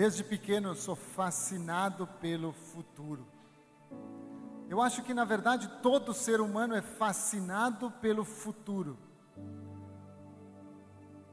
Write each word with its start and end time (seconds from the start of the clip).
Desde 0.00 0.24
pequeno 0.24 0.70
eu 0.70 0.74
sou 0.74 0.96
fascinado 0.96 2.06
pelo 2.22 2.54
futuro. 2.54 3.26
Eu 4.66 4.80
acho 4.80 5.02
que 5.02 5.12
na 5.12 5.26
verdade 5.26 5.68
todo 5.82 6.14
ser 6.14 6.40
humano 6.40 6.74
é 6.74 6.80
fascinado 6.80 7.90
pelo 8.00 8.24
futuro. 8.24 8.96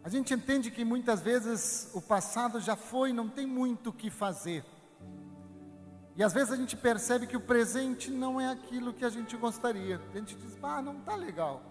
A 0.03 0.09
gente 0.09 0.33
entende 0.33 0.69
que 0.69 0.83
muitas 0.83 1.21
vezes 1.21 1.89
o 1.93 2.01
passado 2.01 2.59
já 2.59 2.75
foi, 2.75 3.13
não 3.13 3.29
tem 3.29 3.47
muito 3.47 3.91
o 3.91 3.93
que 3.93 4.09
fazer. 4.09 4.65
E 6.17 6.21
às 6.21 6.33
vezes 6.33 6.51
a 6.51 6.57
gente 6.57 6.75
percebe 6.75 7.25
que 7.25 7.37
o 7.37 7.41
presente 7.41 8.11
não 8.11 8.41
é 8.41 8.51
aquilo 8.51 8.91
que 8.93 9.05
a 9.05 9.09
gente 9.09 9.37
gostaria. 9.37 10.01
A 10.13 10.17
gente 10.17 10.35
diz, 10.35 10.57
ah, 10.61 10.81
não 10.81 10.97
está 10.97 11.15
legal. 11.15 11.61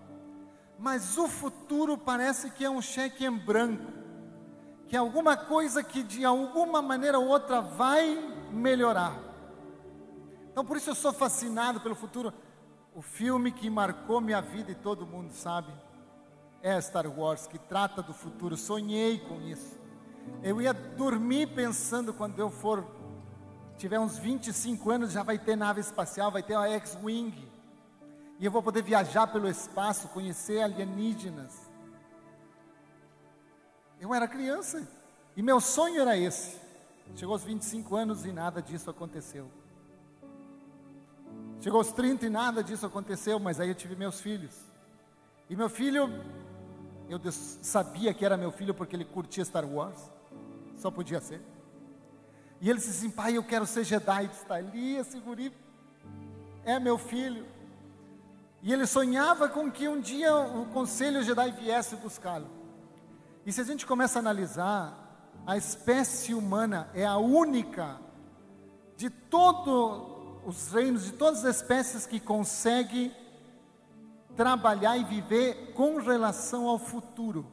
Mas 0.79 1.19
o 1.19 1.29
futuro 1.29 1.99
parece 1.99 2.49
que 2.49 2.65
é 2.65 2.71
um 2.71 2.81
cheque 2.81 3.27
em 3.27 3.37
branco, 3.37 3.93
que 4.89 4.97
é 4.97 4.99
alguma 4.99 5.37
coisa 5.37 5.83
que 5.83 6.03
de 6.03 6.25
alguma 6.25 6.81
maneira 6.81 7.19
ou 7.19 7.27
outra 7.27 7.61
vai 7.61 8.17
melhorar. 8.53 9.19
Então 10.51 10.65
por 10.65 10.77
isso 10.77 10.91
eu 10.91 10.95
sou 10.95 11.13
fascinado 11.13 11.81
pelo 11.81 11.95
futuro. 11.95 12.33
O 12.95 13.03
filme 13.03 13.53
que 13.53 13.69
marcou 13.69 14.21
minha 14.21 14.41
vida 14.41 14.71
e 14.71 14.75
todo 14.75 15.07
mundo 15.07 15.33
sabe 15.33 15.73
é 16.63 16.81
Star 16.81 17.07
Wars, 17.07 17.47
que 17.47 17.59
trata 17.59 18.03
do 18.03 18.15
futuro. 18.15 18.57
Sonhei 18.57 19.19
com 19.19 19.41
isso. 19.43 19.79
Eu 20.43 20.61
ia 20.61 20.73
dormir 20.73 21.49
pensando 21.49 22.15
quando 22.15 22.39
eu 22.39 22.51
for 22.51 22.85
tiver 23.77 24.01
uns 24.01 24.19
25 24.19 24.91
anos, 24.91 25.13
já 25.13 25.23
vai 25.23 25.39
ter 25.39 25.57
nave 25.57 25.81
espacial, 25.81 26.31
vai 26.31 26.43
ter 26.43 26.55
a 26.55 26.69
X-Wing. 26.71 27.49
E 28.39 28.45
eu 28.45 28.51
vou 28.51 28.63
poder 28.63 28.83
viajar 28.83 29.27
pelo 29.27 29.49
espaço, 29.49 30.09
conhecer 30.09 30.63
alienígenas. 30.63 31.66
Eu 34.01 34.15
era 34.15 34.29
criança 34.29 34.87
e 35.37 35.43
meu 35.43 35.61
sonho 35.61 36.01
era 36.01 36.17
esse. 36.17 36.57
Chegou 37.15 37.35
aos 37.35 37.45
25 37.45 37.97
anos 37.97 38.25
e 38.25 38.33
nada 38.33 38.61
disso 38.61 38.91
aconteceu. 38.91 39.49
Chegou 41.61 41.79
aos 41.79 41.93
30 41.93 42.27
e 42.27 42.31
nada 42.31 42.63
disso 42.63 42.87
aconteceu, 42.87 43.39
mas 43.39 43.59
aí 43.59 43.69
eu 43.69 43.75
tive 43.75 43.97
meus 43.97 44.21
filhos. 44.21 44.55
E 45.49 45.57
meu 45.57 45.69
filho, 45.69 46.09
eu 47.09 47.21
sabia 47.31 48.13
que 48.13 48.25
era 48.25 48.37
meu 48.37 48.51
filho 48.51 48.75
porque 48.75 48.97
ele 48.97 49.05
curtia 49.05 49.45
Star 49.45 49.65
Wars, 49.65 50.11
só 50.77 50.91
podia 50.91 51.21
ser. 51.21 51.41
E 52.61 52.69
ele 52.69 52.79
disse 52.79 52.91
assim: 52.91 53.11
Pai, 53.11 53.37
eu 53.37 53.45
quero 53.45 53.67
ser 53.67 53.85
Jedi. 53.85 54.27
Está 54.27 54.57
ali, 54.57 54.97
esse 54.97 55.19
guri 55.21 55.53
é 56.65 56.79
meu 56.79 56.99
filho. 56.99 57.47
E 58.63 58.73
ele 58.73 58.87
sonhava 58.87 59.49
com 59.49 59.71
que 59.71 59.89
um 59.89 60.01
dia 60.01 60.35
o 60.35 60.67
conselho 60.67 61.23
Jedi 61.23 61.53
viesse 61.53 61.95
buscá-lo. 61.97 62.56
E 63.47 63.53
se 63.53 63.61
a 63.61 63.65
gente 63.65 63.87
começa 63.87 64.19
a 64.19 64.21
analisar, 64.21 65.33
a 65.47 65.57
espécie 65.57 66.35
humana 66.35 66.91
é 66.93 67.07
a 67.07 67.17
única 67.17 68.01
de 68.97 69.09
todos 69.09 70.03
os 70.45 70.73
reinos, 70.73 71.05
de 71.05 71.13
todas 71.13 71.45
as 71.45 71.57
espécies 71.59 72.07
que 72.07 72.19
consegue 72.19 73.15
trabalhar 74.35 74.97
e 74.97 75.05
viver 75.05 75.73
com 75.75 75.99
relação 75.99 76.67
ao 76.67 76.77
futuro. 76.77 77.47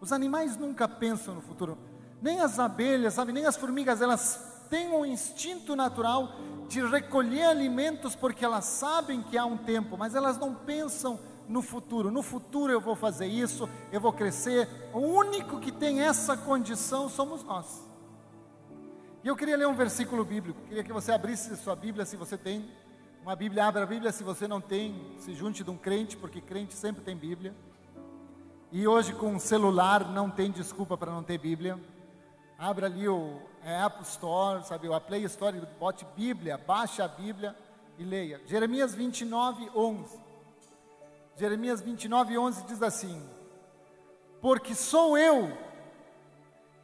Os 0.00 0.12
animais 0.12 0.56
nunca 0.56 0.86
pensam 0.86 1.34
no 1.34 1.40
futuro. 1.40 1.76
Nem 2.22 2.38
as 2.40 2.60
abelhas, 2.60 3.14
sabe, 3.14 3.32
nem 3.32 3.44
as 3.44 3.56
formigas, 3.56 4.00
elas 4.00 4.66
têm 4.70 4.88
um 4.90 5.04
instinto 5.04 5.74
natural 5.74 6.32
de 6.68 6.80
recolher 6.80 7.42
alimentos 7.42 8.14
porque 8.14 8.44
elas 8.44 8.66
sabem 8.66 9.20
que 9.20 9.36
há 9.36 9.44
um 9.44 9.56
tempo, 9.56 9.98
mas 9.98 10.14
elas 10.14 10.38
não 10.38 10.54
pensam 10.54 11.18
no 11.50 11.60
futuro. 11.60 12.10
No 12.10 12.22
futuro 12.22 12.72
eu 12.72 12.80
vou 12.80 12.94
fazer 12.94 13.26
isso, 13.26 13.68
eu 13.90 14.00
vou 14.00 14.12
crescer. 14.12 14.68
O 14.94 15.00
único 15.00 15.58
que 15.58 15.72
tem 15.72 16.00
essa 16.00 16.36
condição 16.36 17.08
somos 17.08 17.42
nós. 17.42 17.86
E 19.22 19.28
eu 19.28 19.36
queria 19.36 19.56
ler 19.56 19.66
um 19.66 19.74
versículo 19.74 20.24
bíblico. 20.24 20.62
Queria 20.68 20.84
que 20.84 20.92
você 20.92 21.12
abrisse 21.12 21.54
sua 21.56 21.74
Bíblia, 21.74 22.06
se 22.06 22.16
você 22.16 22.38
tem 22.38 22.70
uma 23.22 23.34
Bíblia, 23.34 23.66
abra 23.66 23.82
a 23.82 23.86
Bíblia. 23.86 24.12
Se 24.12 24.22
você 24.22 24.46
não 24.46 24.60
tem, 24.60 25.14
se 25.18 25.34
junte 25.34 25.64
de 25.64 25.70
um 25.70 25.76
crente, 25.76 26.16
porque 26.16 26.40
crente 26.40 26.72
sempre 26.74 27.02
tem 27.02 27.16
Bíblia. 27.16 27.54
E 28.70 28.86
hoje 28.86 29.12
com 29.12 29.34
o 29.34 29.40
celular 29.40 30.08
não 30.08 30.30
tem 30.30 30.52
desculpa 30.52 30.96
para 30.96 31.10
não 31.10 31.24
ter 31.24 31.36
Bíblia. 31.36 31.78
Abra 32.56 32.86
ali 32.86 33.08
o 33.08 33.42
Apple 33.84 34.04
Store, 34.04 34.64
sabe, 34.64 34.88
o 34.88 35.00
Play 35.00 35.24
Store, 35.24 35.60
bote 35.80 36.06
Bíblia, 36.16 36.56
baixe 36.56 37.02
a 37.02 37.08
Bíblia 37.08 37.56
e 37.98 38.04
leia. 38.04 38.40
Jeremias 38.46 38.94
29, 38.94 39.68
11. 39.74 40.29
Jeremias 41.40 41.80
29, 41.80 42.36
11 42.36 42.64
diz 42.64 42.82
assim: 42.82 43.18
Porque 44.42 44.74
sou 44.74 45.16
eu 45.16 45.56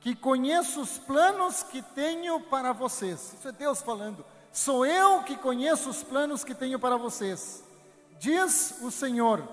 que 0.01 0.17
conheço 0.17 0.81
os 0.81 0.97
planos 0.97 1.63
que 1.63 1.83
tenho 1.83 2.41
para 2.41 2.73
vocês. 2.73 3.35
Isso 3.35 3.47
é 3.47 3.53
Deus 3.53 3.83
falando. 3.83 4.25
Sou 4.51 4.87
eu 4.87 5.23
que 5.25 5.37
conheço 5.37 5.91
os 5.91 6.03
planos 6.03 6.43
que 6.43 6.55
tenho 6.55 6.79
para 6.79 6.97
vocês. 6.97 7.63
Diz 8.19 8.79
o 8.81 8.91
Senhor: 8.91 9.47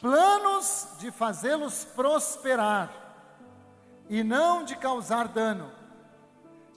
planos 0.00 0.88
de 0.98 1.10
fazê-los 1.10 1.84
prosperar 1.84 2.90
e 4.08 4.24
não 4.24 4.64
de 4.64 4.76
causar 4.76 5.28
dano. 5.28 5.70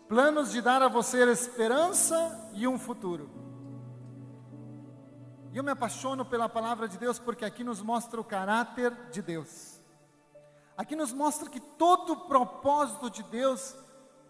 Planos 0.10 0.52
de 0.52 0.62
dar 0.62 0.82
a 0.82 0.90
você 0.90 1.24
esperança 1.32 2.50
e 2.54 2.68
um 2.68 2.78
futuro. 2.78 3.49
E 5.52 5.58
eu 5.58 5.64
me 5.64 5.72
apaixono 5.72 6.24
pela 6.24 6.48
palavra 6.48 6.88
de 6.88 6.98
Deus 6.98 7.18
porque 7.18 7.44
aqui 7.44 7.64
nos 7.64 7.82
mostra 7.82 8.22
o 8.22 8.24
caráter 8.24 8.94
de 9.12 9.22
Deus. 9.22 9.80
Aqui 10.78 10.96
nos 10.96 11.12
mostra 11.12 11.50
que 11.50 11.60
todo 11.60 12.14
o 12.14 12.22
propósito 12.28 13.10
de 13.10 13.24
Deus 13.24 13.76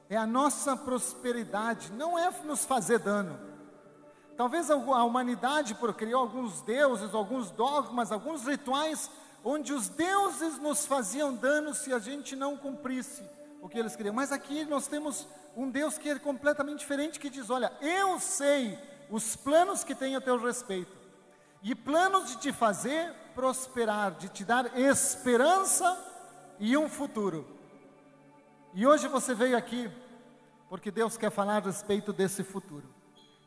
é 0.10 0.16
a 0.16 0.26
nossa 0.26 0.76
prosperidade, 0.76 1.92
não 1.92 2.18
é 2.18 2.32
nos 2.44 2.66
fazer 2.66 3.00
dano. 3.00 3.40
Talvez 4.36 4.72
a 4.72 4.76
humanidade 4.76 5.78
criou 5.98 6.22
alguns 6.22 6.62
deuses, 6.62 7.14
alguns 7.14 7.52
dogmas, 7.52 8.12
alguns 8.12 8.48
rituais 8.48 9.12
onde 9.44 9.74
os 9.74 9.90
deuses 9.90 10.58
nos 10.58 10.86
faziam 10.86 11.36
dano 11.36 11.74
se 11.74 11.94
a 11.94 12.00
gente 12.00 12.36
não 12.36 12.58
cumprisse 12.58 13.24
o 13.62 13.68
que 13.68 13.78
eles 13.78 13.96
queriam. 13.96 14.16
Mas 14.16 14.32
aqui 14.32 14.66
nós 14.66 14.88
temos 14.88 15.28
um 15.56 15.70
Deus 15.70 15.98
que 15.98 16.10
é 16.10 16.18
completamente 16.18 16.80
diferente, 16.80 17.20
que 17.20 17.30
diz: 17.30 17.50
Olha, 17.50 17.72
eu 17.82 18.20
sei 18.20 18.80
os 19.10 19.36
planos 19.36 19.84
que 19.84 19.94
tenho 19.94 20.18
a 20.18 20.22
teu 20.22 20.38
respeito, 20.38 20.99
e 21.62 21.76
planos 21.76 22.30
de 22.30 22.38
te 22.38 22.54
fazer 22.54 23.14
prosperar, 23.36 24.12
de 24.12 24.30
te 24.30 24.44
dar 24.44 24.78
esperança 24.78 25.98
e 26.60 26.76
um 26.76 26.90
futuro. 26.90 27.48
E 28.74 28.86
hoje 28.86 29.08
você 29.08 29.34
veio 29.34 29.58
aqui 29.58 29.90
porque 30.70 30.92
Deus 30.92 31.18
quer 31.18 31.32
falar 31.32 31.58
a 31.58 31.66
respeito 31.66 32.14
desse 32.14 32.44
futuro. 32.44 32.88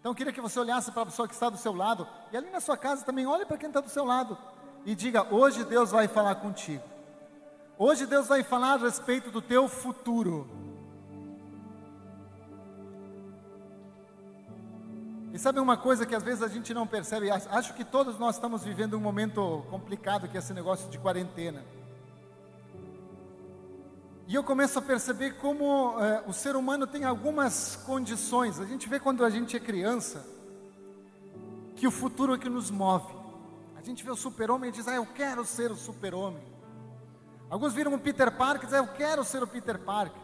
Então 0.01 0.11
eu 0.11 0.17
queria 0.17 0.33
que 0.33 0.41
você 0.41 0.59
olhasse 0.59 0.91
para 0.91 1.03
a 1.03 1.07
pessoa 1.07 1.29
que 1.29 1.35
está 1.35 1.49
do 1.49 1.57
seu 1.57 1.73
lado, 1.73 2.09
e 2.33 2.37
ali 2.37 2.51
na 2.51 2.61
sua 2.61 2.77
casa 2.77 3.05
também, 3.05 3.25
olhe 3.25 3.47
para 3.47 3.57
quem 3.57 3.69
está 3.69 3.81
do 3.81 3.89
seu 3.89 4.05
lado 4.05 4.37
e 4.85 4.95
diga: 4.95 5.33
hoje 5.33 5.65
Deus 5.65 5.93
vai 5.93 6.09
falar 6.09 6.35
contigo. 6.37 6.83
Hoje 7.79 8.07
Deus 8.07 8.27
vai 8.27 8.43
falar 8.43 8.75
a 8.75 8.77
respeito 8.79 9.31
do 9.31 9.41
teu 9.41 9.69
futuro. 9.69 10.72
E 15.33 15.39
sabe 15.39 15.59
uma 15.59 15.79
coisa 15.79 16.05
que 16.05 16.15
às 16.15 16.23
vezes 16.23 16.43
a 16.43 16.49
gente 16.49 16.75
não 16.75 16.87
percebe? 16.87 17.31
Acho 17.31 17.73
que 17.73 17.85
todos 17.85 18.19
nós 18.19 18.35
estamos 18.35 18.63
vivendo 18.63 18.99
um 18.99 19.01
momento 19.01 19.65
complicado 19.71 20.29
que 20.29 20.37
é 20.37 20.41
esse 20.41 20.53
negócio 20.53 20.91
de 20.91 20.99
quarentena. 20.99 21.65
E 24.29 24.35
eu 24.35 24.45
começo 24.45 24.79
a 24.79 24.83
perceber 24.83 25.39
como 25.39 25.99
é, 25.99 26.23
o 26.27 26.35
ser 26.35 26.55
humano 26.55 26.87
tem 26.87 27.05
algumas 27.05 27.77
condições. 27.77 28.61
A 28.61 28.67
gente 28.67 28.89
vê 28.91 29.01
quando 29.01 29.25
a 29.25 29.31
gente 29.31 29.57
é 29.57 29.61
criança 29.61 30.23
que 31.77 31.87
o 31.87 31.91
futuro 31.91 32.35
é 32.35 32.39
que 32.39 32.51
nos 32.51 32.71
move. 32.71 33.15
A 33.75 33.83
gente 33.83 34.05
vê 34.05 34.11
o 34.11 34.17
super-homem 34.17 34.69
e 34.69 34.73
diz, 34.73 34.87
ah, 34.87 34.95
eu 34.95 35.07
quero 35.07 35.47
ser 35.47 35.73
o 35.73 35.77
super-homem. 35.77 36.43
Alguns 37.49 37.73
viram 37.73 37.95
o 37.95 37.99
Peter 37.99 38.31
Parker 38.31 38.65
e 38.65 38.67
dizem, 38.67 38.81
ah, 38.81 38.83
eu 38.83 38.95
quero 38.95 39.25
ser 39.25 39.43
o 39.43 39.47
Peter 39.47 39.79
Parker. 39.79 40.21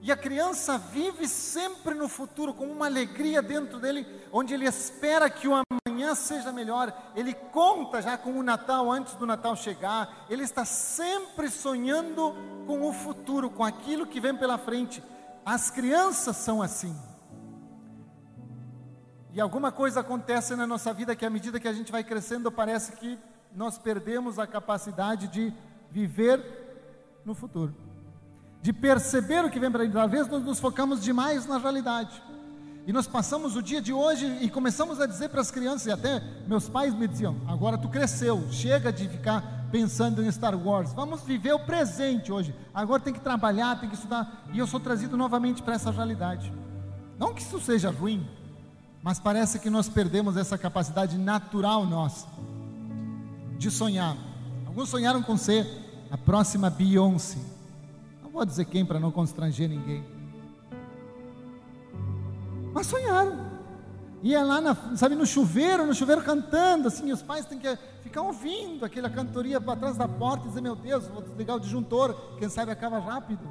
E 0.00 0.12
a 0.12 0.16
criança 0.16 0.78
vive 0.78 1.26
sempre 1.26 1.92
no 1.94 2.08
futuro 2.08 2.54
com 2.54 2.66
uma 2.66 2.86
alegria 2.86 3.42
dentro 3.42 3.80
dele, 3.80 4.06
onde 4.32 4.54
ele 4.54 4.64
espera 4.64 5.28
que 5.28 5.48
o 5.48 5.54
amanhã 5.54 6.14
seja 6.14 6.52
melhor. 6.52 6.92
Ele 7.16 7.34
conta 7.34 8.00
já 8.00 8.16
com 8.16 8.38
o 8.38 8.42
Natal 8.42 8.90
antes 8.90 9.14
do 9.14 9.26
Natal 9.26 9.56
chegar. 9.56 10.26
Ele 10.30 10.44
está 10.44 10.64
sempre 10.64 11.50
sonhando 11.50 12.34
com 12.66 12.88
o 12.88 12.92
futuro, 12.92 13.50
com 13.50 13.64
aquilo 13.64 14.06
que 14.06 14.20
vem 14.20 14.36
pela 14.36 14.56
frente. 14.56 15.02
As 15.44 15.70
crianças 15.70 16.36
são 16.36 16.62
assim. 16.62 16.96
E 19.32 19.40
alguma 19.40 19.72
coisa 19.72 20.00
acontece 20.00 20.54
na 20.54 20.66
nossa 20.66 20.92
vida 20.92 21.16
que 21.16 21.26
à 21.26 21.30
medida 21.30 21.58
que 21.58 21.68
a 21.68 21.72
gente 21.72 21.90
vai 21.90 22.04
crescendo, 22.04 22.52
parece 22.52 22.92
que 22.92 23.18
nós 23.52 23.78
perdemos 23.78 24.38
a 24.38 24.46
capacidade 24.46 25.26
de 25.26 25.52
viver 25.90 27.20
no 27.24 27.34
futuro. 27.34 27.87
De 28.62 28.72
perceber 28.72 29.44
o 29.44 29.50
que 29.50 29.60
vem 29.60 29.70
para 29.70 29.84
dentro. 29.84 30.00
Às 30.00 30.10
vezes 30.10 30.28
nós 30.28 30.42
nos 30.42 30.58
focamos 30.58 31.02
demais 31.02 31.46
na 31.46 31.58
realidade. 31.58 32.22
E 32.86 32.92
nós 32.92 33.06
passamos 33.06 33.54
o 33.54 33.62
dia 33.62 33.82
de 33.82 33.92
hoje 33.92 34.38
e 34.40 34.48
começamos 34.48 34.98
a 34.98 35.06
dizer 35.06 35.28
para 35.28 35.42
as 35.42 35.50
crianças, 35.50 35.86
e 35.86 35.90
até 35.90 36.22
meus 36.46 36.70
pais 36.70 36.94
me 36.94 37.06
diziam: 37.06 37.36
agora 37.46 37.76
tu 37.76 37.86
cresceu, 37.86 38.46
chega 38.50 38.90
de 38.90 39.06
ficar 39.06 39.68
pensando 39.70 40.24
em 40.24 40.32
Star 40.32 40.56
Wars. 40.56 40.94
Vamos 40.94 41.20
viver 41.20 41.52
o 41.52 41.58
presente 41.58 42.32
hoje. 42.32 42.54
Agora 42.72 43.02
tem 43.02 43.12
que 43.12 43.20
trabalhar, 43.20 43.78
tem 43.78 43.90
que 43.90 43.94
estudar. 43.94 44.46
E 44.54 44.58
eu 44.58 44.66
sou 44.66 44.80
trazido 44.80 45.18
novamente 45.18 45.62
para 45.62 45.74
essa 45.74 45.90
realidade. 45.90 46.50
Não 47.18 47.34
que 47.34 47.42
isso 47.42 47.60
seja 47.60 47.90
ruim, 47.90 48.26
mas 49.02 49.20
parece 49.20 49.58
que 49.58 49.68
nós 49.68 49.88
perdemos 49.88 50.36
essa 50.36 50.56
capacidade 50.56 51.18
natural 51.18 51.84
nossa 51.84 52.26
de 53.58 53.70
sonhar. 53.70 54.16
Alguns 54.66 54.88
sonharam 54.88 55.22
com 55.22 55.36
ser 55.36 55.66
a 56.10 56.16
próxima 56.16 56.70
Beyoncé. 56.70 57.38
Vou 58.38 58.46
dizer 58.46 58.66
quem 58.66 58.86
para 58.86 59.00
não 59.00 59.10
constranger 59.10 59.68
ninguém. 59.68 60.04
Mas 62.72 62.86
sonharam. 62.86 63.48
Ia 64.22 64.44
lá, 64.44 64.60
na, 64.60 64.76
sabe, 64.96 65.16
no 65.16 65.26
chuveiro, 65.26 65.84
no 65.84 65.92
chuveiro 65.92 66.22
cantando, 66.22 66.86
assim, 66.86 67.10
os 67.10 67.20
pais 67.20 67.44
têm 67.46 67.58
que 67.58 67.76
ficar 68.00 68.22
ouvindo 68.22 68.84
aquela 68.84 69.10
cantoria 69.10 69.60
para 69.60 69.74
trás 69.74 69.96
da 69.96 70.06
porta 70.06 70.44
e 70.44 70.48
dizer, 70.50 70.60
meu 70.60 70.76
Deus, 70.76 71.08
vou 71.08 71.20
desligar 71.20 71.56
o 71.56 71.60
disjuntor, 71.60 72.14
quem 72.38 72.48
sabe 72.48 72.70
acaba 72.70 73.00
rápido. 73.00 73.42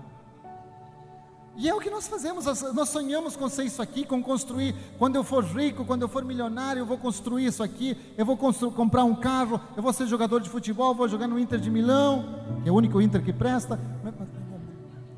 E 1.57 1.67
é 1.67 1.75
o 1.75 1.81
que 1.81 1.89
nós 1.89 2.07
fazemos, 2.07 2.45
nós 2.73 2.87
sonhamos 2.87 3.35
com 3.35 3.49
ser 3.49 3.65
isso 3.65 3.81
aqui, 3.81 4.05
com 4.05 4.23
construir. 4.23 4.73
Quando 4.97 5.17
eu 5.17 5.23
for 5.23 5.43
rico, 5.43 5.83
quando 5.83 6.03
eu 6.03 6.07
for 6.07 6.23
milionário, 6.23 6.79
eu 6.79 6.85
vou 6.85 6.97
construir 6.97 7.47
isso 7.47 7.61
aqui, 7.61 7.97
eu 8.17 8.25
vou 8.25 8.37
comprar 8.37 9.03
um 9.03 9.15
carro, 9.15 9.59
eu 9.75 9.83
vou 9.83 9.91
ser 9.91 10.07
jogador 10.07 10.39
de 10.39 10.49
futebol, 10.49 10.95
vou 10.95 11.09
jogar 11.09 11.27
no 11.27 11.37
Inter 11.37 11.59
de 11.59 11.69
Milão, 11.69 12.59
que 12.63 12.69
é 12.69 12.71
o 12.71 12.75
único 12.75 13.01
Inter 13.01 13.21
que 13.21 13.33
presta. 13.33 13.77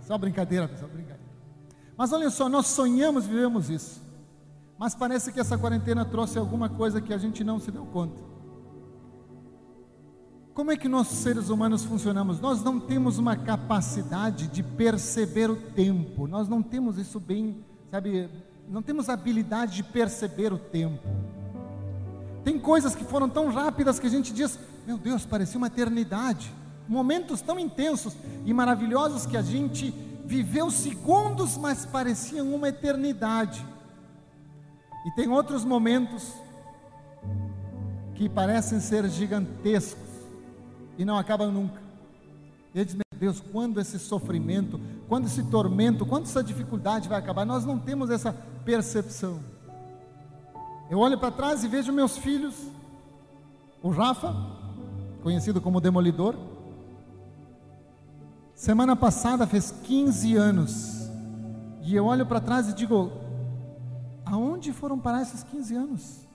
Só 0.09 0.17
brincadeira, 0.17 0.67
pessoal, 0.67 0.89
brincadeira. 0.89 1.29
Mas 1.95 2.11
olha 2.11 2.31
só, 2.31 2.50
nós 2.50 2.65
sonhamos, 2.65 3.27
vivemos 3.27 3.69
isso. 3.69 4.01
Mas 4.75 4.95
parece 4.95 5.31
que 5.31 5.39
essa 5.39 5.56
quarentena 5.56 6.03
trouxe 6.03 6.39
alguma 6.39 6.67
coisa 6.67 7.00
que 7.00 7.13
a 7.13 7.17
gente 7.19 7.44
não 7.44 7.59
se 7.59 7.69
deu 7.69 7.85
conta. 7.85 8.19
Como 10.51 10.71
é 10.71 10.77
que 10.77 10.88
nós 10.88 11.09
seres 11.09 11.50
humanos 11.50 11.83
funcionamos? 11.83 12.39
Nós 12.39 12.63
não 12.63 12.79
temos 12.79 13.19
uma 13.19 13.35
capacidade 13.35 14.47
de 14.47 14.63
perceber 14.63 15.51
o 15.51 15.56
tempo. 15.56 16.25
Nós 16.25 16.47
não 16.50 16.63
temos 16.63 16.97
isso 16.97 17.19
bem, 17.19 17.63
sabe? 17.91 18.27
Não 18.67 18.81
temos 18.81 19.09
habilidade 19.09 19.75
de 19.75 19.83
perceber 19.83 20.51
o 20.51 20.57
tempo. 20.57 21.07
Tem 22.44 22.57
coisas 22.57 22.95
que 22.95 23.03
foram 23.03 23.29
tão 23.29 23.51
rápidas 23.51 24.00
que 24.00 24.07
a 24.07 24.09
gente 24.09 24.33
diz: 24.33 24.57
"Meu 24.88 24.97
Deus, 24.97 25.23
parecia 25.23 25.59
uma 25.59 25.67
eternidade". 25.67 26.51
Momentos 26.89 27.39
tão 27.39 27.59
intensos 27.59 28.15
e 28.44 28.53
maravilhosos 28.53 29.27
que 29.27 29.38
a 29.38 29.44
gente 29.44 29.91
viveu 30.25 30.71
segundos, 30.71 31.56
mas 31.56 31.86
pareciam 31.86 32.53
uma 32.53 32.69
eternidade. 32.69 33.63
E 35.06 35.12
tem 35.12 35.30
outros 35.30 35.63
momentos 35.63 36.33
que 38.15 38.27
parecem 38.27 38.80
ser 38.80 39.07
gigantescos 39.07 40.09
e 40.97 41.06
não 41.06 41.15
acabam 41.15 41.51
nunca. 41.51 41.80
E 42.74 42.83
diz, 42.83 42.95
meu 42.95 43.03
Deus, 43.19 43.39
quando 43.39 43.80
esse 43.80 44.00
sofrimento, 44.00 44.80
quando 45.07 45.27
esse 45.27 45.44
tormento, 45.44 46.07
quando 46.07 46.24
essa 46.24 46.44
dificuldade 46.44 47.07
vai 47.07 47.19
acabar? 47.19 47.45
Nós 47.45 47.65
não 47.65 47.77
temos 47.77 48.09
essa 48.09 48.33
percepção. 48.65 49.39
Eu 50.89 50.97
olho 50.97 51.19
para 51.19 51.31
trás 51.31 51.63
e 51.63 51.68
vejo 51.68 51.94
meus 51.94 52.18
filhos, 52.18 52.56
o 53.81 53.89
Rafa, 53.89 54.35
conhecido 55.21 55.62
como 55.62 55.80
Demolidor, 55.80 56.35
semana 58.59 58.94
passada 58.94 59.47
fez 59.47 59.71
15 59.71 60.35
anos, 60.35 61.09
e 61.81 61.95
eu 61.95 62.06
olho 62.06 62.25
para 62.25 62.41
trás 62.41 62.67
e 62.67 62.73
digo: 62.73 63.09
Aonde 64.25 64.73
foram 64.73 65.00
parar 65.00 65.21
esses 65.21 65.44
15 65.44 65.75
anos? 65.75 66.27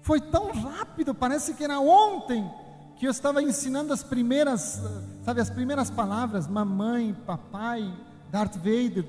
Foi 0.00 0.22
tão 0.22 0.50
rápido, 0.50 1.14
parece 1.14 1.52
que 1.52 1.62
era 1.62 1.78
ontem 1.78 2.50
que 2.96 3.06
eu 3.06 3.10
estava 3.10 3.42
ensinando 3.42 3.92
as 3.92 4.02
primeiras, 4.02 4.80
sabe, 5.22 5.42
as 5.42 5.50
primeiras 5.50 5.90
palavras, 5.90 6.48
mamãe, 6.48 7.14
papai, 7.26 7.94
Darth 8.30 8.56
Vader. 8.56 9.04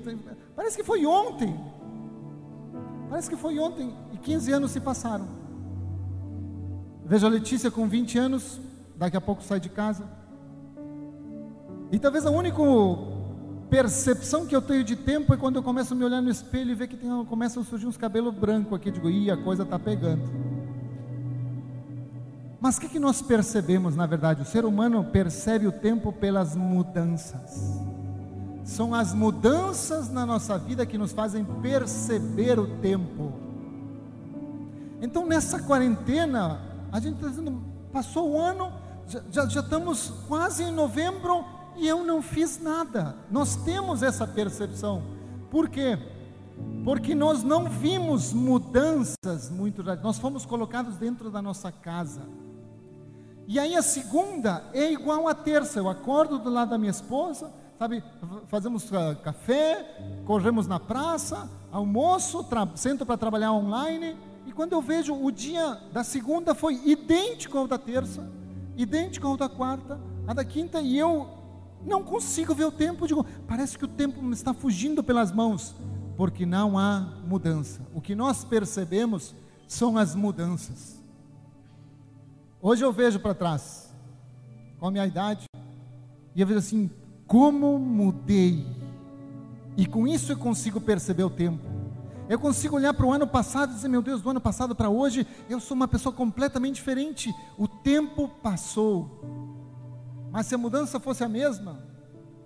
Parece 0.54 0.76
que 0.76 0.84
foi 0.84 1.06
ontem. 1.06 1.58
Parece 3.08 3.30
que 3.30 3.36
foi 3.36 3.58
ontem 3.58 3.96
e 4.12 4.18
15 4.18 4.52
anos 4.52 4.70
se 4.72 4.78
passaram. 4.78 5.26
Vejo 7.06 7.26
a 7.26 7.30
Letícia 7.30 7.70
com 7.70 7.88
20 7.88 8.18
anos, 8.18 8.60
daqui 8.94 9.16
a 9.16 9.20
pouco 9.22 9.42
sai 9.42 9.58
de 9.58 9.70
casa. 9.70 10.19
E 11.92 11.98
talvez 11.98 12.24
o 12.24 12.30
único 12.30 13.20
percepção 13.68 14.46
que 14.46 14.54
eu 14.54 14.60
tenho 14.62 14.82
de 14.82 14.96
tempo 14.96 15.32
é 15.32 15.36
quando 15.36 15.56
eu 15.56 15.62
começo 15.62 15.94
a 15.94 15.96
me 15.96 16.04
olhar 16.04 16.20
no 16.20 16.30
espelho 16.30 16.70
e 16.70 16.74
ver 16.74 16.88
que 16.88 16.96
tem, 16.96 17.24
começam 17.26 17.62
a 17.62 17.66
surgir 17.66 17.86
uns 17.86 17.96
cabelos 17.96 18.34
brancos 18.34 18.74
aqui. 18.74 18.88
Eu 18.88 18.92
digo, 18.92 19.08
ih, 19.08 19.30
a 19.30 19.36
coisa 19.36 19.62
está 19.62 19.78
pegando. 19.78 20.22
Mas 22.60 22.76
o 22.76 22.80
que, 22.80 22.88
que 22.88 22.98
nós 22.98 23.22
percebemos 23.22 23.96
na 23.96 24.06
verdade? 24.06 24.42
O 24.42 24.44
ser 24.44 24.64
humano 24.64 25.04
percebe 25.04 25.66
o 25.66 25.72
tempo 25.72 26.12
pelas 26.12 26.54
mudanças. 26.54 27.80
São 28.64 28.94
as 28.94 29.14
mudanças 29.14 30.10
na 30.10 30.26
nossa 30.26 30.58
vida 30.58 30.84
que 30.84 30.98
nos 30.98 31.12
fazem 31.12 31.44
perceber 31.44 32.58
o 32.58 32.66
tempo. 32.80 33.32
Então, 35.00 35.26
nessa 35.26 35.60
quarentena, 35.62 36.60
a 36.92 37.00
gente 37.00 37.14
está 37.14 37.28
dizendo, 37.28 37.62
passou 37.92 38.32
o 38.32 38.38
ano, 38.38 38.70
já, 39.08 39.22
já, 39.30 39.46
já 39.46 39.60
estamos 39.60 40.12
quase 40.28 40.62
em 40.62 40.70
novembro, 40.70 41.44
e 41.80 41.88
eu 41.88 42.04
não 42.04 42.20
fiz 42.20 42.60
nada. 42.60 43.16
Nós 43.30 43.56
temos 43.56 44.02
essa 44.02 44.26
percepção. 44.26 45.02
Por 45.50 45.68
quê? 45.68 45.98
Porque 46.84 47.14
nós 47.14 47.42
não 47.42 47.70
vimos 47.70 48.34
mudanças 48.34 49.48
muito 49.50 49.82
nós 50.02 50.18
fomos 50.18 50.44
colocados 50.44 50.96
dentro 50.96 51.30
da 51.30 51.40
nossa 51.40 51.72
casa. 51.72 52.20
E 53.48 53.58
aí 53.58 53.74
a 53.74 53.82
segunda 53.82 54.62
é 54.74 54.92
igual 54.92 55.26
à 55.26 55.34
terça. 55.34 55.78
Eu 55.78 55.88
acordo 55.88 56.38
do 56.38 56.50
lado 56.50 56.70
da 56.70 56.78
minha 56.78 56.90
esposa, 56.90 57.50
sabe, 57.78 58.04
fazemos 58.46 58.84
uh, 58.90 59.16
café, 59.24 60.22
corremos 60.26 60.66
na 60.66 60.78
praça, 60.78 61.50
almoço, 61.72 62.46
sento 62.76 63.06
para 63.06 63.16
trabalhar 63.16 63.52
online, 63.52 64.16
e 64.46 64.52
quando 64.52 64.72
eu 64.72 64.82
vejo 64.82 65.14
o 65.14 65.32
dia 65.32 65.78
da 65.92 66.04
segunda 66.04 66.54
foi 66.54 66.74
idêntico 66.84 67.56
ao 67.56 67.66
da 67.66 67.78
terça, 67.78 68.30
idêntico 68.76 69.26
ao 69.26 69.36
da 69.36 69.48
quarta, 69.48 69.98
a 70.26 70.34
da 70.34 70.44
quinta, 70.44 70.80
e 70.80 70.98
eu 70.98 71.39
não 71.84 72.02
consigo 72.02 72.54
ver 72.54 72.64
o 72.64 72.72
tempo, 72.72 73.06
digo, 73.06 73.24
parece 73.46 73.78
que 73.78 73.84
o 73.84 73.88
tempo 73.88 74.22
me 74.22 74.34
está 74.34 74.52
fugindo 74.52 75.02
pelas 75.02 75.32
mãos, 75.32 75.74
porque 76.16 76.44
não 76.44 76.78
há 76.78 77.00
mudança. 77.26 77.80
O 77.94 78.00
que 78.00 78.14
nós 78.14 78.44
percebemos 78.44 79.34
são 79.66 79.96
as 79.96 80.14
mudanças. 80.14 81.00
Hoje 82.60 82.84
eu 82.84 82.92
vejo 82.92 83.18
para 83.18 83.34
trás, 83.34 83.94
com 84.78 84.88
a 84.88 84.90
minha 84.90 85.06
idade, 85.06 85.46
e 86.34 86.40
eu 86.40 86.46
vejo 86.46 86.58
assim, 86.58 86.90
como 87.26 87.78
mudei. 87.78 88.66
E 89.76 89.86
com 89.86 90.06
isso 90.06 90.32
eu 90.32 90.36
consigo 90.36 90.80
perceber 90.80 91.24
o 91.24 91.30
tempo. 91.30 91.64
Eu 92.28 92.38
consigo 92.38 92.76
olhar 92.76 92.94
para 92.94 93.06
o 93.06 93.12
ano 93.12 93.26
passado 93.26 93.72
e 93.72 93.74
dizer, 93.74 93.88
meu 93.88 94.02
Deus, 94.02 94.22
do 94.22 94.30
ano 94.30 94.40
passado 94.40 94.74
para 94.74 94.88
hoje, 94.88 95.26
eu 95.48 95.58
sou 95.58 95.74
uma 95.74 95.88
pessoa 95.88 96.12
completamente 96.12 96.76
diferente. 96.76 97.34
O 97.58 97.66
tempo 97.66 98.28
passou. 98.28 99.20
Mas 100.30 100.46
se 100.46 100.54
a 100.54 100.58
mudança 100.58 101.00
fosse 101.00 101.24
a 101.24 101.28
mesma, 101.28 101.82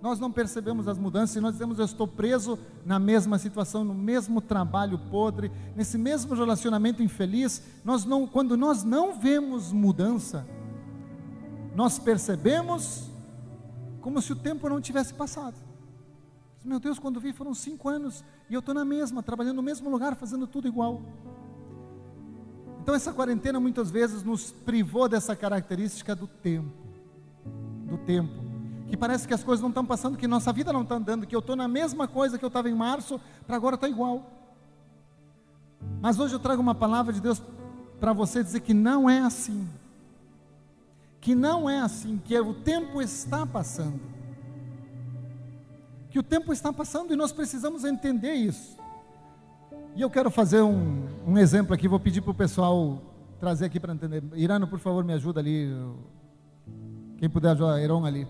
nós 0.01 0.19
não 0.19 0.31
percebemos 0.31 0.87
as 0.87 0.97
mudanças 0.97 1.35
e 1.35 1.41
nós 1.41 1.53
dizemos: 1.53 1.79
Eu 1.79 1.85
estou 1.85 2.07
preso 2.07 2.59
na 2.85 2.99
mesma 2.99 3.37
situação, 3.37 3.83
no 3.83 3.93
mesmo 3.93 4.41
trabalho 4.41 4.99
podre, 5.09 5.51
nesse 5.75 5.97
mesmo 5.97 6.35
relacionamento 6.35 7.01
infeliz. 7.01 7.63
Nós 7.83 8.05
não, 8.05 8.27
quando 8.27 8.57
nós 8.57 8.83
não 8.83 9.19
vemos 9.19 9.71
mudança, 9.71 10.45
nós 11.75 11.99
percebemos 11.99 13.09
como 14.01 14.21
se 14.21 14.31
o 14.31 14.35
tempo 14.35 14.69
não 14.69 14.81
tivesse 14.81 15.13
passado. 15.13 15.55
Meu 16.63 16.79
Deus, 16.79 16.97
quando 16.97 17.19
vi 17.19 17.31
foram 17.31 17.53
cinco 17.53 17.89
anos 17.89 18.23
e 18.49 18.53
eu 18.55 18.59
estou 18.59 18.73
na 18.73 18.83
mesma, 18.83 19.21
trabalhando 19.21 19.57
no 19.57 19.63
mesmo 19.63 19.89
lugar, 19.89 20.15
fazendo 20.15 20.47
tudo 20.47 20.67
igual. 20.67 21.01
Então, 22.81 22.93
essa 22.93 23.13
quarentena 23.13 23.59
muitas 23.59 23.89
vezes 23.89 24.23
nos 24.23 24.51
privou 24.51 25.09
dessa 25.09 25.35
característica 25.35 26.15
do 26.15 26.27
tempo 26.27 26.85
do 27.85 27.97
tempo. 27.97 28.33
Que 28.87 28.97
parece 28.97 29.27
que 29.27 29.33
as 29.33 29.43
coisas 29.43 29.61
não 29.61 29.69
estão 29.69 29.85
passando, 29.85 30.17
que 30.17 30.27
nossa 30.27 30.51
vida 30.51 30.71
não 30.71 30.83
está 30.83 30.95
andando, 30.95 31.25
que 31.25 31.35
eu 31.35 31.39
estou 31.39 31.55
na 31.55 31.67
mesma 31.67 32.07
coisa 32.07 32.37
que 32.37 32.45
eu 32.45 32.47
estava 32.47 32.69
em 32.69 32.75
março, 32.75 33.19
para 33.47 33.55
agora 33.55 33.75
está 33.75 33.87
igual. 33.87 34.31
Mas 36.01 36.19
hoje 36.19 36.35
eu 36.35 36.39
trago 36.39 36.61
uma 36.61 36.75
palavra 36.75 37.13
de 37.13 37.21
Deus 37.21 37.41
para 37.99 38.13
você 38.13 38.43
dizer 38.43 38.59
que 38.59 38.73
não 38.73 39.09
é 39.09 39.19
assim. 39.19 39.67
Que 41.19 41.33
não 41.33 41.69
é 41.69 41.79
assim, 41.79 42.21
que 42.23 42.37
o 42.39 42.53
tempo 42.53 43.01
está 43.01 43.45
passando. 43.45 43.99
Que 46.09 46.19
o 46.19 46.23
tempo 46.23 46.53
está 46.53 46.71
passando 46.71 47.13
e 47.13 47.15
nós 47.15 47.31
precisamos 47.31 47.83
entender 47.83 48.33
isso. 48.33 48.77
E 49.95 50.01
eu 50.01 50.09
quero 50.09 50.29
fazer 50.29 50.61
um, 50.61 51.07
um 51.25 51.37
exemplo 51.37 51.73
aqui, 51.73 51.87
vou 51.87 51.99
pedir 51.99 52.21
para 52.21 52.31
o 52.31 52.35
pessoal 52.35 53.01
trazer 53.39 53.65
aqui 53.65 53.79
para 53.79 53.93
entender. 53.93 54.23
Irano, 54.35 54.67
por 54.67 54.79
favor, 54.79 55.03
me 55.03 55.13
ajuda 55.13 55.39
ali. 55.39 55.73
Quem 57.17 57.29
puder 57.29 57.51
ajudar, 57.51 57.81
Heron 57.81 58.05
ali. 58.05 58.25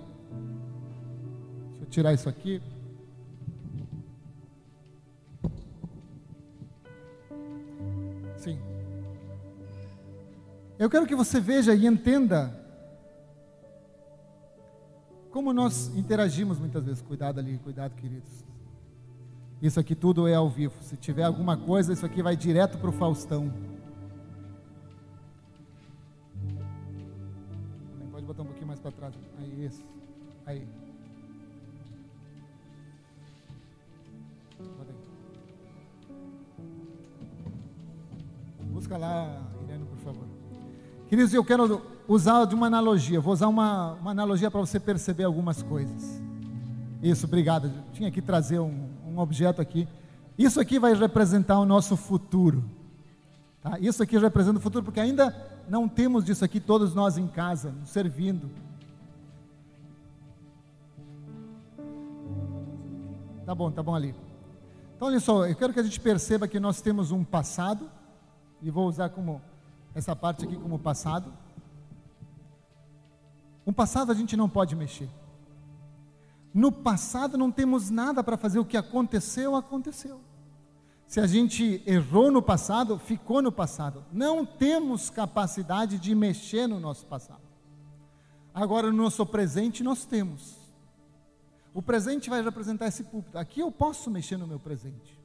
Deixa 1.70 1.84
eu 1.84 1.86
tirar 1.88 2.14
isso 2.14 2.30
aqui. 2.30 2.62
Sim. 8.38 8.60
Eu 10.78 10.90
quero 10.90 11.08
que 11.08 11.16
você 11.16 11.40
veja 11.40 11.74
e 11.74 11.86
entenda 11.86 12.64
como 15.32 15.52
nós 15.52 15.88
interagimos 15.98 16.60
muitas 16.60 16.86
vezes. 16.86 17.02
Cuidado 17.02 17.40
ali, 17.40 17.58
cuidado, 17.58 17.94
queridos. 17.96 18.46
Isso 19.62 19.80
aqui 19.80 19.96
tudo 19.96 20.28
é 20.28 20.36
ao 20.36 20.50
vivo. 20.50 20.76
Se 20.82 20.96
tiver 20.96 21.24
alguma 21.24 21.58
coisa, 21.58 21.92
isso 21.92 22.06
aqui 22.06 22.22
vai 22.22 22.36
direto 22.36 22.78
para 22.78 22.90
o 22.90 22.94
Faustão. 22.94 23.52
Isso. 29.66 29.84
Aí. 30.46 30.66
Busca 38.72 38.98
lá, 38.98 39.42
Irene, 39.64 39.86
por 39.86 39.98
favor. 40.00 40.26
Queridos, 41.10 41.34
eu 41.34 41.44
quero 41.44 41.82
usar 42.08 42.46
de 42.46 42.54
uma 42.54 42.68
analogia. 42.68 43.20
Vou 43.20 43.34
usar 43.34 43.48
uma, 43.48 43.94
uma 43.94 44.12
analogia 44.12 44.52
para 44.52 44.60
você 44.60 44.80
perceber 44.80 45.24
algumas 45.24 45.64
coisas. 45.64 46.22
Isso, 47.02 47.26
obrigado. 47.26 47.68
Eu 47.68 47.94
tinha 47.94 48.12
que 48.12 48.22
trazer 48.22 48.60
um, 48.60 48.90
um 49.08 49.18
objeto 49.20 49.62
aqui. 49.62 49.88
Isso 50.38 50.60
aqui 50.60 50.78
vai 50.78 50.94
representar 50.94 51.60
o 51.60 51.66
nosso 51.66 51.96
futuro. 51.96 52.64
Tá? 53.62 53.80
Isso 53.80 54.04
aqui 54.04 54.18
representa 54.18 54.58
o 54.58 54.62
futuro, 54.62 54.84
porque 54.84 55.00
ainda 55.00 55.36
não 55.70 55.88
temos 55.88 56.26
disso 56.26 56.44
aqui 56.44 56.60
todos 56.60 56.94
nós 56.94 57.18
em 57.18 57.28
casa, 57.28 57.74
servindo. 57.86 58.50
Tá 63.46 63.54
bom, 63.54 63.70
tá 63.70 63.84
bom 63.84 63.94
ali. 63.94 64.16
Então, 64.96 65.08
olha 65.08 65.20
só, 65.20 65.46
eu 65.46 65.56
quero 65.56 65.72
que 65.72 65.80
a 65.80 65.84
gente 65.84 66.00
perceba 66.00 66.48
que 66.48 66.60
nós 66.60 66.82
temos 66.82 67.12
um 67.12 67.24
passado, 67.24 67.90
e 68.62 68.72
vou 68.72 68.88
usar 68.88 69.10
como 69.10 69.42
essa 69.94 70.16
parte 70.16 70.46
aqui 70.46 70.56
como 70.56 70.80
passado. 70.80 71.32
Um 73.68 73.72
passado 73.72 74.12
a 74.12 74.16
gente 74.16 74.36
não 74.36 74.50
pode 74.50 74.76
mexer. 74.76 75.10
No 76.52 76.72
passado 76.72 77.38
não 77.38 77.52
temos 77.52 77.90
nada 77.90 78.24
para 78.24 78.36
fazer, 78.38 78.58
o 78.58 78.66
que 78.66 78.78
aconteceu, 78.78 79.56
aconteceu. 79.56 80.20
Se 81.06 81.20
a 81.20 81.28
gente 81.28 81.84
errou 81.86 82.32
no 82.32 82.42
passado, 82.42 82.98
ficou 82.98 83.42
no 83.42 83.52
passado. 83.52 84.04
Não 84.12 84.44
temos 84.44 85.12
capacidade 85.12 86.00
de 86.00 86.16
mexer 86.16 86.66
no 86.66 86.80
nosso 86.80 87.06
passado. 87.06 87.44
Agora, 88.54 88.90
no 88.90 89.04
nosso 89.04 89.24
presente, 89.24 89.84
nós 89.84 90.04
temos. 90.04 90.65
O 91.76 91.82
presente 91.82 92.30
vai 92.30 92.42
representar 92.42 92.88
esse 92.88 93.04
púlpito. 93.04 93.38
Aqui 93.38 93.60
eu 93.60 93.70
posso 93.70 94.10
mexer 94.10 94.38
no 94.38 94.48
meu 94.48 94.58
presente. 94.58 95.20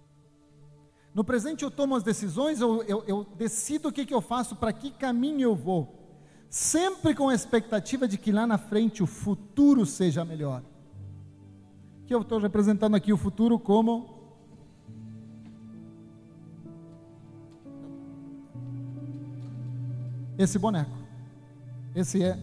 No 1.15 1.23
presente 1.23 1.63
eu 1.63 1.71
tomo 1.71 1.95
as 1.95 2.03
decisões, 2.03 2.61
eu, 2.61 2.83
eu, 2.83 3.05
eu 3.07 3.25
decido 3.37 3.89
o 3.89 3.93
que, 3.93 4.05
que 4.05 4.13
eu 4.13 4.21
faço, 4.21 4.57
para 4.57 4.73
que 4.73 4.91
caminho 4.91 5.43
eu 5.43 5.55
vou. 5.55 5.97
Sempre 6.51 7.15
com 7.15 7.29
a 7.29 7.35
expectativa 7.37 8.09
de 8.09 8.19
que 8.19 8.33
lá 8.33 8.49
na 8.49 8.59
frente 8.59 9.01
o 9.01 9.07
futuro 9.07 9.87
seja 9.87 10.25
melhor. 10.25 10.65
Que 12.05 12.13
eu 12.13 12.23
estou 12.23 12.41
representando 12.41 12.97
aqui 12.97 13.13
o 13.13 13.17
futuro 13.17 13.57
como 13.57 14.19
esse 20.37 20.59
boneco. 20.59 20.99
Esse 21.95 22.25
é 22.25 22.37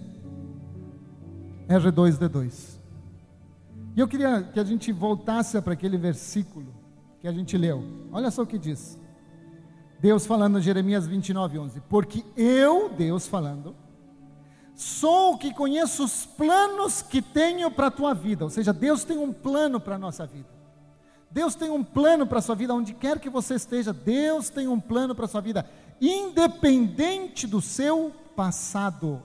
R2D2. 1.67 2.76
E 3.97 3.99
eu 3.99 4.07
queria 4.07 4.43
que 4.43 4.59
a 4.59 4.63
gente 4.63 4.91
voltasse 4.91 5.59
para 5.59 5.73
aquele 5.73 5.97
versículo 5.97 6.71
que 7.19 7.27
a 7.27 7.31
gente 7.31 7.57
leu. 7.57 7.83
Olha 8.11 8.29
só 8.29 8.43
o 8.43 8.45
que 8.45 8.59
diz. 8.59 8.95
Deus 9.99 10.23
falando 10.23 10.59
em 10.59 10.61
Jeremias 10.61 11.07
29, 11.07 11.57
11. 11.57 11.81
Porque 11.89 12.23
eu, 12.37 12.89
Deus 12.89 13.25
falando, 13.25 13.75
sou 14.75 15.33
o 15.33 15.37
que 15.39 15.51
conheço 15.51 16.03
os 16.03 16.27
planos 16.27 17.01
que 17.01 17.23
tenho 17.23 17.71
para 17.71 17.87
a 17.87 17.91
tua 17.91 18.13
vida. 18.13 18.43
Ou 18.43 18.51
seja, 18.51 18.71
Deus 18.71 19.03
tem 19.03 19.17
um 19.17 19.33
plano 19.33 19.79
para 19.79 19.95
a 19.95 19.99
nossa 19.99 20.27
vida. 20.27 20.49
Deus 21.31 21.55
tem 21.55 21.71
um 21.71 21.83
plano 21.83 22.27
para 22.27 22.37
a 22.37 22.41
sua 22.43 22.53
vida, 22.53 22.75
onde 22.75 22.93
quer 22.93 23.19
que 23.19 23.31
você 23.31 23.55
esteja, 23.55 23.91
Deus 23.91 24.51
tem 24.51 24.67
um 24.67 24.79
plano 24.79 25.15
para 25.15 25.25
a 25.25 25.27
sua 25.27 25.41
vida, 25.41 25.67
independente 25.99 27.47
do 27.47 27.59
seu 27.59 28.13
passado. 28.35 29.23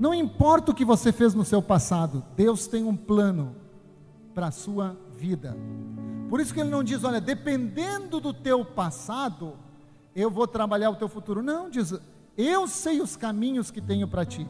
Não 0.00 0.14
importa 0.14 0.72
o 0.72 0.74
que 0.74 0.82
você 0.82 1.12
fez 1.12 1.34
no 1.34 1.44
seu 1.44 1.60
passado, 1.60 2.24
Deus 2.34 2.66
tem 2.66 2.84
um 2.84 2.96
plano 2.96 3.54
para 4.34 4.46
a 4.46 4.50
sua 4.50 4.96
vida. 5.14 5.54
Por 6.30 6.40
isso 6.40 6.54
que 6.54 6.60
ele 6.60 6.70
não 6.70 6.82
diz, 6.82 7.04
olha, 7.04 7.20
dependendo 7.20 8.18
do 8.18 8.32
teu 8.32 8.64
passado, 8.64 9.58
eu 10.16 10.30
vou 10.30 10.48
trabalhar 10.48 10.88
o 10.88 10.96
teu 10.96 11.06
futuro. 11.06 11.42
Não, 11.42 11.68
diz, 11.68 11.92
eu 12.34 12.66
sei 12.66 13.02
os 13.02 13.14
caminhos 13.14 13.70
que 13.70 13.78
tenho 13.78 14.08
para 14.08 14.24
ti. 14.24 14.48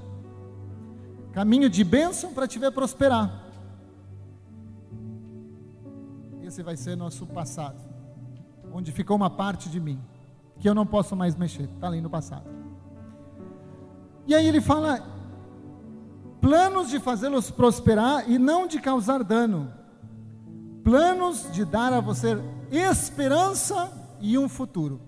Caminho 1.32 1.68
de 1.68 1.82
bênção 1.82 2.32
para 2.32 2.46
te 2.46 2.56
ver 2.56 2.70
prosperar. 2.70 3.44
Esse 6.44 6.62
vai 6.62 6.76
ser 6.76 6.96
nosso 6.96 7.26
passado, 7.26 7.80
onde 8.72 8.92
ficou 8.92 9.16
uma 9.16 9.30
parte 9.30 9.68
de 9.68 9.80
mim, 9.80 10.00
que 10.60 10.68
eu 10.68 10.76
não 10.76 10.86
posso 10.86 11.16
mais 11.16 11.34
mexer, 11.34 11.64
está 11.64 11.88
ali 11.88 12.00
no 12.00 12.08
passado. 12.08 12.48
E 14.28 14.34
aí 14.34 14.46
ele 14.46 14.60
fala: 14.60 15.09
planos 16.40 16.88
de 16.88 16.98
fazê-los 16.98 17.50
prosperar 17.50 18.30
e 18.30 18.38
não 18.38 18.66
de 18.66 18.80
causar 18.80 19.22
dano 19.22 19.80
planos 20.82 21.50
de 21.52 21.64
dar 21.64 21.92
a 21.92 22.00
você 22.00 22.38
esperança 22.70 23.92
e 24.20 24.38
um 24.38 24.48
futuro. 24.48 25.00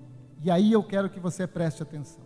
E 0.42 0.50
aí 0.50 0.72
eu 0.72 0.82
quero 0.82 1.08
que 1.08 1.20
você 1.20 1.46
preste 1.46 1.82
atenção. 1.82 2.22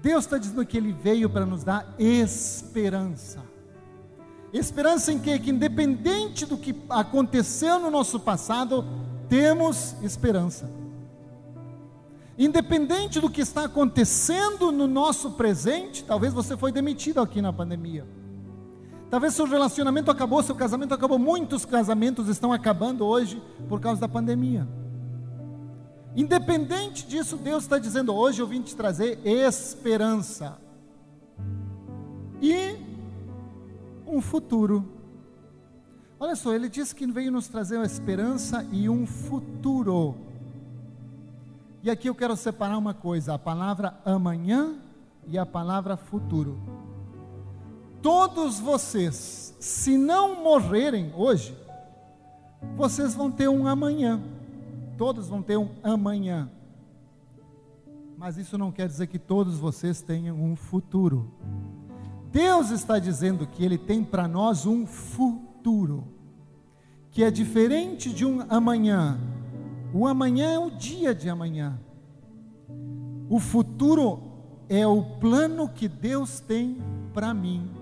Deus 0.00 0.24
está 0.24 0.38
dizendo 0.38 0.64
que 0.64 0.76
Ele 0.76 0.92
veio 0.92 1.28
para 1.28 1.46
nos 1.46 1.64
dar 1.64 1.94
esperança. 1.98 3.42
Esperança 4.52 5.12
em 5.12 5.18
quê? 5.18 5.38
Que 5.38 5.50
independente 5.50 6.46
do 6.46 6.56
que 6.56 6.74
aconteceu 6.88 7.78
no 7.78 7.90
nosso 7.90 8.20
passado, 8.20 8.84
temos 9.28 9.94
esperança. 10.02 10.70
Independente 12.38 13.18
do 13.18 13.30
que 13.30 13.40
está 13.40 13.64
acontecendo 13.64 14.70
no 14.70 14.86
nosso 14.86 15.30
presente, 15.32 16.04
talvez 16.04 16.34
você 16.34 16.56
foi 16.56 16.70
demitido 16.70 17.20
aqui 17.20 17.40
na 17.40 17.52
pandemia. 17.52 18.06
Talvez 19.08 19.34
seu 19.34 19.46
relacionamento 19.46 20.10
acabou, 20.10 20.42
seu 20.42 20.54
casamento 20.54 20.92
acabou. 20.92 21.18
Muitos 21.18 21.64
casamentos 21.64 22.28
estão 22.28 22.52
acabando 22.52 23.06
hoje 23.06 23.42
por 23.68 23.80
causa 23.80 24.00
da 24.00 24.08
pandemia. 24.08 24.68
Independente 26.14 27.06
disso, 27.06 27.36
Deus 27.36 27.62
está 27.62 27.78
dizendo: 27.78 28.14
hoje 28.14 28.42
eu 28.42 28.46
vim 28.46 28.60
te 28.60 28.74
trazer 28.74 29.18
esperança 29.26 30.58
e 32.40 32.76
um 34.06 34.20
futuro. 34.20 34.84
Olha 36.18 36.34
só, 36.34 36.54
ele 36.54 36.68
disse 36.68 36.94
que 36.94 37.06
veio 37.06 37.30
nos 37.30 37.48
trazer 37.48 37.76
uma 37.76 37.86
esperança 37.86 38.66
e 38.72 38.88
um 38.88 39.06
futuro. 39.06 40.16
E 41.86 41.90
aqui 41.90 42.08
eu 42.08 42.14
quero 42.14 42.36
separar 42.36 42.76
uma 42.76 42.92
coisa: 42.92 43.32
a 43.32 43.38
palavra 43.38 43.98
amanhã 44.04 44.76
e 45.26 45.38
a 45.38 45.46
palavra 45.46 45.96
futuro 45.96 46.58
todos 48.06 48.60
vocês, 48.60 49.52
se 49.58 49.98
não 49.98 50.40
morrerem 50.40 51.12
hoje, 51.16 51.56
vocês 52.76 53.16
vão 53.16 53.32
ter 53.32 53.48
um 53.48 53.66
amanhã. 53.66 54.22
Todos 54.96 55.26
vão 55.26 55.42
ter 55.42 55.56
um 55.56 55.70
amanhã. 55.82 56.48
Mas 58.16 58.38
isso 58.38 58.56
não 58.56 58.70
quer 58.70 58.86
dizer 58.86 59.08
que 59.08 59.18
todos 59.18 59.58
vocês 59.58 60.02
tenham 60.02 60.40
um 60.40 60.54
futuro. 60.54 61.34
Deus 62.30 62.70
está 62.70 63.00
dizendo 63.00 63.44
que 63.44 63.64
Ele 63.64 63.76
tem 63.76 64.04
para 64.04 64.28
nós 64.28 64.66
um 64.66 64.86
futuro, 64.86 66.06
que 67.10 67.24
é 67.24 67.30
diferente 67.30 68.12
de 68.12 68.24
um 68.24 68.46
amanhã. 68.48 69.18
O 69.96 70.06
amanhã 70.06 70.52
é 70.52 70.58
o 70.58 70.70
dia 70.70 71.14
de 71.14 71.28
amanhã. 71.28 71.78
O 73.28 73.38
futuro 73.40 74.20
é 74.68 74.86
o 74.86 75.02
plano 75.02 75.68
que 75.68 75.88
Deus 75.88 76.40
tem 76.40 76.78
para 77.12 77.32
mim 77.32 77.76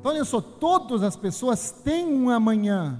então, 0.00 0.12
olha 0.12 0.24
só, 0.24 0.40
todas 0.40 1.02
as 1.02 1.14
pessoas 1.14 1.70
têm 1.70 2.06
um 2.06 2.30
amanhã. 2.30 2.98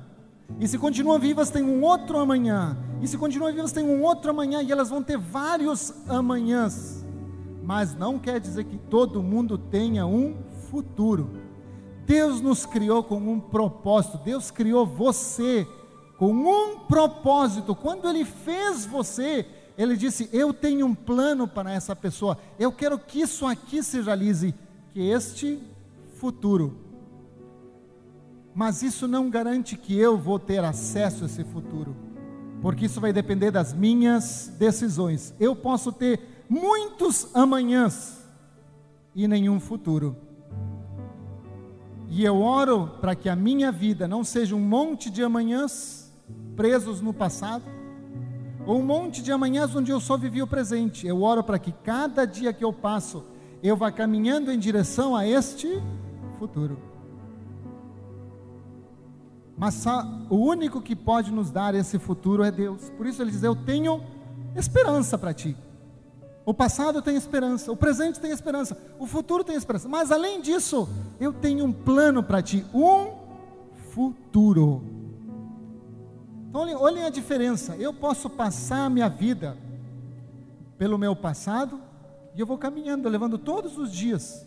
E 0.58 0.68
se 0.68 0.76
continuam 0.76 1.18
vivas, 1.18 1.48
têm 1.48 1.62
um 1.62 1.82
outro 1.82 2.18
amanhã. 2.18 2.76
E 3.00 3.08
se 3.08 3.16
continuam 3.16 3.50
vivas, 3.54 3.72
têm 3.72 3.84
um 3.84 4.02
outro 4.02 4.30
amanhã. 4.30 4.62
E 4.62 4.70
elas 4.70 4.90
vão 4.90 5.02
ter 5.02 5.16
vários 5.16 5.94
amanhãs. 6.06 7.04
Mas 7.64 7.94
não 7.94 8.18
quer 8.18 8.38
dizer 8.38 8.64
que 8.64 8.76
todo 8.76 9.22
mundo 9.22 9.56
tenha 9.56 10.04
um 10.04 10.36
futuro. 10.70 11.30
Deus 12.04 12.42
nos 12.42 12.66
criou 12.66 13.02
com 13.02 13.16
um 13.16 13.40
propósito. 13.40 14.18
Deus 14.18 14.50
criou 14.50 14.84
você 14.84 15.66
com 16.20 16.30
um 16.32 16.80
propósito. 16.80 17.74
Quando 17.74 18.06
Ele 18.06 18.24
fez 18.24 18.84
você, 18.84 19.44
Ele 19.76 19.96
disse: 19.96 20.28
Eu 20.32 20.52
tenho 20.52 20.86
um 20.86 20.94
plano 20.94 21.48
para 21.48 21.72
essa 21.72 21.96
pessoa. 21.96 22.38
Eu 22.60 22.70
quero 22.70 22.98
que 22.98 23.22
isso 23.22 23.44
aqui 23.46 23.82
se 23.82 24.00
realize. 24.00 24.54
Que 24.92 25.08
este 25.08 25.58
futuro 26.18 26.90
mas 28.54 28.82
isso 28.82 29.06
não 29.06 29.30
garante 29.30 29.76
que 29.76 29.96
eu 29.96 30.18
vou 30.18 30.38
ter 30.38 30.62
acesso 30.64 31.24
a 31.24 31.26
esse 31.26 31.44
futuro, 31.44 31.96
porque 32.60 32.86
isso 32.86 33.00
vai 33.00 33.12
depender 33.12 33.50
das 33.50 33.72
minhas 33.72 34.52
decisões. 34.58 35.34
Eu 35.38 35.54
posso 35.54 35.92
ter 35.92 36.20
muitos 36.48 37.34
amanhãs 37.34 38.18
e 39.14 39.26
nenhum 39.28 39.60
futuro. 39.60 40.16
E 42.08 42.24
eu 42.24 42.40
oro 42.42 42.88
para 43.00 43.14
que 43.14 43.28
a 43.28 43.36
minha 43.36 43.70
vida 43.70 44.08
não 44.08 44.24
seja 44.24 44.56
um 44.56 44.60
monte 44.60 45.08
de 45.08 45.22
amanhãs 45.22 45.99
presos 46.56 47.00
no 47.00 47.12
passado, 47.12 47.64
ou 48.66 48.78
um 48.78 48.84
monte 48.84 49.22
de 49.22 49.32
amanhãs 49.32 49.74
onde 49.74 49.90
eu 49.90 50.00
só 50.00 50.16
vivi 50.16 50.42
o 50.42 50.46
presente. 50.46 51.06
Eu 51.06 51.22
oro 51.22 51.42
para 51.42 51.58
que 51.58 51.72
cada 51.72 52.24
dia 52.24 52.52
que 52.52 52.64
eu 52.64 52.72
passo, 52.72 53.24
eu 53.62 53.76
vá 53.76 53.90
caminhando 53.90 54.52
em 54.52 54.58
direção 54.58 55.16
a 55.16 55.26
este 55.26 55.82
futuro. 56.38 56.78
Mas 59.56 59.84
o 60.30 60.36
único 60.36 60.80
que 60.80 60.96
pode 60.96 61.30
nos 61.30 61.50
dar 61.50 61.74
esse 61.74 61.98
futuro 61.98 62.42
é 62.42 62.50
Deus. 62.50 62.90
Por 62.96 63.06
isso 63.06 63.20
ele 63.20 63.30
diz: 63.30 63.42
Eu 63.42 63.54
tenho 63.54 64.02
esperança 64.56 65.18
para 65.18 65.34
ti. 65.34 65.54
O 66.46 66.54
passado 66.54 67.02
tem 67.02 67.14
esperança, 67.14 67.70
o 67.70 67.76
presente 67.76 68.18
tem 68.18 68.30
esperança, 68.30 68.76
o 68.98 69.06
futuro 69.06 69.44
tem 69.44 69.54
esperança. 69.54 69.88
Mas 69.88 70.10
além 70.10 70.40
disso, 70.40 70.88
eu 71.20 71.32
tenho 71.32 71.64
um 71.64 71.72
plano 71.72 72.22
para 72.22 72.40
ti, 72.40 72.64
um 72.72 73.12
futuro. 73.92 74.82
Então 76.50 76.60
olhem, 76.62 76.74
olhem 76.74 77.04
a 77.04 77.08
diferença. 77.08 77.76
Eu 77.76 77.94
posso 77.94 78.28
passar 78.28 78.84
a 78.84 78.90
minha 78.90 79.08
vida 79.08 79.56
pelo 80.76 80.98
meu 80.98 81.16
passado 81.16 81.80
e 82.34 82.40
eu 82.40 82.46
vou 82.46 82.58
caminhando, 82.58 83.08
levando 83.08 83.38
todos 83.38 83.78
os 83.78 83.90
dias. 83.90 84.46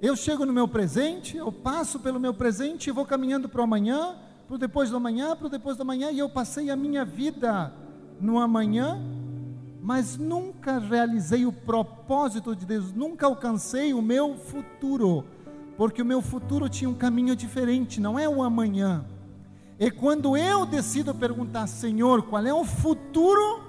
Eu 0.00 0.16
chego 0.16 0.46
no 0.46 0.52
meu 0.52 0.66
presente, 0.66 1.36
eu 1.36 1.52
passo 1.52 2.00
pelo 2.00 2.18
meu 2.18 2.32
presente 2.32 2.86
e 2.88 2.92
vou 2.92 3.04
caminhando 3.04 3.48
para 3.48 3.60
o 3.60 3.64
amanhã, 3.64 4.16
para 4.46 4.54
o 4.54 4.58
depois 4.58 4.88
do 4.88 4.96
amanhã, 4.96 5.36
para 5.36 5.48
o 5.48 5.50
depois 5.50 5.76
do 5.76 5.82
amanhã, 5.82 6.10
e 6.10 6.18
eu 6.18 6.30
passei 6.30 6.70
a 6.70 6.76
minha 6.76 7.04
vida 7.04 7.70
no 8.18 8.38
amanhã 8.38 8.98
mas 9.82 10.16
nunca 10.16 10.78
realizei 10.78 11.44
o 11.44 11.52
propósito 11.52 12.54
de 12.54 12.64
Deus, 12.64 12.92
nunca 12.92 13.26
alcancei 13.26 13.92
o 13.92 14.00
meu 14.00 14.36
futuro, 14.36 15.24
porque 15.76 16.00
o 16.00 16.04
meu 16.04 16.22
futuro 16.22 16.68
tinha 16.68 16.88
um 16.88 16.94
caminho 16.94 17.34
diferente, 17.34 18.00
não 18.00 18.16
é 18.16 18.28
o 18.28 18.44
amanhã. 18.44 19.04
E 19.82 19.90
quando 19.90 20.36
eu 20.36 20.64
decido 20.64 21.12
perguntar, 21.12 21.66
Senhor, 21.66 22.22
qual 22.22 22.46
é 22.46 22.54
o 22.54 22.64
futuro 22.64 23.64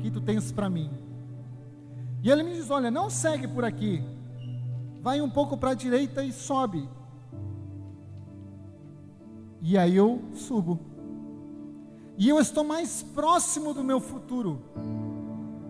que 0.00 0.10
tu 0.10 0.20
tens 0.20 0.50
para 0.50 0.68
mim? 0.68 0.90
E 2.24 2.28
ele 2.28 2.42
me 2.42 2.54
diz: 2.54 2.70
Olha, 2.70 2.90
não 2.90 3.08
segue 3.08 3.46
por 3.46 3.64
aqui, 3.64 4.02
vai 5.00 5.20
um 5.20 5.30
pouco 5.30 5.56
para 5.56 5.70
a 5.70 5.74
direita 5.74 6.24
e 6.24 6.32
sobe. 6.32 6.88
E 9.62 9.78
aí 9.78 9.94
eu 9.94 10.20
subo. 10.34 10.80
E 12.18 12.28
eu 12.28 12.40
estou 12.40 12.64
mais 12.64 13.04
próximo 13.04 13.72
do 13.72 13.84
meu 13.84 14.00
futuro. 14.00 14.60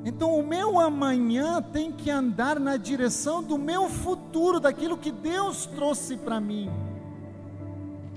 Então, 0.02 0.34
o 0.34 0.46
meu 0.46 0.80
amanhã 0.80 1.60
tem 1.60 1.92
que 1.92 2.10
andar 2.10 2.58
na 2.58 2.78
direção 2.78 3.42
do 3.42 3.58
meu 3.58 3.90
futuro, 3.90 4.58
daquilo 4.58 4.96
que 4.96 5.12
Deus 5.12 5.66
trouxe 5.66 6.16
para 6.16 6.40
mim. 6.40 6.70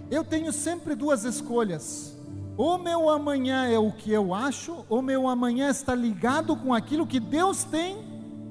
Eu 0.10 0.24
tenho 0.24 0.54
sempre 0.54 0.96
duas 0.96 1.24
escolhas. 1.26 2.18
Ou 2.56 2.78
meu 2.78 3.10
amanhã 3.10 3.68
é 3.68 3.78
o 3.78 3.92
que 3.92 4.12
eu 4.12 4.34
acho, 4.34 4.84
ou 4.90 5.02
meu 5.02 5.28
amanhã 5.28 5.70
está 5.70 5.94
ligado 5.94 6.56
com 6.56 6.74
aquilo 6.74 7.06
que 7.06 7.20
Deus 7.20 7.64
tem 7.64 7.98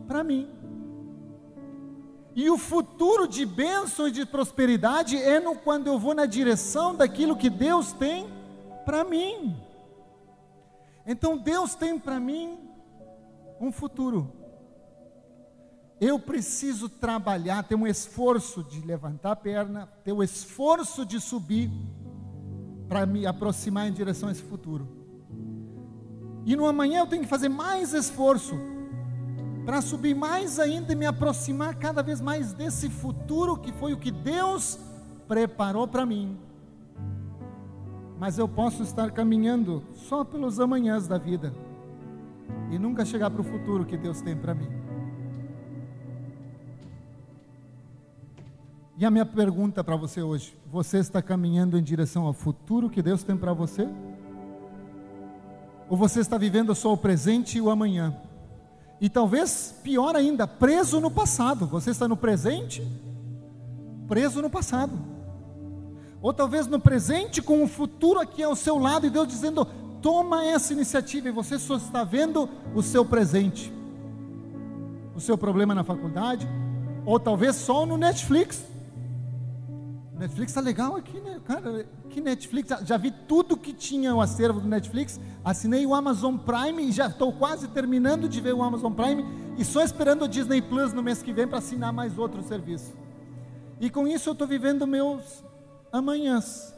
para 0.07 0.23
mim. 0.23 0.49
E 2.35 2.51
o 2.51 2.59
futuro 2.59 3.27
de 3.27 3.47
bênção 3.47 4.07
e 4.07 4.13
de 4.13 4.27
prosperidade 4.27 5.17
é 5.17 5.41
no 5.41 5.57
quando 5.57 5.87
eu 5.87 5.99
vou 5.99 6.15
na 6.15 6.27
direção 6.27 6.95
daquilo 6.95 7.35
que 7.35 7.49
Deus 7.49 7.93
tem 7.93 8.29
para 8.85 9.03
mim. 9.03 9.57
Então 11.07 11.39
Deus 11.39 11.75
tem 11.75 11.99
para 11.99 12.21
mim 12.21 12.59
um 13.61 13.73
futuro. 13.73 14.31
Eu 16.01 16.19
preciso 16.19 16.89
trabalhar, 16.89 17.63
ter 17.63 17.75
um 17.75 17.87
esforço 17.87 18.63
de 18.63 18.81
levantar 18.81 19.33
a 19.33 19.37
perna, 19.37 19.87
ter 20.05 20.13
o 20.13 20.23
esforço 20.23 21.07
de 21.07 21.21
subir 21.21 21.71
para 22.89 23.07
me 23.07 23.27
aproximar 23.27 23.89
em 23.89 23.93
direção 23.93 24.29
a 24.29 24.33
esse 24.33 24.43
futuro. 24.43 24.87
E 26.45 26.55
no 26.55 26.67
amanhã 26.67 27.01
eu 27.01 27.07
tenho 27.07 27.23
que 27.23 27.29
fazer 27.29 27.49
mais 27.49 27.95
esforço 27.95 28.55
para 29.65 29.81
subir 29.81 30.15
mais 30.15 30.61
ainda 30.61 30.93
e 30.93 30.97
me 30.97 31.07
aproximar 31.07 31.75
cada 31.75 32.03
vez 32.03 32.21
mais 32.21 32.53
desse 32.53 32.89
futuro 32.89 33.57
que 33.57 33.73
foi 33.73 33.93
o 33.93 33.99
que 33.99 34.13
Deus 34.13 34.79
preparou 35.27 35.89
para 35.89 36.07
mim. 36.07 36.39
Mas 38.19 38.39
eu 38.39 38.47
posso 38.47 38.83
estar 38.83 39.11
caminhando 39.11 39.83
só 39.95 40.25
pelos 40.25 40.61
amanhãs 40.61 41.09
da 41.09 41.19
vida 41.19 41.53
e 42.71 42.79
nunca 42.79 43.05
chegar 43.05 43.31
para 43.31 43.41
o 43.41 43.45
futuro 43.45 43.85
que 43.85 43.97
Deus 43.97 44.21
tem 44.21 44.37
para 44.37 44.55
mim. 44.55 44.86
E 48.99 49.05
a 49.05 49.11
minha 49.11 49.27
pergunta 49.27 49.85
para 49.85 49.95
você 49.95 50.23
hoje: 50.23 50.57
você 50.67 50.99
está 50.99 51.21
caminhando 51.21 51.79
em 51.79 51.83
direção 51.83 52.25
ao 52.25 52.33
futuro 52.33 52.89
que 52.89 53.03
Deus 53.03 53.23
tem 53.23 53.37
para 53.37 53.53
você? 53.53 53.87
Ou 55.89 55.97
você 55.97 56.21
está 56.21 56.39
vivendo 56.39 56.75
só 56.75 56.93
o 56.93 56.97
presente 56.97 57.59
e 57.59 57.61
o 57.61 57.71
amanhã? 57.71 58.17
E 58.99 59.11
talvez 59.11 59.79
pior 59.83 60.17
ainda, 60.17 60.47
preso 60.47 60.99
no 60.99 61.11
passado. 61.11 61.67
Você 61.67 61.91
está 61.91 62.09
no 62.09 62.17
presente, 62.17 62.83
preso 64.09 64.41
no 64.41 64.49
passado. 64.49 64.99
Ou 66.23 66.33
talvez 66.33 66.67
no 66.67 66.81
presente 66.81 67.43
com 67.43 67.63
o 67.63 67.69
futuro 67.69 68.19
aqui 68.19 68.43
ao 68.43 68.57
seu 68.57 68.79
lado 68.79 69.07
e 69.07 69.11
Deus 69.11 69.29
dizendo: 69.29 69.67
toma 70.01 70.43
essa 70.47 70.73
iniciativa 70.73 71.29
e 71.29 71.33
você 71.33 71.59
só 71.59 71.77
está 71.77 72.03
vendo 72.03 72.49
o 72.75 72.83
seu 72.83 73.05
presente, 73.05 73.71
o 75.15 75.21
seu 75.21 75.37
problema 75.37 75.75
na 75.75 75.85
faculdade, 75.85 76.49
ou 77.05 77.21
talvez 77.21 77.57
só 77.57 77.85
no 77.85 77.99
Netflix. 77.99 78.76
Netflix 80.19 80.51
está 80.51 80.63
legal 80.63 80.97
aqui, 80.97 81.21
né? 81.21 81.41
Cara, 81.45 81.87
que 82.09 82.23
Netflix, 82.23 82.71
já 82.85 82.97
vi 82.97 83.11
tudo 83.11 83.55
que 83.55 83.75
tinha 83.75 84.15
o 84.15 84.21
acervo 84.21 84.61
do 84.61 84.67
Netflix, 84.67 85.21
assinei 85.45 85.85
o 85.85 85.95
Amazon 85.95 86.39
Prime 86.39 86.85
e 86.85 86.91
já 86.91 87.07
estou 87.07 87.33
quase 87.35 87.69
terminando 87.69 88.27
de 88.27 88.41
ver 88.41 88.55
o 88.55 88.63
Amazon 88.63 88.95
Prime 88.95 89.25
e 89.59 89.65
só 89.65 89.83
esperando 89.83 90.23
o 90.23 90.29
Disney 90.29 90.63
Plus 90.63 90.95
no 90.95 91.03
mês 91.03 91.23
que 91.23 91.35
vem 91.35 91.47
para 91.47 91.59
assinar 91.59 91.93
mais 91.93 92.17
outro 92.19 92.43
serviço. 92.43 92.95
E 93.79 93.91
com 93.91 94.09
isso 94.09 94.31
eu 94.31 94.33
estou 94.33 94.49
vivendo 94.49 94.87
meus 94.87 95.45
amanhãs, 95.93 96.75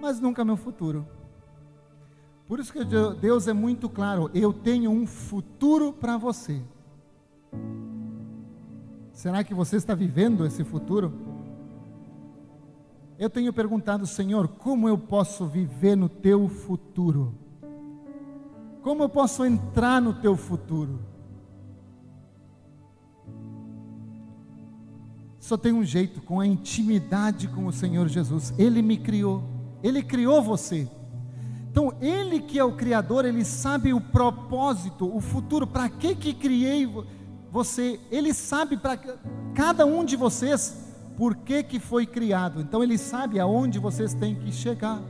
mas 0.00 0.18
nunca 0.18 0.44
meu 0.44 0.56
futuro. 0.56 1.06
Por 2.48 2.58
isso 2.58 2.72
que 2.72 2.84
Deus 3.20 3.46
é 3.46 3.52
muito 3.52 3.88
claro: 3.88 4.28
eu 4.34 4.52
tenho 4.52 4.90
um 4.90 5.06
futuro 5.06 5.92
para 5.92 6.16
você. 6.16 6.60
Será 9.12 9.44
que 9.44 9.54
você 9.54 9.76
está 9.76 9.94
vivendo 9.94 10.44
esse 10.44 10.64
futuro? 10.64 11.33
Eu 13.18 13.30
tenho 13.30 13.52
perguntado, 13.52 14.06
Senhor, 14.06 14.48
como 14.48 14.88
eu 14.88 14.98
posso 14.98 15.46
viver 15.46 15.96
no 15.96 16.08
teu 16.08 16.48
futuro? 16.48 17.34
Como 18.82 19.02
eu 19.02 19.08
posso 19.08 19.44
entrar 19.44 20.00
no 20.02 20.14
teu 20.14 20.36
futuro? 20.36 21.00
Só 25.38 25.56
tem 25.56 25.72
um 25.72 25.84
jeito, 25.84 26.20
com 26.22 26.40
a 26.40 26.46
intimidade 26.46 27.48
com 27.48 27.66
o 27.66 27.72
Senhor 27.72 28.08
Jesus. 28.08 28.52
Ele 28.58 28.82
me 28.82 28.96
criou, 28.96 29.44
Ele 29.82 30.02
criou 30.02 30.42
você. 30.42 30.90
Então, 31.70 31.92
ele 32.00 32.40
que 32.40 32.56
é 32.56 32.62
o 32.62 32.76
criador, 32.76 33.24
ele 33.24 33.44
sabe 33.44 33.92
o 33.92 34.00
propósito, 34.00 35.12
o 35.12 35.20
futuro, 35.20 35.66
para 35.66 35.88
que 35.88 36.14
que 36.14 36.32
criei 36.32 36.88
você? 37.50 37.98
Ele 38.12 38.32
sabe 38.32 38.76
para 38.76 38.96
cada 39.54 39.84
um 39.84 40.04
de 40.04 40.14
vocês 40.14 40.83
por 41.16 41.36
que 41.36 41.62
que 41.62 41.78
foi 41.78 42.06
criado. 42.06 42.60
Então 42.60 42.82
ele 42.82 42.98
sabe 42.98 43.38
aonde 43.38 43.78
vocês 43.78 44.14
têm 44.14 44.34
que 44.34 44.50
chegar. 44.52 45.00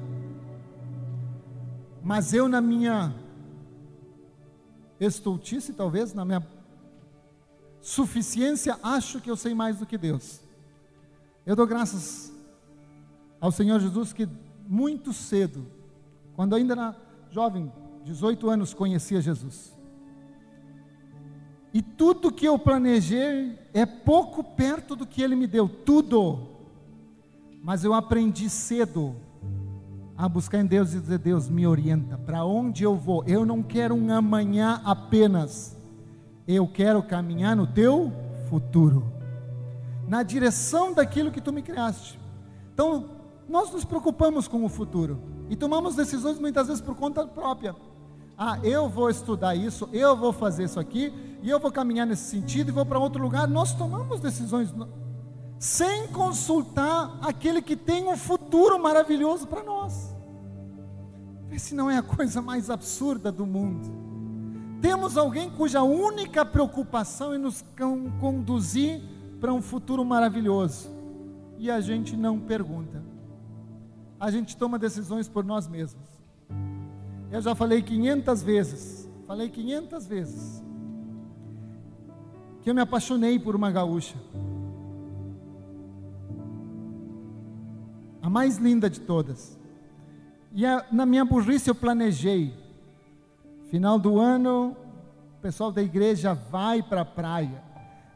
Mas 2.02 2.34
eu 2.34 2.48
na 2.48 2.60
minha 2.60 3.14
estultice, 5.00 5.72
talvez, 5.72 6.12
na 6.12 6.24
minha 6.24 6.46
suficiência, 7.80 8.78
acho 8.82 9.20
que 9.20 9.30
eu 9.30 9.36
sei 9.36 9.54
mais 9.54 9.78
do 9.78 9.86
que 9.86 9.98
Deus. 9.98 10.40
Eu 11.46 11.56
dou 11.56 11.66
graças 11.66 12.32
ao 13.40 13.50
Senhor 13.50 13.80
Jesus 13.80 14.12
que 14.12 14.28
muito 14.66 15.12
cedo 15.12 15.66
quando 16.34 16.54
ainda 16.54 16.74
era 16.74 16.96
jovem, 17.30 17.72
18 18.04 18.50
anos, 18.50 18.74
conhecia 18.74 19.20
Jesus. 19.20 19.73
E 21.74 21.82
tudo 21.82 22.30
que 22.30 22.46
eu 22.46 22.56
planejei 22.56 23.58
é 23.74 23.84
pouco 23.84 24.44
perto 24.44 24.94
do 24.94 25.04
que 25.04 25.20
ele 25.20 25.34
me 25.34 25.48
deu, 25.48 25.68
tudo. 25.68 26.38
Mas 27.60 27.82
eu 27.82 27.92
aprendi 27.92 28.48
cedo 28.48 29.16
a 30.16 30.28
buscar 30.28 30.60
em 30.60 30.66
Deus 30.66 30.94
e 30.94 31.00
dizer: 31.00 31.18
Deus, 31.18 31.48
me 31.48 31.66
orienta, 31.66 32.16
para 32.16 32.44
onde 32.44 32.84
eu 32.84 32.94
vou? 32.94 33.24
Eu 33.26 33.44
não 33.44 33.60
quero 33.60 33.92
um 33.92 34.12
amanhã 34.12 34.80
apenas, 34.84 35.76
eu 36.46 36.68
quero 36.68 37.02
caminhar 37.02 37.56
no 37.56 37.66
teu 37.66 38.12
futuro, 38.48 39.12
na 40.06 40.22
direção 40.22 40.94
daquilo 40.94 41.32
que 41.32 41.40
tu 41.40 41.52
me 41.52 41.60
criaste. 41.60 42.20
Então, 42.72 43.10
nós 43.48 43.72
nos 43.72 43.84
preocupamos 43.84 44.46
com 44.46 44.64
o 44.64 44.68
futuro. 44.68 45.18
E 45.50 45.56
tomamos 45.56 45.96
decisões 45.96 46.38
muitas 46.38 46.68
vezes 46.68 46.80
por 46.80 46.94
conta 46.94 47.26
própria. 47.26 47.74
Ah, 48.36 48.58
eu 48.62 48.88
vou 48.88 49.08
estudar 49.08 49.54
isso, 49.54 49.88
eu 49.92 50.16
vou 50.16 50.32
fazer 50.32 50.64
isso 50.64 50.80
aqui, 50.80 51.12
e 51.42 51.48
eu 51.48 51.60
vou 51.60 51.70
caminhar 51.70 52.06
nesse 52.06 52.24
sentido 52.24 52.68
e 52.68 52.72
vou 52.72 52.84
para 52.84 52.98
outro 52.98 53.22
lugar. 53.22 53.46
Nós 53.46 53.74
tomamos 53.74 54.20
decisões 54.20 54.74
sem 55.58 56.08
consultar 56.08 57.18
aquele 57.22 57.62
que 57.62 57.76
tem 57.76 58.06
um 58.08 58.16
futuro 58.16 58.78
maravilhoso 58.78 59.46
para 59.46 59.62
nós. 59.62 60.14
Vê 61.48 61.74
não 61.74 61.90
é 61.90 61.98
a 61.98 62.02
coisa 62.02 62.42
mais 62.42 62.70
absurda 62.70 63.30
do 63.30 63.46
mundo. 63.46 63.88
Temos 64.80 65.16
alguém 65.16 65.50
cuja 65.50 65.82
única 65.82 66.44
preocupação 66.44 67.32
é 67.32 67.38
nos 67.38 67.64
conduzir 68.20 69.00
para 69.40 69.52
um 69.52 69.62
futuro 69.62 70.04
maravilhoso. 70.04 70.90
E 71.56 71.70
a 71.70 71.80
gente 71.80 72.16
não 72.16 72.40
pergunta. 72.40 73.02
A 74.18 74.30
gente 74.30 74.56
toma 74.56 74.78
decisões 74.78 75.28
por 75.28 75.44
nós 75.44 75.68
mesmos. 75.68 76.13
Eu 77.34 77.42
já 77.42 77.52
falei 77.52 77.82
500 77.82 78.44
vezes, 78.44 79.10
falei 79.26 79.48
500 79.48 80.06
vezes, 80.06 80.64
que 82.62 82.70
eu 82.70 82.74
me 82.76 82.80
apaixonei 82.80 83.40
por 83.40 83.56
uma 83.56 83.72
gaúcha. 83.72 84.14
A 88.22 88.30
mais 88.30 88.58
linda 88.58 88.88
de 88.88 89.00
todas. 89.00 89.58
E 90.52 90.64
a, 90.64 90.86
na 90.92 91.04
minha 91.04 91.24
burrice 91.24 91.68
eu 91.68 91.74
planejei. 91.74 92.54
Final 93.64 93.98
do 93.98 94.20
ano, 94.20 94.76
o 95.36 95.40
pessoal 95.42 95.72
da 95.72 95.82
igreja 95.82 96.34
vai 96.34 96.84
para 96.84 97.00
a 97.00 97.04
praia. 97.04 97.60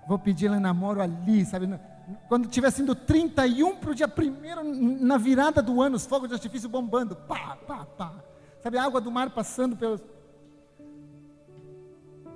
Vou 0.07 0.21
pedir 0.21 0.47
ela 0.47 0.61
namoro 0.61 1.03
ali, 1.03 1.45
sabe? 1.45 1.69
Quando 2.29 2.47
tiver 2.47 2.71
sendo 2.71 2.95
31 2.95 3.79
para 3.79 3.91
o 3.91 3.95
dia 3.97 4.07
primeiro, 4.07 4.63
na 4.63 5.19
virada 5.19 5.61
do 5.61 5.83
ano, 5.83 5.97
os 5.97 6.07
fogos 6.07 6.29
de 6.29 6.35
artifício 6.35 6.69
bombando. 6.69 7.17
Pá, 7.17 7.59
pá, 7.67 7.85
pá. 7.85 8.28
Sabe, 8.69 8.77
a 8.77 8.85
água 8.85 9.01
do 9.01 9.11
mar 9.11 9.31
passando 9.31 9.75
pelos. 9.75 10.03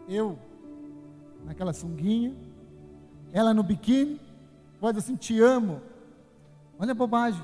Eu, 0.08 0.38
naquela 1.44 1.74
sunguinha, 1.74 2.34
ela 3.34 3.52
no 3.52 3.62
biquíni, 3.62 4.18
pode 4.80 4.96
assim, 4.96 5.14
te 5.14 5.38
amo. 5.38 5.82
Olha 6.78 6.92
a 6.92 6.94
bobagem. 6.94 7.42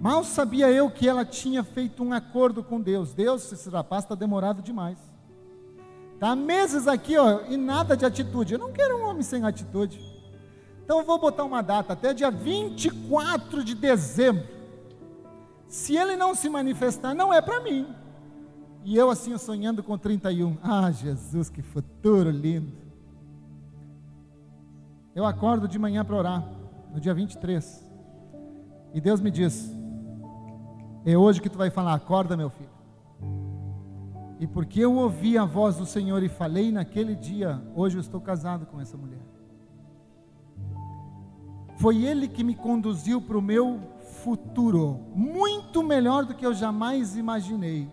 Mal 0.00 0.24
sabia 0.24 0.68
eu 0.72 0.90
que 0.90 1.08
ela 1.08 1.24
tinha 1.24 1.62
feito 1.62 2.02
um 2.02 2.12
acordo 2.12 2.64
com 2.64 2.80
Deus. 2.80 3.14
Deus, 3.14 3.52
esse 3.52 3.70
rapaz 3.70 4.02
está 4.02 4.16
demorado 4.16 4.60
demais. 4.60 4.98
Está 6.14 6.34
meses 6.34 6.88
aqui, 6.88 7.16
ó, 7.16 7.42
e 7.48 7.56
nada 7.56 7.96
de 7.96 8.04
atitude. 8.04 8.54
Eu 8.54 8.58
não 8.58 8.72
quero 8.72 8.98
um 8.98 9.04
homem 9.04 9.22
sem 9.22 9.44
atitude. 9.44 10.00
Então 10.84 10.98
eu 10.98 11.04
vou 11.04 11.20
botar 11.20 11.44
uma 11.44 11.62
data, 11.62 11.92
até 11.92 12.12
dia 12.12 12.32
24 12.32 13.62
de 13.62 13.76
dezembro. 13.76 14.53
Se 15.74 15.96
ele 15.96 16.14
não 16.14 16.36
se 16.36 16.48
manifestar, 16.48 17.16
não 17.16 17.34
é 17.34 17.42
para 17.42 17.60
mim. 17.60 17.92
E 18.84 18.96
eu 18.96 19.10
assim 19.10 19.36
sonhando 19.36 19.82
com 19.82 19.98
31. 19.98 20.56
Ah, 20.62 20.88
Jesus, 20.92 21.50
que 21.50 21.62
futuro 21.62 22.30
lindo. 22.30 22.72
Eu 25.16 25.24
acordo 25.24 25.66
de 25.66 25.76
manhã 25.76 26.04
para 26.04 26.14
orar, 26.14 26.48
no 26.92 27.00
dia 27.00 27.12
23. 27.12 27.84
E 28.94 29.00
Deus 29.00 29.20
me 29.20 29.32
diz: 29.32 29.68
É 31.04 31.18
hoje 31.18 31.42
que 31.42 31.50
tu 31.50 31.58
vai 31.58 31.70
falar, 31.70 31.94
acorda, 31.94 32.36
meu 32.36 32.50
filho. 32.50 32.70
E 34.38 34.46
porque 34.46 34.78
eu 34.78 34.94
ouvi 34.94 35.36
a 35.36 35.44
voz 35.44 35.76
do 35.76 35.86
Senhor 35.86 36.22
e 36.22 36.28
falei 36.28 36.70
naquele 36.70 37.16
dia, 37.16 37.60
hoje 37.74 37.96
eu 37.96 38.00
estou 38.00 38.20
casado 38.20 38.64
com 38.64 38.80
essa 38.80 38.96
mulher. 38.96 39.22
Foi 41.78 42.04
Ele 42.04 42.28
que 42.28 42.44
me 42.44 42.54
conduziu 42.54 43.20
para 43.20 43.36
o 43.36 43.42
meu 43.42 43.93
futuro, 44.24 45.00
muito 45.14 45.82
melhor 45.82 46.24
do 46.24 46.34
que 46.34 46.46
eu 46.46 46.54
jamais 46.54 47.14
imaginei. 47.14 47.86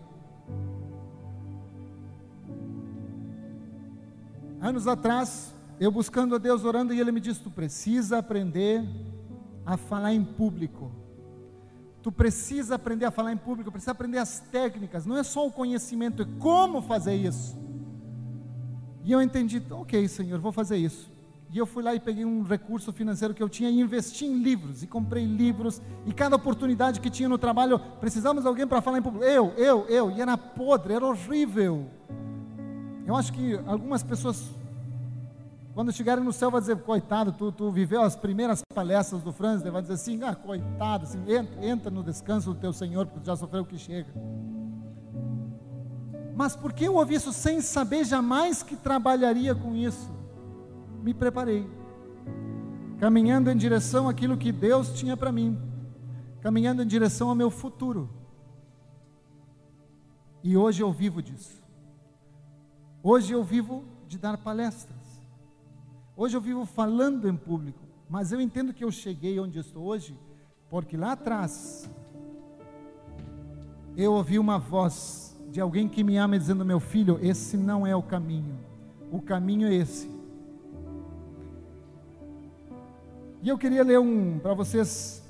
Anos 4.58 4.86
atrás, 4.86 5.54
eu 5.78 5.92
buscando 5.92 6.34
a 6.34 6.38
Deus, 6.38 6.64
orando, 6.64 6.94
e 6.94 7.00
Ele 7.00 7.12
me 7.12 7.20
disse: 7.20 7.40
Tu 7.40 7.50
precisa 7.50 8.18
aprender 8.18 8.82
a 9.66 9.76
falar 9.76 10.14
em 10.14 10.24
público. 10.24 10.90
Tu 12.02 12.10
precisa 12.10 12.76
aprender 12.76 13.04
a 13.04 13.10
falar 13.10 13.32
em 13.32 13.36
público, 13.36 13.70
precisa 13.70 13.92
aprender 13.92 14.18
as 14.18 14.40
técnicas, 14.40 15.04
não 15.04 15.16
é 15.16 15.22
só 15.22 15.46
o 15.46 15.52
conhecimento, 15.52 16.22
é 16.22 16.26
como 16.38 16.80
fazer 16.80 17.14
isso. 17.14 17.56
E 19.04 19.12
eu 19.12 19.20
entendi, 19.20 19.62
ok, 19.70 20.08
Senhor, 20.08 20.40
vou 20.40 20.50
fazer 20.50 20.78
isso. 20.78 21.11
E 21.52 21.58
eu 21.58 21.66
fui 21.66 21.82
lá 21.82 21.94
e 21.94 22.00
peguei 22.00 22.24
um 22.24 22.42
recurso 22.42 22.90
financeiro 22.94 23.34
que 23.34 23.42
eu 23.42 23.48
tinha 23.48 23.68
e 23.68 23.78
investi 23.78 24.24
em 24.24 24.42
livros. 24.42 24.82
E 24.82 24.86
comprei 24.86 25.26
livros. 25.26 25.82
E 26.06 26.12
cada 26.12 26.34
oportunidade 26.34 26.98
que 26.98 27.10
tinha 27.10 27.28
no 27.28 27.36
trabalho, 27.36 27.78
precisamos 28.00 28.42
de 28.42 28.48
alguém 28.48 28.66
para 28.66 28.80
falar 28.80 28.98
em 28.98 29.02
público. 29.02 29.22
Eu, 29.22 29.52
eu, 29.58 29.84
eu. 29.86 30.10
E 30.10 30.22
era 30.22 30.38
podre, 30.38 30.94
era 30.94 31.04
horrível. 31.04 31.90
Eu 33.06 33.14
acho 33.14 33.34
que 33.34 33.60
algumas 33.66 34.02
pessoas, 34.02 34.48
quando 35.74 35.92
chegarem 35.92 36.24
no 36.24 36.32
céu, 36.32 36.50
vão 36.50 36.58
dizer: 36.58 36.78
coitado, 36.78 37.32
tu, 37.32 37.52
tu 37.52 37.70
viveu 37.70 38.00
as 38.00 38.16
primeiras 38.16 38.62
palestras 38.74 39.22
do 39.22 39.30
Franz. 39.30 39.62
Vai 39.62 39.82
dizer 39.82 39.94
assim: 39.94 40.22
ah, 40.22 40.34
coitado, 40.34 41.04
assim, 41.04 41.22
entra, 41.30 41.66
entra 41.66 41.90
no 41.90 42.02
descanso 42.02 42.54
do 42.54 42.58
teu 42.58 42.72
Senhor, 42.72 43.04
porque 43.04 43.20
tu 43.20 43.26
já 43.26 43.36
sofreu 43.36 43.60
o 43.60 43.66
que 43.66 43.76
chega. 43.76 44.08
Mas 46.34 46.56
por 46.56 46.72
que 46.72 46.86
eu 46.86 46.94
ouvi 46.94 47.16
isso 47.16 47.30
sem 47.30 47.60
saber 47.60 48.06
jamais 48.06 48.62
que 48.62 48.74
trabalharia 48.74 49.54
com 49.54 49.76
isso? 49.76 50.21
Me 51.02 51.12
preparei, 51.12 51.68
caminhando 52.98 53.50
em 53.50 53.56
direção 53.56 54.08
àquilo 54.08 54.36
que 54.36 54.52
Deus 54.52 54.92
tinha 54.92 55.16
para 55.16 55.32
mim, 55.32 55.58
caminhando 56.40 56.82
em 56.82 56.86
direção 56.86 57.28
ao 57.28 57.34
meu 57.34 57.50
futuro. 57.50 58.08
E 60.42 60.56
hoje 60.56 60.82
eu 60.82 60.92
vivo 60.92 61.20
disso. 61.20 61.62
Hoje 63.02 63.32
eu 63.32 63.42
vivo 63.42 63.84
de 64.06 64.18
dar 64.18 64.38
palestras. 64.38 64.96
Hoje 66.16 66.36
eu 66.36 66.40
vivo 66.40 66.64
falando 66.64 67.28
em 67.28 67.36
público. 67.36 67.80
Mas 68.08 68.30
eu 68.30 68.40
entendo 68.40 68.72
que 68.72 68.84
eu 68.84 68.90
cheguei 68.90 69.40
onde 69.40 69.58
estou 69.58 69.84
hoje, 69.84 70.16
porque 70.68 70.96
lá 70.96 71.12
atrás 71.12 71.88
eu 73.96 74.12
ouvi 74.12 74.38
uma 74.38 74.58
voz 74.58 75.34
de 75.50 75.60
alguém 75.60 75.88
que 75.88 76.04
me 76.04 76.18
ama 76.18 76.38
dizendo: 76.38 76.64
Meu 76.64 76.78
filho, 76.78 77.18
esse 77.22 77.56
não 77.56 77.86
é 77.86 77.96
o 77.96 78.02
caminho. 78.02 78.58
O 79.10 79.20
caminho 79.22 79.66
é 79.66 79.74
esse. 79.74 80.11
E 83.42 83.48
eu 83.48 83.58
queria 83.58 83.82
ler 83.82 83.98
um 83.98 84.38
para 84.38 84.54
vocês 84.54 85.20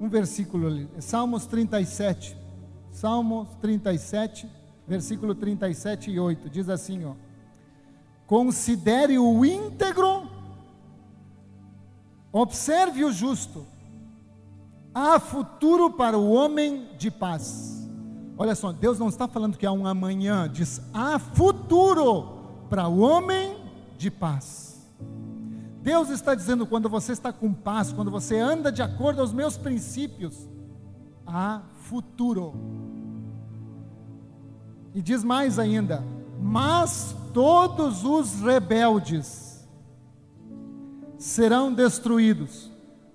um 0.00 0.08
versículo 0.08 0.66
ali, 0.66 0.88
Salmos 0.98 1.46
37. 1.46 2.36
Salmos 2.90 3.48
37, 3.60 4.48
versículo 4.86 5.36
37 5.36 6.10
e 6.10 6.18
8, 6.18 6.50
diz 6.50 6.68
assim, 6.68 7.04
ó: 7.04 7.12
Considere 8.26 9.16
o 9.20 9.44
íntegro, 9.44 10.28
observe 12.32 13.04
o 13.04 13.12
justo. 13.12 13.64
Há 14.92 15.20
futuro 15.20 15.92
para 15.92 16.18
o 16.18 16.32
homem 16.32 16.88
de 16.98 17.08
paz. 17.08 17.88
Olha 18.36 18.56
só, 18.56 18.72
Deus 18.72 18.98
não 18.98 19.08
está 19.08 19.28
falando 19.28 19.56
que 19.56 19.66
há 19.66 19.70
um 19.70 19.86
amanhã, 19.86 20.48
diz 20.52 20.80
há 20.92 21.20
futuro 21.20 22.66
para 22.68 22.88
o 22.88 22.98
homem 22.98 23.56
de 23.96 24.10
paz. 24.10 24.67
Deus 25.88 26.10
está 26.10 26.34
dizendo: 26.34 26.66
quando 26.66 26.86
você 26.86 27.12
está 27.12 27.32
com 27.32 27.50
paz, 27.50 27.94
quando 27.94 28.10
você 28.10 28.38
anda 28.38 28.70
de 28.70 28.82
acordo 28.82 29.22
aos 29.22 29.32
meus 29.32 29.56
princípios, 29.56 30.46
há 31.26 31.62
futuro. 31.84 32.52
E 34.94 35.00
diz 35.00 35.24
mais 35.24 35.58
ainda: 35.58 36.04
mas 36.38 37.16
todos 37.32 38.04
os 38.04 38.38
rebeldes 38.42 39.66
serão 41.16 41.72
destruídos, 41.72 42.70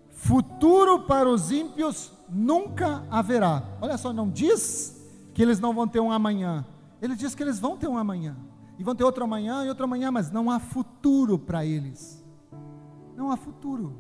futuro 0.10 1.02
para 1.02 1.30
os 1.30 1.52
ímpios 1.52 2.12
nunca 2.28 3.04
haverá. 3.12 3.62
Olha 3.82 4.00
só, 4.00 4.12
não 4.12 4.28
diz 4.28 5.00
que 5.32 5.44
eles 5.44 5.60
não 5.60 5.76
vão 5.76 5.88
ter 5.88 6.00
um 6.00 6.12
amanhã, 6.12 6.66
ele 7.00 7.16
diz 7.16 7.36
que 7.36 7.44
eles 7.44 7.60
vão 7.60 7.78
ter 7.78 7.88
um 7.88 8.00
amanhã, 8.00 8.36
e 8.80 8.84
vão 8.84 8.96
ter 8.96 9.04
outro 9.04 9.24
amanhã 9.24 9.64
e 9.64 9.70
outro 9.70 9.84
amanhã, 9.84 10.10
mas 10.10 10.32
não 10.32 10.50
há 10.50 10.60
futuro 10.60 11.38
para 11.38 11.64
eles 11.64 12.23
não 13.16 13.32
há 13.32 13.38
futuro. 13.38 13.96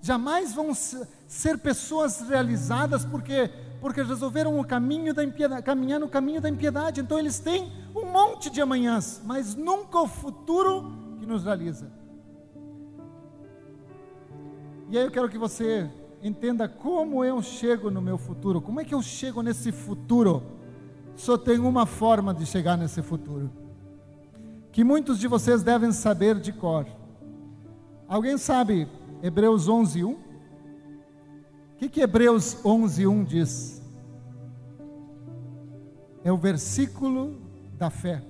Jamais 0.00 0.52
vão 0.52 0.72
ser 0.74 1.58
pessoas 1.58 2.20
realizadas 2.20 3.04
porque 3.04 3.50
porque 3.84 4.02
resolveram 4.02 4.58
o 4.58 4.64
caminho 4.64 5.12
da 5.12 5.22
impiedade, 5.22 5.62
caminhar 5.62 6.00
no 6.00 6.08
caminho 6.08 6.40
da 6.40 6.48
impiedade. 6.48 7.02
Então 7.02 7.18
eles 7.18 7.38
têm 7.38 7.70
um 7.94 8.10
monte 8.10 8.48
de 8.48 8.58
amanhãs, 8.62 9.20
mas 9.26 9.54
nunca 9.54 10.00
o 10.00 10.08
futuro 10.08 10.90
que 11.18 11.26
nos 11.26 11.44
realiza. 11.44 11.92
E 14.88 14.96
aí 14.96 15.04
eu 15.04 15.10
quero 15.10 15.28
que 15.28 15.36
você 15.36 15.90
entenda 16.22 16.66
como 16.66 17.22
eu 17.22 17.42
chego 17.42 17.90
no 17.90 18.00
meu 18.00 18.16
futuro. 18.16 18.58
Como 18.62 18.80
é 18.80 18.84
que 18.86 18.94
eu 18.94 19.02
chego 19.02 19.42
nesse 19.42 19.70
futuro? 19.70 20.42
Só 21.14 21.36
tem 21.36 21.58
uma 21.58 21.84
forma 21.84 22.32
de 22.32 22.46
chegar 22.46 22.78
nesse 22.78 23.02
futuro. 23.02 23.50
Que 24.72 24.82
muitos 24.82 25.18
de 25.18 25.28
vocês 25.28 25.62
devem 25.62 25.92
saber 25.92 26.40
de 26.40 26.54
cor. 26.54 26.86
Alguém 28.14 28.38
sabe 28.38 28.86
Hebreus 29.20 29.66
11, 29.66 30.04
1? 30.04 30.12
O 30.12 30.16
que, 31.76 31.88
que 31.88 32.00
Hebreus 32.00 32.64
11, 32.64 33.08
1 33.08 33.24
diz? 33.24 33.82
É 36.22 36.30
o 36.30 36.36
versículo 36.36 37.36
da 37.76 37.90
fé. 37.90 38.22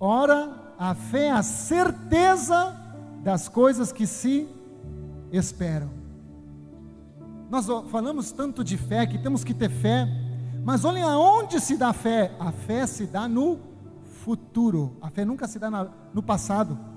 Ora, 0.00 0.74
a 0.76 0.96
fé 0.96 1.26
é 1.26 1.30
a 1.30 1.44
certeza 1.44 2.74
das 3.22 3.48
coisas 3.48 3.92
que 3.92 4.04
se 4.04 4.48
esperam. 5.30 5.90
Nós 7.48 7.68
falamos 7.88 8.32
tanto 8.32 8.64
de 8.64 8.76
fé, 8.76 9.06
que 9.06 9.16
temos 9.16 9.44
que 9.44 9.54
ter 9.54 9.70
fé, 9.70 10.08
mas 10.64 10.84
olhem 10.84 11.04
aonde 11.04 11.60
se 11.60 11.76
dá 11.76 11.92
fé. 11.92 12.34
A 12.40 12.50
fé 12.50 12.84
se 12.84 13.06
dá 13.06 13.28
no 13.28 13.60
futuro, 14.24 14.96
a 15.00 15.08
fé 15.08 15.24
nunca 15.24 15.46
se 15.46 15.60
dá 15.60 15.70
no 16.12 16.20
passado. 16.20 16.95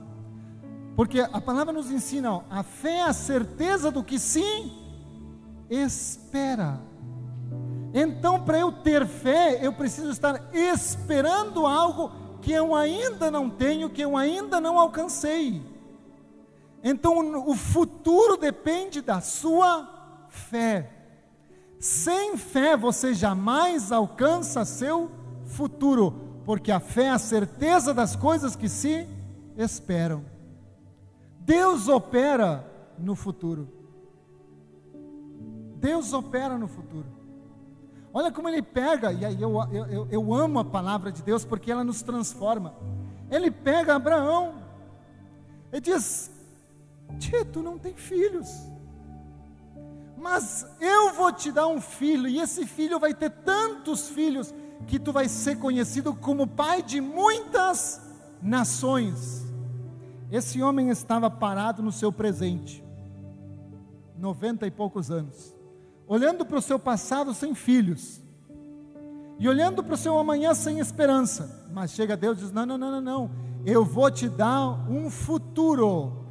Porque 0.99 1.21
a 1.21 1.39
palavra 1.39 1.71
nos 1.71 1.89
ensina, 1.89 2.33
ó, 2.33 2.43
a 2.49 2.61
fé 2.61 2.97
é 2.97 3.03
a 3.03 3.13
certeza 3.13 3.89
do 3.89 4.03
que 4.03 4.19
se 4.19 4.43
espera. 5.69 6.81
Então, 7.93 8.43
para 8.43 8.59
eu 8.59 8.69
ter 8.69 9.07
fé, 9.07 9.65
eu 9.65 9.71
preciso 9.71 10.09
estar 10.09 10.53
esperando 10.53 11.65
algo 11.65 12.11
que 12.41 12.51
eu 12.51 12.75
ainda 12.75 13.31
não 13.31 13.49
tenho, 13.49 13.89
que 13.89 14.01
eu 14.01 14.17
ainda 14.17 14.59
não 14.59 14.77
alcancei. 14.77 15.63
Então, 16.83 17.47
o 17.47 17.55
futuro 17.55 18.35
depende 18.35 18.99
da 18.99 19.21
sua 19.21 20.27
fé. 20.27 20.91
Sem 21.79 22.35
fé, 22.35 22.75
você 22.75 23.13
jamais 23.13 23.93
alcança 23.93 24.65
seu 24.65 25.09
futuro, 25.45 26.41
porque 26.43 26.73
a 26.73 26.81
fé 26.81 27.03
é 27.03 27.11
a 27.11 27.17
certeza 27.17 27.93
das 27.93 28.17
coisas 28.17 28.53
que 28.53 28.67
se 28.67 29.07
esperam. 29.55 30.38
Deus 31.49 31.87
opera 31.87 32.63
no 32.95 33.15
futuro. 33.15 33.67
Deus 35.77 36.13
opera 36.13 36.59
no 36.59 36.67
futuro. 36.67 37.07
Olha 38.13 38.31
como 38.31 38.47
ele 38.47 38.61
pega, 38.61 39.11
e 39.11 39.25
aí 39.25 39.41
eu, 39.41 39.55
eu, 39.71 40.07
eu 40.11 40.31
amo 40.31 40.59
a 40.59 40.63
palavra 40.63 41.11
de 41.11 41.23
Deus 41.23 41.43
porque 41.43 41.71
ela 41.71 41.83
nos 41.83 42.03
transforma. 42.03 42.75
Ele 43.31 43.49
pega 43.49 43.95
Abraão 43.95 44.61
e 45.73 45.81
diz: 45.81 46.29
Tia, 47.17 47.43
tu 47.43 47.63
não 47.63 47.79
tem 47.79 47.95
filhos, 47.95 48.47
mas 50.19 50.67
eu 50.79 51.13
vou 51.13 51.31
te 51.31 51.51
dar 51.51 51.65
um 51.65 51.81
filho, 51.81 52.27
e 52.27 52.39
esse 52.39 52.67
filho 52.67 52.99
vai 52.99 53.11
ter 53.15 53.31
tantos 53.31 54.07
filhos 54.07 54.53
que 54.85 54.99
tu 54.99 55.11
vai 55.11 55.27
ser 55.27 55.57
conhecido 55.57 56.13
como 56.13 56.45
pai 56.45 56.83
de 56.83 57.01
muitas 57.01 57.99
nações. 58.39 59.48
Esse 60.31 60.61
homem 60.61 60.89
estava 60.89 61.29
parado 61.29 61.81
no 61.81 61.91
seu 61.91 62.11
presente, 62.11 62.83
noventa 64.17 64.67
e 64.67 64.71
poucos 64.71 65.09
anos 65.09 65.59
olhando 66.09 66.43
para 66.43 66.57
o 66.57 66.61
seu 66.61 66.79
passado 66.79 67.35
sem 67.35 67.53
filhos, 67.53 68.19
e 69.37 69.47
olhando 69.47 69.83
para 69.83 69.93
o 69.93 69.97
seu 69.97 70.17
amanhã 70.17 70.55
sem 70.55 70.79
esperança. 70.79 71.69
Mas 71.71 71.91
chega 71.91 72.17
Deus 72.17 72.39
e 72.39 72.41
diz: 72.41 72.51
Não, 72.51 72.65
não, 72.65 72.77
não, 72.77 72.91
não, 72.91 73.01
não. 73.01 73.31
Eu 73.63 73.85
vou 73.85 74.09
te 74.09 74.27
dar 74.27 74.89
um 74.89 75.09
futuro, 75.09 76.25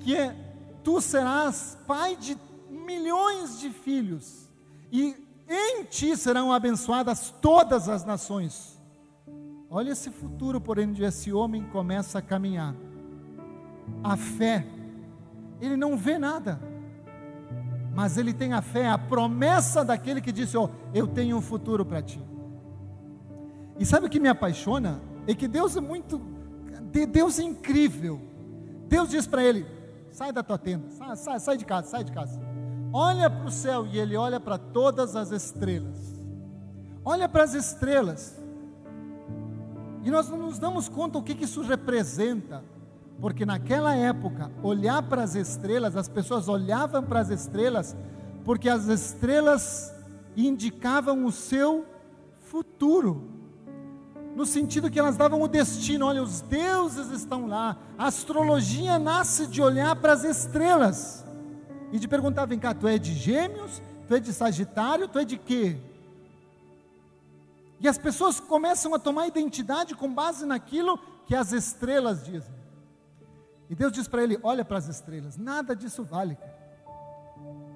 que 0.00 0.16
é, 0.16 0.34
tu 0.82 1.00
serás 1.00 1.78
pai 1.86 2.16
de 2.16 2.36
milhões 2.70 3.60
de 3.60 3.70
filhos, 3.70 4.48
e 4.90 5.14
em 5.48 5.84
ti 5.84 6.16
serão 6.16 6.50
abençoadas 6.50 7.32
todas 7.42 7.88
as 7.88 8.04
nações. 8.04 8.71
Olha 9.72 9.90
esse 9.90 10.10
futuro, 10.10 10.60
porém, 10.60 10.90
onde 10.90 11.02
esse 11.02 11.32
homem 11.32 11.64
começa 11.64 12.18
a 12.18 12.22
caminhar. 12.22 12.74
A 14.04 14.16
fé, 14.16 14.64
ele 15.60 15.76
não 15.76 15.96
vê 15.96 16.18
nada 16.18 16.72
mas 17.94 18.16
ele 18.16 18.32
tem 18.32 18.52
a 18.52 18.62
fé, 18.62 18.88
a 18.88 18.96
promessa 18.96 19.84
daquele 19.84 20.20
que 20.20 20.32
disse: 20.32 20.56
oh, 20.56 20.68
Eu 20.94 21.06
tenho 21.06 21.36
um 21.36 21.42
futuro 21.42 21.84
para 21.84 22.00
ti. 22.00 22.22
E 23.78 23.84
sabe 23.84 24.06
o 24.06 24.10
que 24.10 24.20
me 24.20 24.28
apaixona? 24.28 25.00
É 25.26 25.34
que 25.34 25.46
Deus 25.46 25.76
é 25.76 25.80
muito, 25.80 26.20
Deus 27.10 27.38
é 27.38 27.42
incrível. 27.42 28.20
Deus 28.88 29.10
diz 29.10 29.26
para 29.26 29.44
ele: 29.44 29.66
Sai 30.10 30.32
da 30.32 30.42
tua 30.42 30.58
tenda, 30.58 30.88
sai, 30.90 31.16
sai, 31.16 31.40
sai 31.40 31.56
de 31.56 31.64
casa, 31.64 31.88
sai 31.88 32.04
de 32.04 32.12
casa. 32.12 32.40
Olha 32.92 33.28
para 33.28 33.46
o 33.46 33.50
céu 33.50 33.86
e 33.86 33.98
ele 33.98 34.16
olha 34.16 34.40
para 34.40 34.56
todas 34.56 35.14
as 35.14 35.30
estrelas. 35.30 36.20
Olha 37.04 37.28
para 37.28 37.44
as 37.44 37.54
estrelas. 37.54 38.41
E 40.02 40.10
nós 40.10 40.28
não 40.28 40.38
nos 40.38 40.58
damos 40.58 40.88
conta 40.88 41.18
o 41.18 41.22
que, 41.22 41.44
isso 41.44 41.62
representa. 41.62 42.64
Porque 43.20 43.46
naquela 43.46 43.94
época, 43.94 44.50
olhar 44.62 45.02
para 45.02 45.22
as 45.22 45.34
estrelas, 45.34 45.96
as 45.96 46.08
pessoas 46.08 46.48
olhavam 46.48 47.02
para 47.02 47.20
as 47.20 47.30
estrelas, 47.30 47.96
porque 48.44 48.68
as 48.68 48.88
estrelas 48.88 49.94
indicavam 50.36 51.24
o 51.24 51.30
seu 51.30 51.86
futuro. 52.40 53.30
No 54.34 54.44
sentido 54.46 54.90
que 54.90 54.98
elas 54.98 55.16
davam 55.16 55.40
o 55.42 55.46
destino, 55.46 56.06
olha, 56.06 56.22
os 56.22 56.40
deuses 56.40 57.10
estão 57.10 57.46
lá. 57.46 57.76
A 57.96 58.06
astrologia 58.06 58.98
nasce 58.98 59.46
de 59.46 59.62
olhar 59.62 59.94
para 59.96 60.14
as 60.14 60.24
estrelas 60.24 61.24
e 61.92 61.98
de 61.98 62.08
perguntar: 62.08 62.46
vem 62.46 62.58
cá, 62.58 62.74
tu 62.74 62.88
é 62.88 62.98
de 62.98 63.14
Gêmeos? 63.14 63.80
Tu 64.08 64.16
é 64.16 64.20
de 64.20 64.32
Sagitário? 64.32 65.06
Tu 65.06 65.18
é 65.18 65.24
de 65.24 65.36
quê? 65.36 65.76
E 67.82 67.88
as 67.88 67.98
pessoas 67.98 68.38
começam 68.38 68.94
a 68.94 68.98
tomar 68.98 69.26
identidade 69.26 69.96
com 69.96 70.14
base 70.14 70.46
naquilo 70.46 70.96
que 71.26 71.34
as 71.34 71.52
estrelas 71.52 72.24
dizem. 72.24 72.54
E 73.68 73.74
Deus 73.74 73.92
diz 73.92 74.06
para 74.06 74.22
ele: 74.22 74.38
Olha 74.42 74.64
para 74.64 74.78
as 74.78 74.86
estrelas, 74.86 75.36
nada 75.36 75.74
disso 75.74 76.04
vale. 76.04 76.38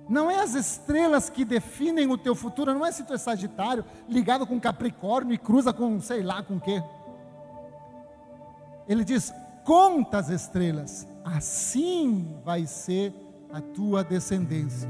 Não 0.08 0.30
é 0.30 0.38
as 0.38 0.54
estrelas 0.54 1.28
que 1.28 1.44
definem 1.44 2.08
o 2.08 2.16
teu 2.16 2.36
futuro, 2.36 2.72
não 2.72 2.86
é 2.86 2.92
se 2.92 3.02
tu 3.02 3.12
é 3.12 3.18
Sagitário, 3.18 3.84
ligado 4.08 4.46
com 4.46 4.60
Capricórnio 4.60 5.34
e 5.34 5.38
cruza 5.38 5.72
com 5.72 6.00
sei 6.00 6.22
lá 6.22 6.40
com 6.40 6.60
quê. 6.60 6.80
Ele 8.86 9.02
diz: 9.02 9.34
Conta 9.64 10.18
as 10.18 10.28
estrelas, 10.28 11.04
assim 11.24 12.38
vai 12.44 12.64
ser 12.64 13.12
a 13.52 13.60
tua 13.60 14.04
descendência. 14.04 14.88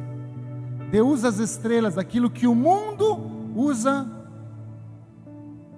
Deus 0.90 1.20
usa 1.20 1.28
as 1.28 1.38
estrelas, 1.38 1.96
aquilo 1.96 2.28
que 2.28 2.46
o 2.46 2.54
mundo 2.54 3.54
usa 3.56 4.15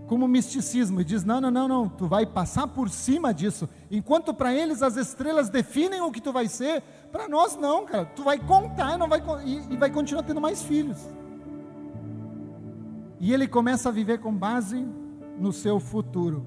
como 0.09 0.27
misticismo 0.27 1.01
e 1.01 1.05
diz: 1.05 1.23
não, 1.23 1.41
não, 1.41 1.51
não, 1.51 1.69
não, 1.69 1.89
tu 1.89 2.09
vai 2.09 2.25
passar 2.25 2.67
por 2.67 2.89
cima 2.89 3.33
disso. 3.33 3.69
Enquanto 3.91 4.33
para 4.33 4.53
eles 4.53 4.83
as 4.83 4.97
estrelas 4.97 5.51
definem 5.51 6.01
o 6.01 6.11
que 6.11 6.21
tu 6.21 6.33
vai 6.33 6.49
ser, 6.49 6.83
para 7.13 7.29
nós 7.29 7.57
não, 7.57 7.85
cara. 7.85 8.07
Tu 8.07 8.25
vai 8.25 8.39
contar 8.39 8.99
não 8.99 9.09
vai, 9.09 9.23
e, 9.45 9.75
e 9.75 9.77
vai 9.77 9.91
continuar 9.91 10.23
tendo 10.23 10.41
mais 10.41 10.63
filhos. 10.63 10.97
E 13.21 13.33
ele 13.33 13.47
começa 13.47 13.91
a 13.91 13.93
viver 13.93 14.19
com 14.19 14.35
base 14.35 14.87
no 15.39 15.53
seu 15.53 15.79
futuro, 15.79 16.47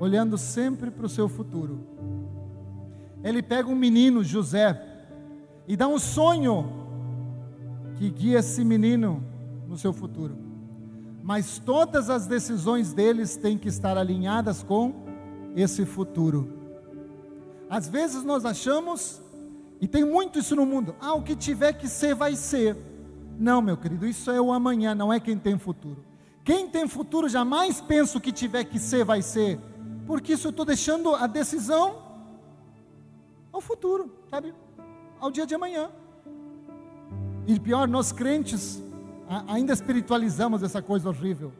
olhando 0.00 0.38
sempre 0.38 0.90
para 0.90 1.04
o 1.04 1.08
seu 1.08 1.28
futuro. 1.28 1.86
Ele 3.22 3.42
pega 3.42 3.68
um 3.68 3.76
menino, 3.76 4.24
José, 4.24 4.80
e 5.68 5.76
dá 5.76 5.86
um 5.86 5.98
sonho 5.98 6.72
que 7.96 8.08
guia 8.08 8.38
esse 8.38 8.64
menino 8.64 9.22
no 9.68 9.76
seu 9.76 9.92
futuro 9.92 10.39
mas 11.22 11.58
todas 11.58 12.08
as 12.08 12.26
decisões 12.26 12.92
deles 12.92 13.36
têm 13.36 13.58
que 13.58 13.68
estar 13.68 13.96
alinhadas 13.96 14.62
com 14.62 14.94
esse 15.54 15.84
futuro. 15.84 16.58
Às 17.68 17.88
vezes 17.88 18.24
nós 18.24 18.44
achamos, 18.44 19.20
e 19.80 19.86
tem 19.86 20.04
muito 20.04 20.38
isso 20.38 20.56
no 20.56 20.66
mundo, 20.66 20.94
ah, 21.00 21.14
o 21.14 21.22
que 21.22 21.36
tiver 21.36 21.72
que 21.74 21.88
ser, 21.88 22.14
vai 22.14 22.34
ser. 22.34 22.76
Não, 23.38 23.62
meu 23.62 23.76
querido, 23.76 24.06
isso 24.06 24.30
é 24.30 24.40
o 24.40 24.52
amanhã, 24.52 24.94
não 24.94 25.12
é 25.12 25.20
quem 25.20 25.38
tem 25.38 25.58
futuro. 25.58 26.04
Quem 26.44 26.68
tem 26.68 26.88
futuro 26.88 27.28
jamais 27.28 27.80
pensa 27.80 28.18
o 28.18 28.20
que 28.20 28.32
tiver 28.32 28.64
que 28.64 28.78
ser, 28.78 29.04
vai 29.04 29.22
ser, 29.22 29.60
porque 30.06 30.32
isso 30.32 30.48
eu 30.48 30.50
estou 30.50 30.64
deixando 30.64 31.14
a 31.14 31.26
decisão 31.26 32.02
ao 33.52 33.60
futuro, 33.60 34.12
sabe? 34.28 34.54
Ao 35.20 35.30
dia 35.30 35.46
de 35.46 35.54
amanhã. 35.54 35.90
E 37.46 37.58
pior, 37.58 37.86
nós 37.86 38.10
crentes 38.10 38.82
ainda 39.46 39.72
espiritualizamos 39.72 40.62
essa 40.62 40.82
coisa 40.82 41.08
horrível. 41.08 41.52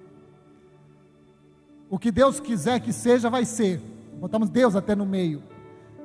O 1.88 1.98
que 1.98 2.10
Deus 2.10 2.40
quiser 2.40 2.80
que 2.80 2.92
seja, 2.92 3.30
vai 3.30 3.44
ser. 3.44 3.80
Botamos 4.20 4.50
Deus 4.50 4.74
até 4.74 4.94
no 4.94 5.06
meio. 5.06 5.42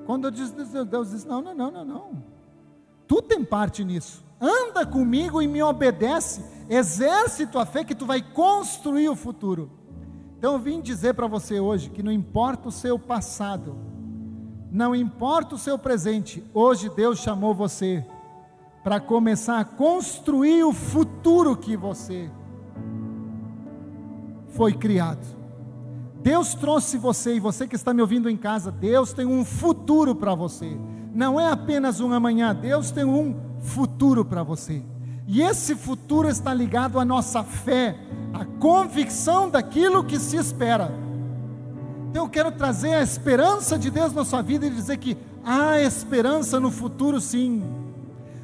Quando 0.05 0.25
eu 0.25 0.31
disse, 0.31 0.53
Deus 0.85 1.11
diz: 1.11 1.25
não, 1.25 1.41
não, 1.41 1.55
não, 1.55 1.71
não, 1.71 1.85
não. 1.85 2.23
Tu 3.07 3.21
tem 3.21 3.43
parte 3.43 3.83
nisso. 3.83 4.23
Anda 4.39 4.85
comigo 4.85 5.41
e 5.41 5.47
me 5.47 5.61
obedece. 5.63 6.43
Exerce 6.69 7.47
tua 7.47 7.65
fé 7.65 7.83
que 7.83 7.95
tu 7.95 8.05
vai 8.05 8.21
construir 8.21 9.09
o 9.09 9.15
futuro. 9.15 9.71
Então 10.37 10.53
eu 10.53 10.59
vim 10.59 10.81
dizer 10.81 11.13
para 11.13 11.27
você 11.27 11.59
hoje 11.59 11.89
que 11.89 12.03
não 12.03 12.11
importa 12.11 12.67
o 12.67 12.71
seu 12.71 12.99
passado, 12.99 13.75
não 14.71 14.95
importa 14.95 15.55
o 15.55 15.57
seu 15.57 15.77
presente, 15.77 16.43
hoje 16.53 16.89
Deus 16.89 17.19
chamou 17.19 17.53
você 17.53 18.05
para 18.85 18.99
começar 18.99 19.59
a 19.59 19.65
construir 19.65 20.63
o 20.63 20.71
futuro 20.71 21.57
que 21.57 21.75
você 21.75 22.29
foi 24.49 24.73
criado. 24.73 25.25
Deus 26.21 26.53
trouxe 26.53 26.95
você 26.95 27.37
e 27.37 27.39
você 27.39 27.67
que 27.67 27.75
está 27.75 27.95
me 27.95 28.01
ouvindo 28.01 28.29
em 28.29 28.37
casa, 28.37 28.71
Deus 28.71 29.11
tem 29.11 29.25
um 29.25 29.43
futuro 29.43 30.13
para 30.13 30.35
você. 30.35 30.77
Não 31.15 31.41
é 31.41 31.49
apenas 31.49 31.99
um 31.99 32.13
amanhã, 32.13 32.53
Deus 32.53 32.91
tem 32.91 33.03
um 33.03 33.35
futuro 33.59 34.23
para 34.23 34.43
você. 34.43 34.83
E 35.27 35.41
esse 35.41 35.73
futuro 35.73 36.29
está 36.29 36.53
ligado 36.53 36.99
à 36.99 37.03
nossa 37.03 37.43
fé, 37.43 37.97
à 38.35 38.45
convicção 38.45 39.49
daquilo 39.49 40.03
que 40.03 40.19
se 40.19 40.37
espera. 40.37 40.91
Então 42.11 42.25
eu 42.25 42.29
quero 42.29 42.51
trazer 42.51 42.93
a 42.93 43.01
esperança 43.01 43.79
de 43.79 43.89
Deus 43.89 44.13
na 44.13 44.23
sua 44.23 44.43
vida 44.43 44.67
e 44.67 44.69
dizer 44.69 44.97
que 44.97 45.17
há 45.43 45.81
esperança 45.81 46.59
no 46.59 46.69
futuro, 46.69 47.19
sim. 47.19 47.63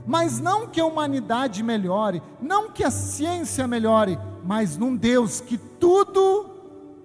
Mas 0.06 0.40
não 0.40 0.68
que 0.68 0.80
a 0.80 0.86
humanidade 0.86 1.62
melhore, 1.62 2.22
não 2.42 2.72
que 2.72 2.84
a 2.84 2.92
ciência 2.92 3.68
melhore, 3.68 4.18
mas 4.44 4.78
num 4.78 4.96
Deus 4.96 5.40
que 5.42 5.58
tudo 5.58 6.50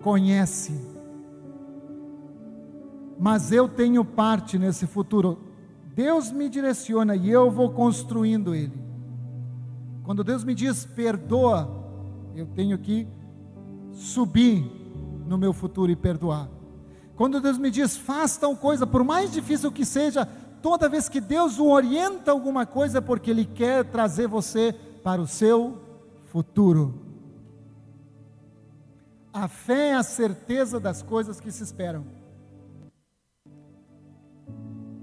conhece. 0.02 0.72
Mas 3.18 3.52
eu 3.52 3.68
tenho 3.68 4.04
parte 4.04 4.58
nesse 4.58 4.86
futuro. 4.86 5.38
Deus 5.94 6.30
me 6.30 6.48
direciona 6.48 7.16
e 7.16 7.30
eu 7.30 7.50
vou 7.50 7.70
construindo 7.70 8.54
ele. 8.54 8.84
Quando 10.02 10.22
Deus 10.22 10.44
me 10.44 10.54
diz 10.54 10.84
perdoa, 10.84 11.68
eu 12.34 12.46
tenho 12.46 12.78
que 12.78 13.08
subir 13.92 14.70
no 15.26 15.38
meu 15.38 15.52
futuro 15.52 15.90
e 15.90 15.96
perdoar. 15.96 16.48
Quando 17.16 17.40
Deus 17.40 17.56
me 17.56 17.70
diz 17.70 17.96
faz 17.96 18.36
tal 18.36 18.54
coisa, 18.54 18.86
por 18.86 19.02
mais 19.02 19.32
difícil 19.32 19.72
que 19.72 19.84
seja, 19.84 20.28
toda 20.66 20.88
vez 20.88 21.08
que 21.08 21.20
Deus 21.20 21.60
o 21.60 21.68
orienta 21.68 22.32
alguma 22.32 22.66
coisa 22.66 23.00
porque 23.00 23.30
Ele 23.30 23.44
quer 23.44 23.84
trazer 23.84 24.26
você 24.26 24.74
para 25.00 25.22
o 25.22 25.26
seu 25.26 25.80
futuro. 26.24 26.92
A 29.32 29.46
fé 29.46 29.90
é 29.90 29.94
a 29.94 30.02
certeza 30.02 30.80
das 30.80 31.04
coisas 31.04 31.38
que 31.38 31.52
se 31.52 31.62
esperam. 31.62 32.04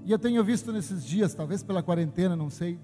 E 0.04 0.12
eu 0.12 0.18
tenho 0.18 0.44
visto 0.44 0.70
nesses 0.70 1.02
dias, 1.02 1.32
talvez 1.32 1.62
pela 1.62 1.82
quarentena, 1.82 2.36
não 2.36 2.50
sei, 2.50 2.78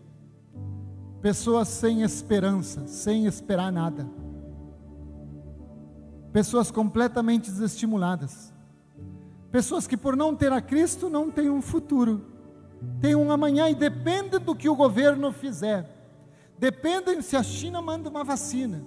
pessoas 1.21 1.69
sem 1.69 2.01
esperança, 2.01 2.87
sem 2.87 3.27
esperar 3.27 3.71
nada, 3.71 4.09
pessoas 6.33 6.71
completamente 6.71 7.51
desestimuladas, 7.51 8.55
pessoas 9.51 9.87
que 9.87 9.99
por 9.99 10.17
não 10.17 10.35
ter 10.35 10.51
a 10.51 10.63
Cristo 10.63 11.11
não 11.11 11.31
têm 11.31 11.51
um 11.51 11.61
futuro, 11.61 12.40
têm 13.01 13.15
um 13.15 13.31
amanhã 13.31 13.69
e 13.69 13.75
dependem 13.75 14.41
do 14.41 14.55
que 14.55 14.69
o 14.69 14.77
governo 14.77 15.33
fizer, 15.33 15.89
dependem 16.59 17.23
se 17.23 17.37
a 17.37 17.43
China 17.43 17.81
manda 17.81 18.09
uma 18.09 18.25
vacina, 18.25 18.83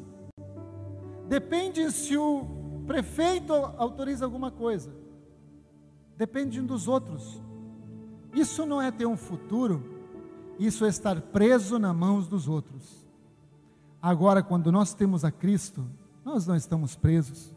dependem 1.27 1.89
se 1.89 2.17
o 2.17 2.45
prefeito 2.85 3.53
autoriza 3.53 4.25
alguma 4.25 4.51
coisa, 4.51 4.91
dependem 6.17 6.65
dos 6.65 6.87
outros. 6.87 7.41
Isso 8.33 8.65
não 8.65 8.81
é 8.81 8.91
ter 8.91 9.05
um 9.05 9.17
futuro 9.17 9.93
isso 10.59 10.85
é 10.85 10.87
estar 10.87 11.19
preso 11.19 11.79
nas 11.79 11.95
mãos 11.95 12.27
dos 12.27 12.47
outros. 12.47 13.03
Agora, 14.01 14.43
quando 14.43 14.71
nós 14.71 14.93
temos 14.93 15.23
a 15.23 15.31
Cristo, 15.31 15.85
nós 16.23 16.45
não 16.45 16.55
estamos 16.55 16.95
presos. 16.95 17.53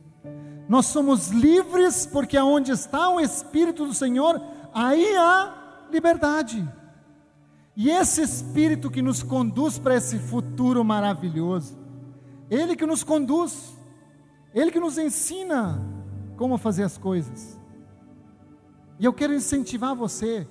Nós 0.68 0.86
somos 0.86 1.28
livres, 1.28 2.06
porque 2.06 2.36
aonde 2.36 2.72
está 2.72 3.08
o 3.10 3.20
Espírito 3.20 3.86
do 3.86 3.94
Senhor, 3.94 4.40
aí 4.72 5.16
há 5.16 5.65
liberdade. 5.90 6.66
E 7.76 7.90
esse 7.90 8.22
Espírito 8.22 8.90
que 8.90 9.02
nos 9.02 9.22
conduz 9.22 9.78
para 9.78 9.96
esse 9.96 10.18
futuro 10.18 10.82
maravilhoso, 10.84 11.76
Ele 12.50 12.74
que 12.74 12.86
nos 12.86 13.04
conduz, 13.04 13.76
Ele 14.54 14.70
que 14.70 14.80
nos 14.80 14.96
ensina 14.96 15.82
como 16.36 16.56
fazer 16.56 16.84
as 16.84 16.96
coisas. 16.96 17.60
E 18.98 19.04
eu 19.04 19.12
quero 19.12 19.34
incentivar 19.34 19.94
você 19.94 20.48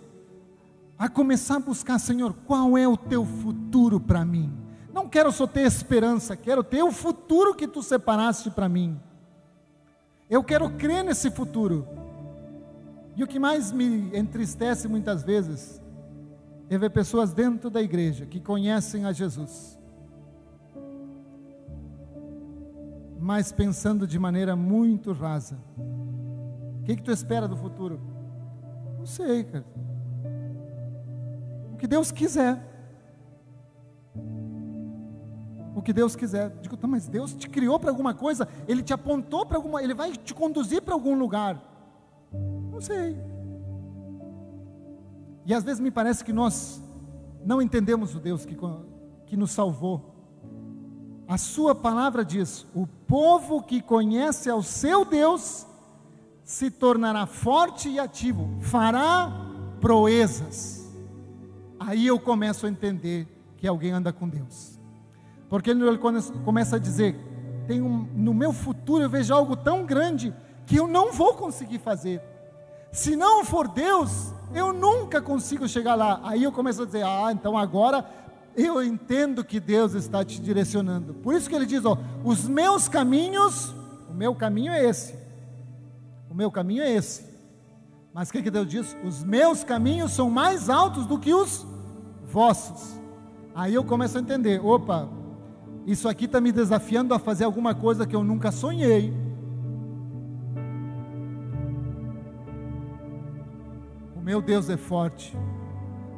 a 0.98 1.10
começar 1.10 1.56
a 1.56 1.60
buscar, 1.60 2.00
Senhor, 2.00 2.34
qual 2.46 2.78
é 2.78 2.88
o 2.88 2.96
teu 2.96 3.26
futuro 3.26 4.00
para 4.00 4.24
mim? 4.24 4.54
Não 4.94 5.10
quero 5.10 5.32
só 5.32 5.46
ter 5.46 5.62
esperança, 5.62 6.38
quero 6.38 6.64
ter 6.64 6.84
o 6.84 6.92
futuro 6.92 7.54
que 7.54 7.68
tu 7.68 7.84
separaste 7.84 8.50
para 8.50 8.70
mim. 8.70 9.00
Eu 10.30 10.44
quero 10.44 10.70
crer 10.70 11.04
nesse 11.04 11.30
futuro. 11.30 11.88
E 13.16 13.24
o 13.24 13.28
que 13.28 13.40
mais 13.40 13.72
me 13.72 14.16
entristece 14.16 14.88
muitas 14.88 15.24
vezes 15.24 15.82
é 16.70 16.78
ver 16.78 16.90
pessoas 16.90 17.34
dentro 17.34 17.70
da 17.70 17.82
igreja 17.82 18.26
que 18.26 18.40
conhecem 18.40 19.06
a 19.06 19.12
Jesus, 19.12 19.80
mas 23.20 23.52
pensando 23.52 24.06
de 24.06 24.20
maneira 24.20 24.56
muito 24.56 25.14
rasa. 25.14 25.58
O 25.78 26.84
que, 26.84 26.96
que 26.96 27.04
tu 27.04 27.12
espera 27.12 27.48
do 27.48 27.56
futuro? 27.56 28.00
Não 28.98 29.06
sei, 29.06 29.44
cara 29.44 29.66
o 31.76 31.78
que 31.78 31.88
Deus 31.88 32.10
quiser. 32.10 32.58
O 35.76 35.82
que 35.82 35.92
Deus 35.92 36.16
quiser. 36.16 36.50
Digo, 36.62 36.78
tá, 36.78 36.88
mas 36.88 37.06
Deus 37.06 37.34
te 37.34 37.50
criou 37.50 37.78
para 37.78 37.90
alguma 37.90 38.14
coisa, 38.14 38.48
Ele 38.66 38.82
te 38.82 38.94
apontou 38.94 39.46
para 39.46 39.58
alguma, 39.58 39.84
Ele 39.84 39.94
vai 39.94 40.14
te 40.14 40.34
conduzir 40.34 40.82
para 40.82 40.94
algum 40.94 41.20
lugar. 41.20 41.62
Sei. 42.86 43.18
E 45.46 45.54
às 45.54 45.64
vezes 45.64 45.80
me 45.80 45.92
parece 45.92 46.24
que 46.24 46.34
nós 46.34 46.82
não 47.46 47.62
entendemos 47.62 48.16
o 48.16 48.20
Deus 48.20 48.46
que, 48.46 48.58
que 49.26 49.38
nos 49.38 49.52
salvou. 49.52 50.14
A 51.28 51.38
sua 51.38 51.76
palavra 51.76 52.24
diz: 52.24 52.66
o 52.74 52.88
povo 52.88 53.62
que 53.62 53.82
conhece 53.82 54.50
ao 54.50 54.62
seu 54.62 55.06
Deus 55.06 55.66
se 56.44 56.70
tornará 56.70 57.26
forte 57.26 57.90
e 57.90 58.00
ativo, 58.00 58.50
fará 58.62 59.32
proezas 59.82 60.86
aí 61.86 62.08
eu 62.08 62.20
começo 62.20 62.66
a 62.66 62.70
entender 62.70 63.28
que 63.58 63.68
alguém 63.68 63.92
anda 63.92 64.12
com 64.12 64.28
Deus. 64.28 64.80
Porque 65.50 65.70
ele 65.70 65.98
começa 66.44 66.76
a 66.76 66.80
dizer: 66.80 67.16
tem 67.68 67.82
um, 67.82 68.08
no 68.14 68.34
meu 68.34 68.52
futuro 68.52 69.04
eu 69.04 69.10
vejo 69.10 69.34
algo 69.34 69.56
tão 69.56 69.86
grande 69.86 70.34
que 70.66 70.76
eu 70.76 70.88
não 70.88 71.14
vou 71.14 71.36
conseguir 71.36 71.80
fazer. 71.80 72.22
Se 72.96 73.14
não 73.14 73.44
for 73.44 73.68
Deus, 73.68 74.34
eu 74.54 74.72
nunca 74.72 75.22
consigo 75.22 75.68
chegar 75.68 75.96
lá. 75.96 76.22
Aí 76.24 76.44
eu 76.44 76.52
começo 76.52 76.84
a 76.84 76.86
dizer: 76.86 77.04
ah, 77.04 77.30
então 77.30 77.58
agora 77.58 78.10
eu 78.56 78.82
entendo 78.82 79.44
que 79.44 79.60
Deus 79.60 79.94
está 79.94 80.24
te 80.24 80.40
direcionando. 80.40 81.14
Por 81.16 81.36
isso 81.36 81.50
que 81.50 81.56
ele 81.56 81.66
diz: 81.66 81.84
ó, 81.84 81.98
os 82.24 82.48
meus 82.48 82.88
caminhos, 82.88 83.76
o 84.10 84.14
meu 84.14 84.34
caminho 84.34 84.72
é 84.72 84.82
esse. 84.82 85.14
O 86.32 86.34
meu 86.34 86.50
caminho 86.50 86.84
é 86.84 86.90
esse. 86.90 87.26
Mas 88.14 88.30
o 88.30 88.32
que, 88.32 88.42
que 88.42 88.50
Deus 88.50 88.66
diz? 88.66 88.96
Os 89.04 89.26
meus 89.26 89.62
caminhos 89.62 90.14
são 90.14 90.30
mais 90.30 90.70
altos 90.70 91.06
do 91.06 91.20
que 91.20 91.34
os 91.34 91.68
vossos. 92.24 92.98
Aí 93.54 93.74
eu 93.74 93.84
começo 93.84 94.18
a 94.18 94.22
entender: 94.22 94.66
opa, 94.66 95.10
isso 95.86 96.08
aqui 96.08 96.24
está 96.24 96.40
me 96.40 96.54
desafiando 96.54 97.14
a 97.14 97.20
fazer 97.20 97.44
alguma 97.44 97.76
coisa 97.76 98.08
que 98.08 98.16
eu 98.16 98.24
nunca 98.24 98.54
sonhei. 98.54 99.25
Meu 104.26 104.42
Deus 104.42 104.70
é 104.70 104.76
forte. 104.76 105.38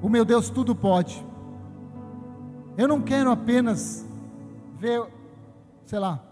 O 0.01 0.07
meu 0.07 0.23
Deus 0.23 0.49
tudo 0.49 0.73
pode. 0.73 1.23
Eu 2.77 2.87
não 2.87 3.01
quero 3.01 3.29
apenas 3.29 4.07
ver, 4.79 5.05
sei 5.85 5.99
lá, 5.99 6.23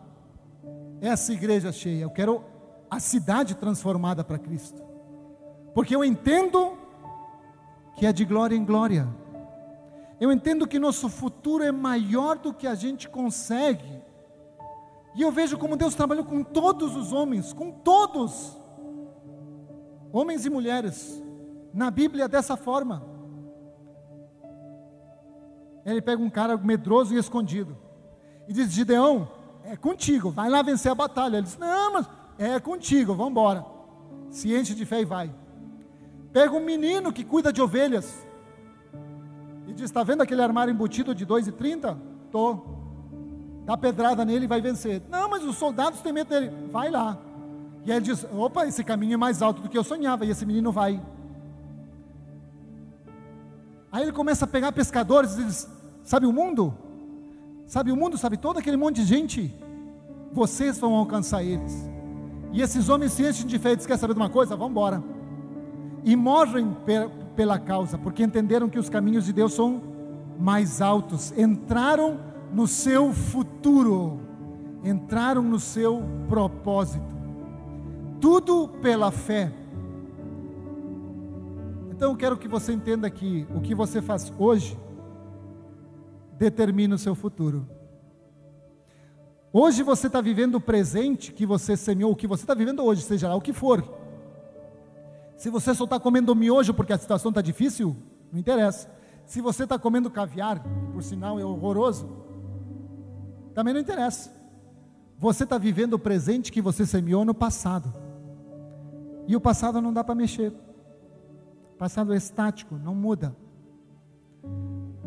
essa 1.01 1.33
igreja 1.33 1.71
cheia. 1.73 2.03
Eu 2.03 2.09
quero 2.09 2.43
a 2.89 2.99
cidade 2.99 3.55
transformada 3.55 4.23
para 4.23 4.39
Cristo 4.39 4.85
porque 5.75 5.93
eu 5.93 6.05
entendo 6.05 6.77
que 7.97 8.05
é 8.05 8.13
de 8.13 8.23
glória 8.23 8.55
em 8.55 8.63
glória. 8.63 9.05
Eu 10.21 10.31
entendo 10.31 10.65
que 10.65 10.79
nosso 10.79 11.09
futuro 11.09 11.65
é 11.65 11.71
maior 11.71 12.37
do 12.37 12.53
que 12.53 12.65
a 12.65 12.75
gente 12.75 13.09
consegue. 13.09 14.01
E 15.13 15.21
eu 15.21 15.33
vejo 15.33 15.57
como 15.57 15.75
Deus 15.75 15.93
trabalhou 15.93 16.23
com 16.23 16.41
todos 16.41 16.95
os 16.95 17.11
homens, 17.11 17.51
com 17.51 17.71
todos, 17.71 18.57
homens 20.13 20.45
e 20.45 20.49
mulheres, 20.49 21.21
na 21.75 21.91
Bíblia 21.91 22.27
dessa 22.27 22.55
forma. 22.55 23.03
Ele 25.85 26.01
pega 26.01 26.21
um 26.21 26.29
cara 26.29 26.57
medroso 26.57 27.13
e 27.13 27.17
escondido 27.17 27.77
e 28.47 28.53
diz: 28.53 28.71
Gideão, 28.71 29.27
é 29.63 29.75
contigo, 29.75 30.31
vai 30.31 30.49
lá 30.49 30.61
vencer 30.61 30.91
a 30.91 30.95
batalha. 30.95 31.37
Ele 31.37 31.43
diz: 31.43 31.57
Não, 31.57 31.93
mas 31.93 32.09
é 32.39 32.59
contigo, 32.59 33.13
vamos 33.13 33.31
embora. 33.31 33.65
Se 34.29 34.55
enche 34.55 34.73
de 34.73 34.85
fé 34.85 35.01
e 35.01 35.05
vai. 35.05 35.29
Pega 36.31 36.53
um 36.55 36.63
menino 36.63 37.13
que 37.13 37.23
cuida 37.23 37.51
de 37.51 37.61
ovelhas 37.61 38.25
e 39.67 39.73
diz: 39.73 39.85
Está 39.85 40.01
vendo 40.01 40.21
aquele 40.21 40.41
armário 40.41 40.71
embutido 40.71 41.13
de 41.13 41.25
2,30? 41.25 41.97
Tô. 42.31 42.59
Dá 43.65 43.75
pedrada 43.75 44.23
nele 44.23 44.45
e 44.45 44.47
vai 44.47 44.61
vencer. 44.61 45.01
Não, 45.09 45.29
mas 45.29 45.43
os 45.43 45.57
soldados 45.57 46.01
têm 46.01 46.13
medo 46.13 46.29
dele. 46.29 46.51
Vai 46.71 46.89
lá. 46.89 47.17
E 47.83 47.91
aí 47.91 47.97
ele 47.97 48.05
diz: 48.05 48.25
Opa, 48.33 48.65
esse 48.65 48.83
caminho 48.83 49.15
é 49.15 49.17
mais 49.17 49.41
alto 49.41 49.61
do 49.61 49.69
que 49.69 49.77
eu 49.77 49.83
sonhava. 49.83 50.25
E 50.25 50.29
esse 50.29 50.45
menino 50.45 50.71
vai. 50.71 51.01
Aí 53.95 54.03
ele 54.03 54.11
começa 54.11 54.43
a 54.43 54.47
pegar 54.47 54.73
pescadores 54.73 55.37
e 55.37 55.45
diz: 55.45 55.69
Sabe 56.03 56.25
o 56.25 56.33
mundo? 56.33 56.73
Sabe 57.65 57.93
o 57.93 57.95
mundo? 57.95 58.17
Sabe 58.17 58.35
todo 58.35 58.59
aquele 58.59 58.75
monte 58.75 58.97
de 58.97 59.05
gente? 59.05 59.55
Vocês 60.33 60.77
vão 60.77 60.95
alcançar 60.95 61.41
eles. 61.45 61.89
E 62.51 62.61
esses 62.61 62.89
homens 62.89 63.13
se 63.13 63.25
enchem 63.25 63.47
de 63.47 63.57
fé 63.57 63.71
e 63.71 63.77
Quer 63.77 63.97
saber 63.97 64.13
de 64.13 64.19
uma 64.19 64.29
coisa? 64.29 64.53
Vamos 64.57 64.71
embora 64.71 65.01
e 66.03 66.13
morrem 66.13 66.75
pela 67.37 67.57
causa, 67.57 67.97
porque 67.97 68.21
entenderam 68.21 68.67
que 68.67 68.77
os 68.77 68.89
caminhos 68.89 69.23
de 69.23 69.31
Deus 69.31 69.53
são 69.53 69.81
mais 70.37 70.81
altos, 70.81 71.31
entraram 71.37 72.19
no 72.53 72.67
seu 72.67 73.13
futuro, 73.13 74.19
entraram 74.83 75.41
no 75.41 75.59
seu 75.59 76.03
propósito. 76.27 77.15
tudo 78.19 78.67
pela 78.81 79.09
fé. 79.09 79.53
Então 81.95 82.11
eu 82.11 82.17
quero 82.17 82.37
que 82.37 82.49
você 82.49 82.73
entenda 82.73 83.09
que 83.09 83.47
o 83.55 83.61
que 83.61 83.73
você 83.73 84.01
faz 84.01 84.31
hoje 84.37 84.77
determina 86.37 86.95
o 86.95 86.97
seu 86.97 87.15
futuro. 87.15 87.65
Hoje 89.53 89.81
você 89.81 90.07
está 90.07 90.19
vivendo 90.19 90.55
o 90.55 90.61
presente 90.61 91.31
que 91.31 91.45
você 91.45 91.77
semeou, 91.77 92.11
o 92.11 92.15
que 92.15 92.27
você 92.27 92.43
está 92.43 92.53
vivendo 92.53 92.83
hoje, 92.83 93.01
seja 93.01 93.29
lá 93.29 93.35
o 93.35 93.39
que 93.39 93.53
for. 93.53 93.81
Se 95.37 95.49
você 95.49 95.73
só 95.73 95.85
está 95.85 95.97
comendo 95.97 96.35
miojo 96.35 96.73
porque 96.73 96.91
a 96.91 96.97
situação 96.97 97.29
está 97.29 97.39
difícil, 97.39 97.95
não 98.29 98.41
interessa. 98.41 98.91
Se 99.25 99.39
você 99.39 99.63
está 99.63 99.79
comendo 99.79 100.11
caviar, 100.11 100.61
por 100.91 101.01
sinal 101.01 101.39
é 101.39 101.45
horroroso, 101.45 102.09
também 103.53 103.73
não 103.73 103.79
interessa. 103.79 104.35
Você 105.17 105.45
está 105.45 105.57
vivendo 105.57 105.93
o 105.93 105.99
presente 105.99 106.51
que 106.51 106.61
você 106.61 106.85
semeou 106.85 107.23
no 107.23 107.33
passado. 107.33 107.93
E 109.29 109.33
o 109.33 109.39
passado 109.39 109.81
não 109.81 109.93
dá 109.93 110.03
para 110.03 110.13
mexer. 110.13 110.64
Passado 111.77 112.13
é 112.13 112.17
estático, 112.17 112.75
não 112.75 112.95
muda. 112.95 113.35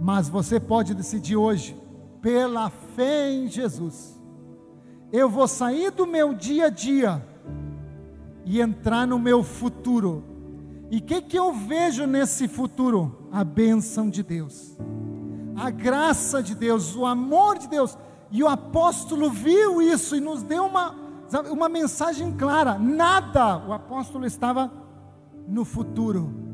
Mas 0.00 0.28
você 0.28 0.60
pode 0.60 0.94
decidir 0.94 1.36
hoje, 1.36 1.76
pela 2.20 2.70
fé 2.70 3.30
em 3.30 3.48
Jesus 3.48 4.18
eu 5.12 5.28
vou 5.28 5.48
sair 5.48 5.90
do 5.90 6.06
meu 6.06 6.34
dia 6.34 6.66
a 6.66 6.70
dia 6.70 7.24
e 8.44 8.60
entrar 8.60 9.06
no 9.06 9.18
meu 9.18 9.42
futuro. 9.42 10.24
E 10.90 10.98
o 10.98 11.02
que, 11.02 11.20
que 11.22 11.38
eu 11.38 11.52
vejo 11.52 12.06
nesse 12.06 12.48
futuro? 12.48 13.28
A 13.30 13.44
bênção 13.44 14.08
de 14.08 14.22
Deus, 14.22 14.76
a 15.56 15.70
graça 15.70 16.42
de 16.42 16.54
Deus, 16.54 16.96
o 16.96 17.04
amor 17.04 17.58
de 17.58 17.68
Deus. 17.68 17.96
E 18.30 18.42
o 18.42 18.48
apóstolo 18.48 19.30
viu 19.30 19.80
isso 19.80 20.16
e 20.16 20.20
nos 20.20 20.42
deu 20.42 20.64
uma, 20.64 20.94
uma 21.50 21.68
mensagem 21.68 22.32
clara: 22.36 22.78
nada, 22.78 23.58
o 23.66 23.72
apóstolo 23.72 24.26
estava 24.26 24.70
no 25.46 25.64
futuro. 25.64 26.47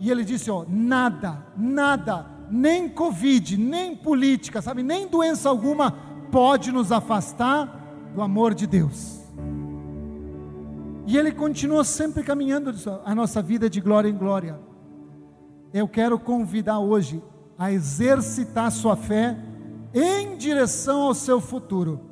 E 0.00 0.10
ele 0.10 0.24
disse: 0.24 0.50
ó, 0.50 0.64
nada, 0.66 1.46
nada, 1.56 2.26
nem 2.50 2.88
Covid, 2.88 3.56
nem 3.56 3.94
política, 3.94 4.60
sabe, 4.60 4.82
nem 4.82 5.06
doença 5.06 5.48
alguma 5.48 5.92
pode 6.32 6.72
nos 6.72 6.90
afastar 6.90 8.10
do 8.14 8.22
amor 8.22 8.54
de 8.54 8.66
Deus. 8.66 9.20
E 11.06 11.16
Ele 11.16 11.32
continua 11.32 11.84
sempre 11.84 12.22
caminhando 12.22 12.72
a 13.04 13.14
nossa 13.14 13.42
vida 13.42 13.68
de 13.68 13.80
glória 13.80 14.08
em 14.08 14.16
glória. 14.16 14.60
Eu 15.72 15.88
quero 15.88 16.18
convidar 16.18 16.78
hoje 16.78 17.22
a 17.58 17.70
exercitar 17.72 18.70
sua 18.70 18.96
fé 18.96 19.36
em 19.92 20.36
direção 20.36 21.02
ao 21.02 21.14
seu 21.14 21.40
futuro. 21.40 22.09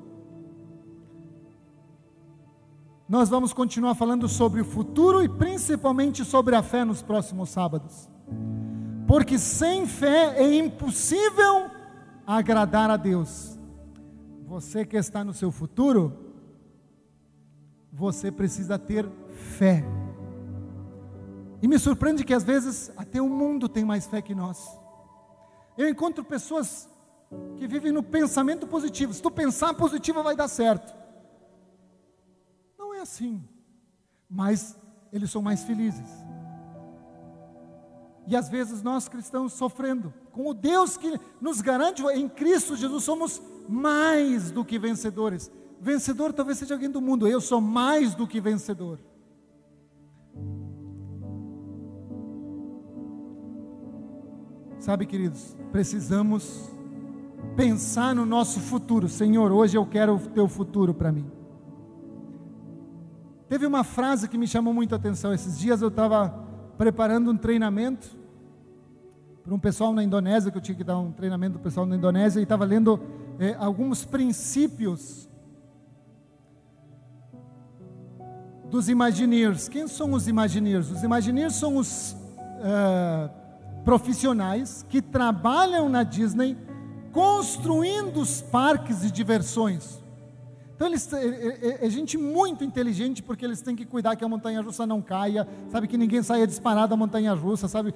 Nós 3.08 3.30
vamos 3.30 3.54
continuar 3.54 3.94
falando 3.94 4.28
sobre 4.28 4.60
o 4.60 4.64
futuro 4.66 5.22
e 5.24 5.28
principalmente 5.30 6.26
sobre 6.26 6.54
a 6.54 6.62
fé 6.62 6.84
nos 6.84 7.00
próximos 7.00 7.48
sábados. 7.48 8.06
Porque 9.06 9.38
sem 9.38 9.86
fé 9.86 10.34
é 10.36 10.54
impossível 10.54 11.70
agradar 12.26 12.90
a 12.90 12.98
Deus. 12.98 13.58
Você 14.46 14.84
que 14.84 14.98
está 14.98 15.24
no 15.24 15.32
seu 15.32 15.50
futuro, 15.50 16.34
você 17.90 18.30
precisa 18.30 18.78
ter 18.78 19.08
fé. 19.56 19.82
E 21.62 21.66
me 21.66 21.78
surpreende 21.78 22.24
que 22.24 22.34
às 22.34 22.44
vezes 22.44 22.92
até 22.94 23.22
o 23.22 23.28
mundo 23.30 23.70
tem 23.70 23.86
mais 23.86 24.06
fé 24.06 24.20
que 24.20 24.34
nós. 24.34 24.78
Eu 25.78 25.88
encontro 25.88 26.22
pessoas 26.22 26.86
que 27.56 27.66
vivem 27.66 27.90
no 27.90 28.02
pensamento 28.02 28.66
positivo. 28.66 29.14
Se 29.14 29.22
tu 29.22 29.30
pensar 29.30 29.72
positivo, 29.72 30.22
vai 30.22 30.36
dar 30.36 30.48
certo. 30.48 30.97
É 32.98 33.02
assim. 33.02 33.40
Mas 34.28 34.76
eles 35.12 35.30
são 35.30 35.40
mais 35.40 35.62
felizes. 35.62 36.10
E 38.26 38.36
às 38.36 38.48
vezes 38.48 38.82
nós 38.82 39.08
cristãos 39.08 39.52
sofrendo 39.52 40.12
com 40.32 40.48
o 40.48 40.52
Deus 40.52 40.96
que 40.96 41.18
nos 41.40 41.60
garante 41.62 42.02
em 42.08 42.28
Cristo 42.28 42.76
Jesus 42.76 43.04
somos 43.04 43.40
mais 43.68 44.50
do 44.50 44.64
que 44.64 44.78
vencedores. 44.78 45.50
Vencedor 45.80 46.32
talvez 46.32 46.58
seja 46.58 46.74
alguém 46.74 46.90
do 46.90 47.00
mundo, 47.00 47.26
eu 47.26 47.40
sou 47.40 47.60
mais 47.60 48.14
do 48.14 48.26
que 48.26 48.40
vencedor. 48.40 48.98
Sabe, 54.80 55.06
queridos, 55.06 55.56
precisamos 55.70 56.68
pensar 57.56 58.14
no 58.14 58.26
nosso 58.26 58.60
futuro. 58.60 59.08
Senhor, 59.08 59.52
hoje 59.52 59.76
eu 59.78 59.86
quero 59.86 60.16
o 60.16 60.28
teu 60.30 60.48
futuro 60.48 60.92
para 60.92 61.12
mim. 61.12 61.37
Teve 63.48 63.64
uma 63.64 63.82
frase 63.82 64.28
que 64.28 64.36
me 64.36 64.46
chamou 64.46 64.74
muito 64.74 64.94
atenção. 64.94 65.32
Esses 65.32 65.58
dias 65.58 65.80
eu 65.80 65.88
estava 65.88 66.28
preparando 66.76 67.30
um 67.30 67.36
treinamento 67.36 68.08
para 69.42 69.54
um 69.54 69.58
pessoal 69.58 69.92
na 69.92 70.04
Indonésia, 70.04 70.50
que 70.52 70.58
eu 70.58 70.62
tinha 70.62 70.76
que 70.76 70.84
dar 70.84 70.98
um 70.98 71.10
treinamento 71.10 71.54
para 71.54 71.60
o 71.60 71.62
pessoal 71.62 71.86
na 71.86 71.96
Indonésia, 71.96 72.40
e 72.40 72.42
estava 72.42 72.66
lendo 72.66 73.00
é, 73.38 73.56
alguns 73.58 74.04
princípios 74.04 75.28
dos 78.70 78.90
Imagineers. 78.90 79.68
Quem 79.68 79.88
são 79.88 80.12
os 80.12 80.28
Imagineers? 80.28 80.90
Os 80.90 81.02
Imagineers 81.02 81.54
são 81.54 81.78
os 81.78 82.12
uh, 82.12 83.30
profissionais 83.84 84.84
que 84.88 85.00
trabalham 85.00 85.88
na 85.88 86.02
Disney 86.02 86.54
construindo 87.12 88.20
os 88.20 88.42
parques 88.42 89.00
de 89.00 89.10
diversões. 89.10 89.98
Então 90.78 90.86
eles 90.86 91.12
é, 91.12 91.90
gente 91.90 92.16
muito 92.16 92.62
inteligente 92.62 93.20
porque 93.20 93.44
eles 93.44 93.60
têm 93.60 93.74
que 93.74 93.84
cuidar 93.84 94.14
que 94.14 94.24
a 94.24 94.28
montanha 94.28 94.60
russa 94.60 94.86
não 94.86 95.02
caia, 95.02 95.44
sabe 95.70 95.88
que 95.88 95.98
ninguém 95.98 96.22
saia 96.22 96.46
disparado 96.46 96.90
da 96.90 96.96
montanha 96.96 97.34
russa, 97.34 97.66
sabe? 97.66 97.92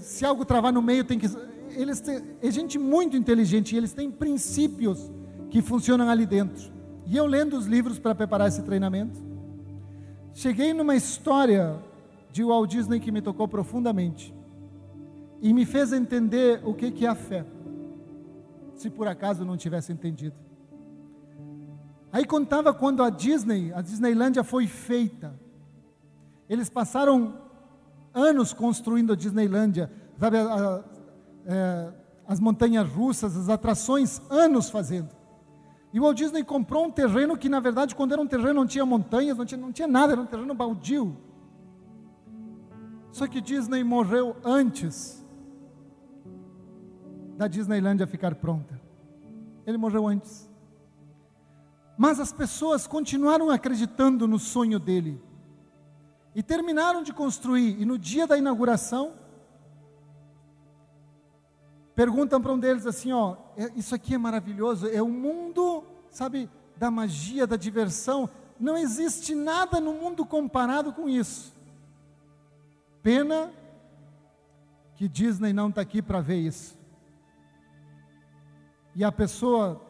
Se 0.00 0.24
algo 0.24 0.44
travar 0.44 0.72
no 0.72 0.82
meio 0.82 1.04
tem 1.04 1.16
que 1.16 1.28
eles 1.70 2.00
têm, 2.00 2.20
é 2.42 2.50
gente 2.50 2.76
muito 2.76 3.16
inteligente 3.16 3.72
e 3.72 3.78
eles 3.78 3.92
têm 3.92 4.10
princípios 4.10 5.08
que 5.48 5.62
funcionam 5.62 6.08
ali 6.08 6.26
dentro. 6.26 6.72
E 7.06 7.16
eu 7.16 7.24
lendo 7.24 7.56
os 7.56 7.66
livros 7.66 8.00
para 8.00 8.16
preparar 8.16 8.48
esse 8.48 8.62
treinamento, 8.62 9.20
cheguei 10.34 10.74
numa 10.74 10.96
história 10.96 11.76
de 12.32 12.42
Walt 12.42 12.68
Disney 12.68 12.98
que 12.98 13.12
me 13.12 13.22
tocou 13.22 13.46
profundamente 13.46 14.34
e 15.40 15.54
me 15.54 15.64
fez 15.64 15.92
entender 15.92 16.62
o 16.64 16.74
que 16.74 16.90
que 16.90 17.06
é 17.06 17.10
a 17.10 17.14
fé. 17.14 17.46
Se 18.74 18.90
por 18.90 19.06
acaso 19.06 19.44
não 19.44 19.56
tivesse 19.56 19.92
entendido. 19.92 20.47
Aí 22.12 22.24
contava 22.24 22.72
quando 22.72 23.02
a 23.02 23.10
Disney, 23.10 23.72
a 23.72 23.82
Disneylândia 23.82 24.42
foi 24.42 24.66
feita. 24.66 25.38
Eles 26.48 26.70
passaram 26.70 27.34
anos 28.14 28.52
construindo 28.52 29.12
a 29.12 29.16
Disneylândia, 29.16 29.90
sabe, 30.18 30.38
a, 30.38 30.42
a, 30.42 30.84
é, 31.46 31.92
as 32.26 32.40
montanhas 32.40 32.88
russas, 32.88 33.36
as 33.36 33.48
atrações, 33.48 34.20
anos 34.30 34.70
fazendo. 34.70 35.10
E 35.92 35.98
o 35.98 36.02
Walt 36.02 36.16
Disney 36.16 36.44
comprou 36.44 36.84
um 36.84 36.90
terreno 36.90 37.36
que, 37.36 37.48
na 37.48 37.60
verdade, 37.60 37.94
quando 37.94 38.12
era 38.12 38.20
um 38.20 38.26
terreno 38.26 38.54
não 38.54 38.66
tinha 38.66 38.84
montanhas, 38.84 39.36
não 39.36 39.44
tinha, 39.44 39.60
não 39.60 39.72
tinha 39.72 39.88
nada, 39.88 40.12
era 40.12 40.20
um 40.20 40.26
terreno 40.26 40.54
baldio. 40.54 41.16
Só 43.10 43.26
que 43.26 43.40
Disney 43.40 43.82
morreu 43.82 44.36
antes 44.44 45.24
da 47.36 47.46
Disneylândia 47.46 48.06
ficar 48.06 48.34
pronta. 48.34 48.78
Ele 49.66 49.78
morreu 49.78 50.06
antes. 50.06 50.47
Mas 51.98 52.20
as 52.20 52.32
pessoas 52.32 52.86
continuaram 52.86 53.50
acreditando 53.50 54.28
no 54.28 54.38
sonho 54.38 54.78
dele. 54.78 55.20
E 56.32 56.44
terminaram 56.44 57.02
de 57.02 57.12
construir. 57.12 57.76
E 57.80 57.84
no 57.84 57.98
dia 57.98 58.24
da 58.24 58.38
inauguração, 58.38 59.14
perguntam 61.96 62.40
para 62.40 62.52
um 62.52 62.58
deles 62.58 62.86
assim: 62.86 63.10
Ó, 63.10 63.36
é, 63.56 63.72
isso 63.74 63.96
aqui 63.96 64.14
é 64.14 64.18
maravilhoso. 64.18 64.86
É 64.86 65.02
o 65.02 65.08
mundo, 65.08 65.82
sabe, 66.08 66.48
da 66.76 66.88
magia, 66.88 67.48
da 67.48 67.56
diversão. 67.56 68.30
Não 68.60 68.76
existe 68.76 69.34
nada 69.34 69.80
no 69.80 69.92
mundo 69.92 70.24
comparado 70.24 70.92
com 70.92 71.08
isso. 71.08 71.52
Pena 73.02 73.52
que 74.94 75.08
Disney 75.08 75.52
não 75.52 75.68
está 75.68 75.80
aqui 75.80 76.00
para 76.00 76.20
ver 76.20 76.36
isso. 76.36 76.78
E 78.94 79.02
a 79.02 79.10
pessoa 79.10 79.87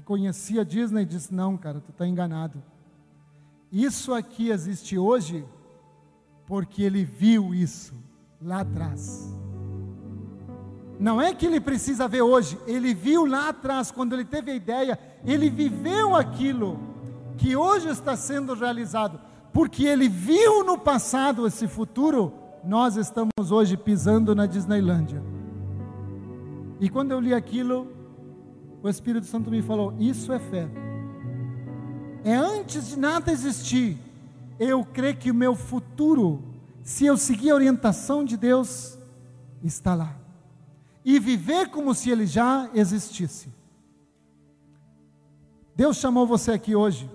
que 0.00 0.06
conhecia 0.06 0.64
Disney 0.64 1.04
disse: 1.04 1.32
Não, 1.32 1.56
cara, 1.56 1.80
tu 1.80 1.90
está 1.90 2.06
enganado. 2.06 2.62
Isso 3.70 4.12
aqui 4.14 4.48
existe 4.48 4.98
hoje 4.98 5.44
porque 6.46 6.82
ele 6.82 7.04
viu 7.04 7.54
isso 7.54 7.94
lá 8.42 8.60
atrás. 8.60 9.32
Não 10.98 11.20
é 11.20 11.34
que 11.34 11.46
ele 11.46 11.60
precisa 11.60 12.08
ver 12.08 12.22
hoje, 12.22 12.58
ele 12.66 12.92
viu 12.92 13.24
lá 13.24 13.48
atrás, 13.48 13.90
quando 13.90 14.12
ele 14.12 14.24
teve 14.24 14.50
a 14.50 14.54
ideia, 14.54 14.98
ele 15.24 15.48
viveu 15.48 16.14
aquilo 16.14 16.78
que 17.38 17.56
hoje 17.56 17.88
está 17.88 18.16
sendo 18.16 18.54
realizado, 18.54 19.18
porque 19.52 19.84
ele 19.84 20.08
viu 20.08 20.62
no 20.62 20.76
passado 20.76 21.46
esse 21.46 21.66
futuro, 21.66 22.34
nós 22.62 22.96
estamos 22.96 23.50
hoje 23.50 23.78
pisando 23.78 24.34
na 24.34 24.44
Disneylândia. 24.44 25.22
E 26.78 26.90
quando 26.90 27.12
eu 27.12 27.20
li 27.20 27.32
aquilo, 27.32 27.99
o 28.82 28.88
Espírito 28.88 29.26
Santo 29.26 29.50
me 29.50 29.62
falou: 29.62 29.94
Isso 29.98 30.32
é 30.32 30.38
fé. 30.38 30.68
É 32.24 32.34
antes 32.34 32.88
de 32.88 32.98
nada 32.98 33.32
existir, 33.32 33.96
eu 34.58 34.84
creio 34.84 35.16
que 35.16 35.30
o 35.30 35.34
meu 35.34 35.54
futuro, 35.54 36.42
se 36.82 37.06
eu 37.06 37.16
seguir 37.16 37.50
a 37.50 37.54
orientação 37.54 38.24
de 38.24 38.36
Deus, 38.36 38.98
está 39.62 39.94
lá. 39.94 40.16
E 41.04 41.18
viver 41.18 41.68
como 41.70 41.94
se 41.94 42.10
ele 42.10 42.26
já 42.26 42.68
existisse. 42.74 43.48
Deus 45.74 45.96
chamou 45.96 46.26
você 46.26 46.52
aqui 46.52 46.76
hoje 46.76 47.10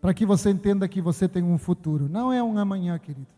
para 0.00 0.12
que 0.12 0.26
você 0.26 0.50
entenda 0.50 0.88
que 0.88 1.00
você 1.00 1.28
tem 1.28 1.42
um 1.42 1.58
futuro. 1.58 2.08
Não 2.08 2.32
é 2.32 2.42
um 2.42 2.58
amanhã, 2.58 2.98
querido. 2.98 3.28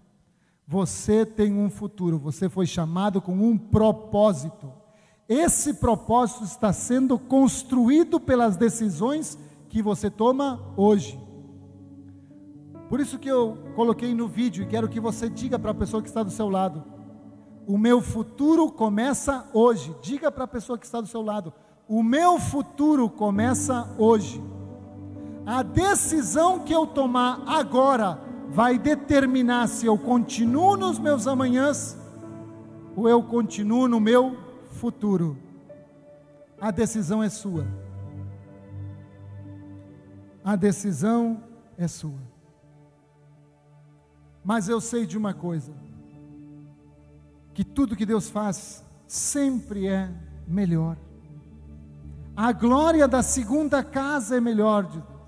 Você 0.67 1.25
tem 1.25 1.53
um 1.53 1.71
futuro. 1.71 2.19
Você 2.19 2.49
foi 2.49 2.67
chamado 2.67 3.21
com 3.21 3.33
um 3.33 3.57
propósito. 3.57 4.73
Esse 5.29 5.75
propósito 5.75 6.45
está 6.45 6.73
sendo 6.73 7.19
construído 7.19 8.19
pelas 8.19 8.57
decisões 8.57 9.39
que 9.69 9.83
você 9.83 10.09
toma 10.09 10.59
hoje. 10.75 11.21
Por 12.89 12.99
isso 12.99 13.19
que 13.19 13.29
eu 13.29 13.59
coloquei 13.77 14.15
no 14.15 14.27
vídeo 14.27 14.63
e 14.63 14.67
quero 14.67 14.89
que 14.89 14.99
você 14.99 15.29
diga 15.29 15.59
para 15.59 15.73
a 15.73 15.75
pessoa 15.75 16.03
que 16.03 16.09
está 16.09 16.23
do 16.23 16.31
seu 16.31 16.49
lado: 16.49 16.83
O 17.67 17.77
meu 17.77 18.01
futuro 18.01 18.73
começa 18.73 19.47
hoje. 19.53 19.95
Diga 20.01 20.31
para 20.33 20.45
a 20.45 20.49
pessoa 20.49 20.79
que 20.79 20.87
está 20.87 20.99
do 20.99 21.07
seu 21.07 21.21
lado: 21.21 21.53
O 21.87 22.03
meu 22.03 22.39
futuro 22.39 23.11
começa 23.11 23.95
hoje. 23.99 24.43
A 25.45 25.63
decisão 25.63 26.61
que 26.61 26.73
eu 26.73 26.87
tomar 26.87 27.43
agora 27.47 28.19
vai 28.49 28.79
determinar 28.79 29.67
se 29.67 29.85
eu 29.85 29.99
continuo 29.99 30.75
nos 30.75 30.99
meus 30.99 31.27
amanhãs 31.27 31.99
ou 32.97 33.07
eu 33.07 33.23
continuo 33.23 33.87
no 33.87 34.01
meu 34.01 34.48
futuro. 34.79 35.37
A 36.61 36.71
decisão 36.71 37.23
é 37.23 37.29
sua. 37.29 37.67
A 40.43 40.57
decisão 40.57 41.43
é 41.77 41.87
sua. 41.87 42.19
Mas 44.45 44.69
eu 44.69 44.81
sei 44.81 45.05
de 45.05 45.19
uma 45.19 45.35
coisa: 45.35 45.73
que 47.53 47.65
tudo 47.65 47.97
que 47.97 48.07
Deus 48.07 48.31
faz 48.31 48.85
sempre 49.07 49.89
é 49.89 50.11
melhor. 50.47 50.97
A 52.37 52.53
glória 52.53 53.09
da 53.09 53.23
segunda 53.23 53.83
casa 53.83 54.37
é 54.37 54.41
melhor 54.41 54.85
de 54.85 55.01
Deus. 55.01 55.19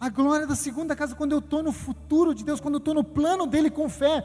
A 0.00 0.08
glória 0.08 0.46
da 0.48 0.56
segunda 0.56 0.96
casa, 0.96 1.14
quando 1.14 1.32
eu 1.32 1.38
estou 1.38 1.62
no 1.62 1.70
futuro 1.70 2.34
de 2.34 2.42
Deus, 2.42 2.60
quando 2.60 2.74
eu 2.74 2.78
estou 2.78 2.94
no 2.94 3.04
plano 3.04 3.46
dele 3.46 3.70
com 3.70 3.88
fé, 3.88 4.24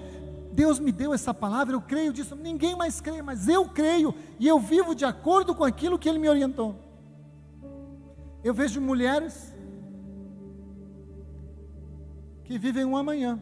Deus 0.57 0.79
me 0.79 0.91
deu 0.91 1.13
essa 1.13 1.35
palavra, 1.35 1.75
eu 1.75 1.81
creio 1.81 2.11
disso, 2.11 2.35
ninguém 2.35 2.75
mais 2.75 2.99
crê, 2.99 3.21
mas 3.21 3.47
eu 3.47 3.69
creio 3.69 4.15
e 4.39 4.47
eu 4.47 4.59
vivo 4.59 4.95
de 4.95 5.05
acordo 5.05 5.53
com 5.53 5.63
aquilo 5.63 5.99
que 5.99 6.09
Ele 6.09 6.17
me 6.17 6.27
orientou. 6.27 6.75
Eu 8.43 8.55
vejo 8.55 8.81
mulheres 8.81 9.55
que 12.43 12.57
vivem 12.57 12.85
um 12.85 12.97
amanhã, 12.97 13.39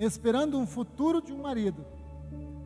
esperando 0.00 0.58
um 0.58 0.66
futuro 0.66 1.20
de 1.20 1.30
um 1.30 1.42
marido, 1.42 1.84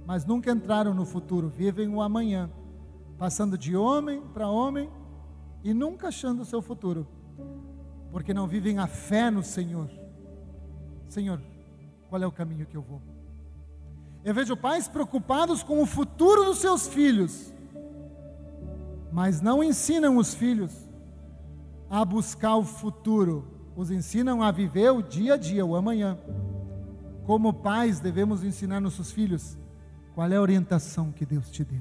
mas 0.06 0.24
nunca 0.24 0.52
entraram 0.52 0.94
no 0.94 1.04
futuro, 1.04 1.48
vivem 1.48 1.88
um 1.88 2.00
amanhã, 2.00 2.48
passando 3.18 3.58
de 3.58 3.74
homem 3.74 4.22
para 4.32 4.48
homem 4.48 4.88
e 5.64 5.74
nunca 5.74 6.08
achando 6.08 6.42
o 6.42 6.44
seu 6.44 6.62
futuro, 6.62 7.08
porque 8.12 8.32
não 8.32 8.46
vivem 8.46 8.78
a 8.78 8.86
fé 8.86 9.32
no 9.32 9.42
Senhor. 9.42 9.90
Senhor, 11.08 11.42
qual 12.08 12.22
é 12.22 12.26
o 12.26 12.30
caminho 12.30 12.64
que 12.64 12.76
eu 12.76 12.82
vou? 12.82 13.17
Eu 14.28 14.34
vejo 14.34 14.54
pais 14.54 14.86
preocupados 14.86 15.62
com 15.62 15.82
o 15.82 15.86
futuro 15.86 16.44
dos 16.44 16.58
seus 16.58 16.86
filhos, 16.86 17.50
mas 19.10 19.40
não 19.40 19.64
ensinam 19.64 20.18
os 20.18 20.34
filhos 20.34 20.70
a 21.88 22.04
buscar 22.04 22.54
o 22.56 22.62
futuro 22.62 23.48
os 23.74 23.90
ensinam 23.90 24.42
a 24.42 24.50
viver 24.50 24.90
o 24.90 25.00
dia 25.00 25.32
a 25.32 25.36
dia, 25.38 25.64
o 25.64 25.74
amanhã. 25.74 26.18
Como 27.24 27.54
pais, 27.54 28.00
devemos 28.00 28.44
ensinar 28.44 28.80
nossos 28.80 29.10
filhos 29.10 29.56
qual 30.14 30.30
é 30.30 30.36
a 30.36 30.42
orientação 30.42 31.10
que 31.10 31.24
Deus 31.24 31.48
te 31.48 31.64
deu. 31.64 31.80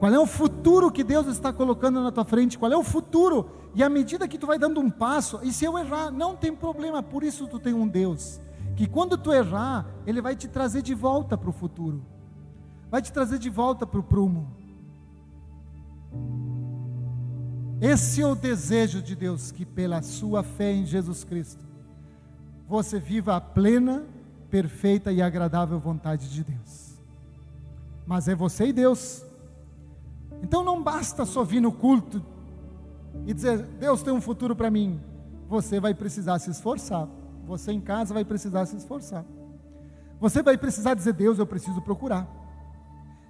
Qual 0.00 0.12
é 0.12 0.18
o 0.18 0.26
futuro 0.26 0.90
que 0.90 1.04
Deus 1.04 1.28
está 1.28 1.52
colocando 1.52 2.02
na 2.02 2.10
tua 2.10 2.24
frente? 2.24 2.58
Qual 2.58 2.72
é 2.72 2.76
o 2.76 2.82
futuro? 2.82 3.48
E 3.76 3.82
à 3.84 3.88
medida 3.88 4.26
que 4.26 4.38
tu 4.38 4.46
vai 4.48 4.58
dando 4.58 4.80
um 4.80 4.90
passo, 4.90 5.38
e 5.44 5.52
se 5.52 5.64
eu 5.64 5.78
errar, 5.78 6.10
não 6.10 6.34
tem 6.34 6.52
problema, 6.52 7.00
por 7.00 7.22
isso 7.22 7.46
tu 7.46 7.60
tem 7.60 7.72
um 7.72 7.86
Deus 7.86 8.40
que 8.76 8.86
quando 8.86 9.16
tu 9.16 9.32
errar, 9.32 9.86
ele 10.06 10.20
vai 10.20 10.36
te 10.36 10.46
trazer 10.46 10.82
de 10.82 10.94
volta 10.94 11.36
para 11.36 11.48
o 11.48 11.52
futuro. 11.52 12.04
Vai 12.90 13.00
te 13.00 13.10
trazer 13.10 13.38
de 13.38 13.48
volta 13.48 13.86
para 13.86 13.98
o 13.98 14.02
prumo. 14.02 14.54
Esse 17.80 18.20
é 18.20 18.26
o 18.26 18.34
desejo 18.34 19.02
de 19.02 19.16
Deus, 19.16 19.50
que 19.50 19.64
pela 19.64 20.02
sua 20.02 20.42
fé 20.42 20.72
em 20.72 20.84
Jesus 20.84 21.24
Cristo, 21.24 21.64
você 22.68 23.00
viva 23.00 23.36
a 23.36 23.40
plena, 23.40 24.04
perfeita 24.50 25.10
e 25.10 25.22
agradável 25.22 25.78
vontade 25.78 26.30
de 26.30 26.44
Deus. 26.44 26.96
Mas 28.06 28.28
é 28.28 28.34
você 28.34 28.66
e 28.66 28.72
Deus. 28.72 29.24
Então 30.42 30.62
não 30.62 30.82
basta 30.82 31.24
só 31.24 31.42
vir 31.42 31.60
no 31.60 31.72
culto 31.72 32.22
e 33.26 33.32
dizer, 33.32 33.62
Deus 33.80 34.02
tem 34.02 34.12
um 34.12 34.20
futuro 34.20 34.54
para 34.54 34.70
mim. 34.70 35.00
Você 35.48 35.80
vai 35.80 35.94
precisar 35.94 36.38
se 36.38 36.50
esforçar. 36.50 37.08
Você 37.46 37.72
em 37.72 37.80
casa 37.80 38.12
vai 38.12 38.24
precisar 38.24 38.66
se 38.66 38.76
esforçar. 38.76 39.24
Você 40.20 40.42
vai 40.42 40.58
precisar 40.58 40.94
dizer, 40.94 41.12
Deus, 41.12 41.38
eu 41.38 41.46
preciso 41.46 41.80
procurar. 41.80 42.26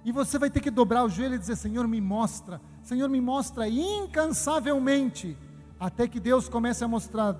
E 0.03 0.11
você 0.11 0.39
vai 0.39 0.49
ter 0.49 0.61
que 0.61 0.71
dobrar 0.71 1.03
o 1.03 1.09
joelho 1.09 1.35
e 1.35 1.39
dizer: 1.39 1.55
Senhor, 1.55 1.87
me 1.87 2.01
mostra, 2.01 2.61
Senhor, 2.81 3.09
me 3.09 3.19
mostra 3.21 3.67
incansavelmente, 3.67 5.37
até 5.79 6.07
que 6.07 6.19
Deus 6.19 6.49
comece 6.49 6.83
a 6.83 6.87
mostrar: 6.87 7.37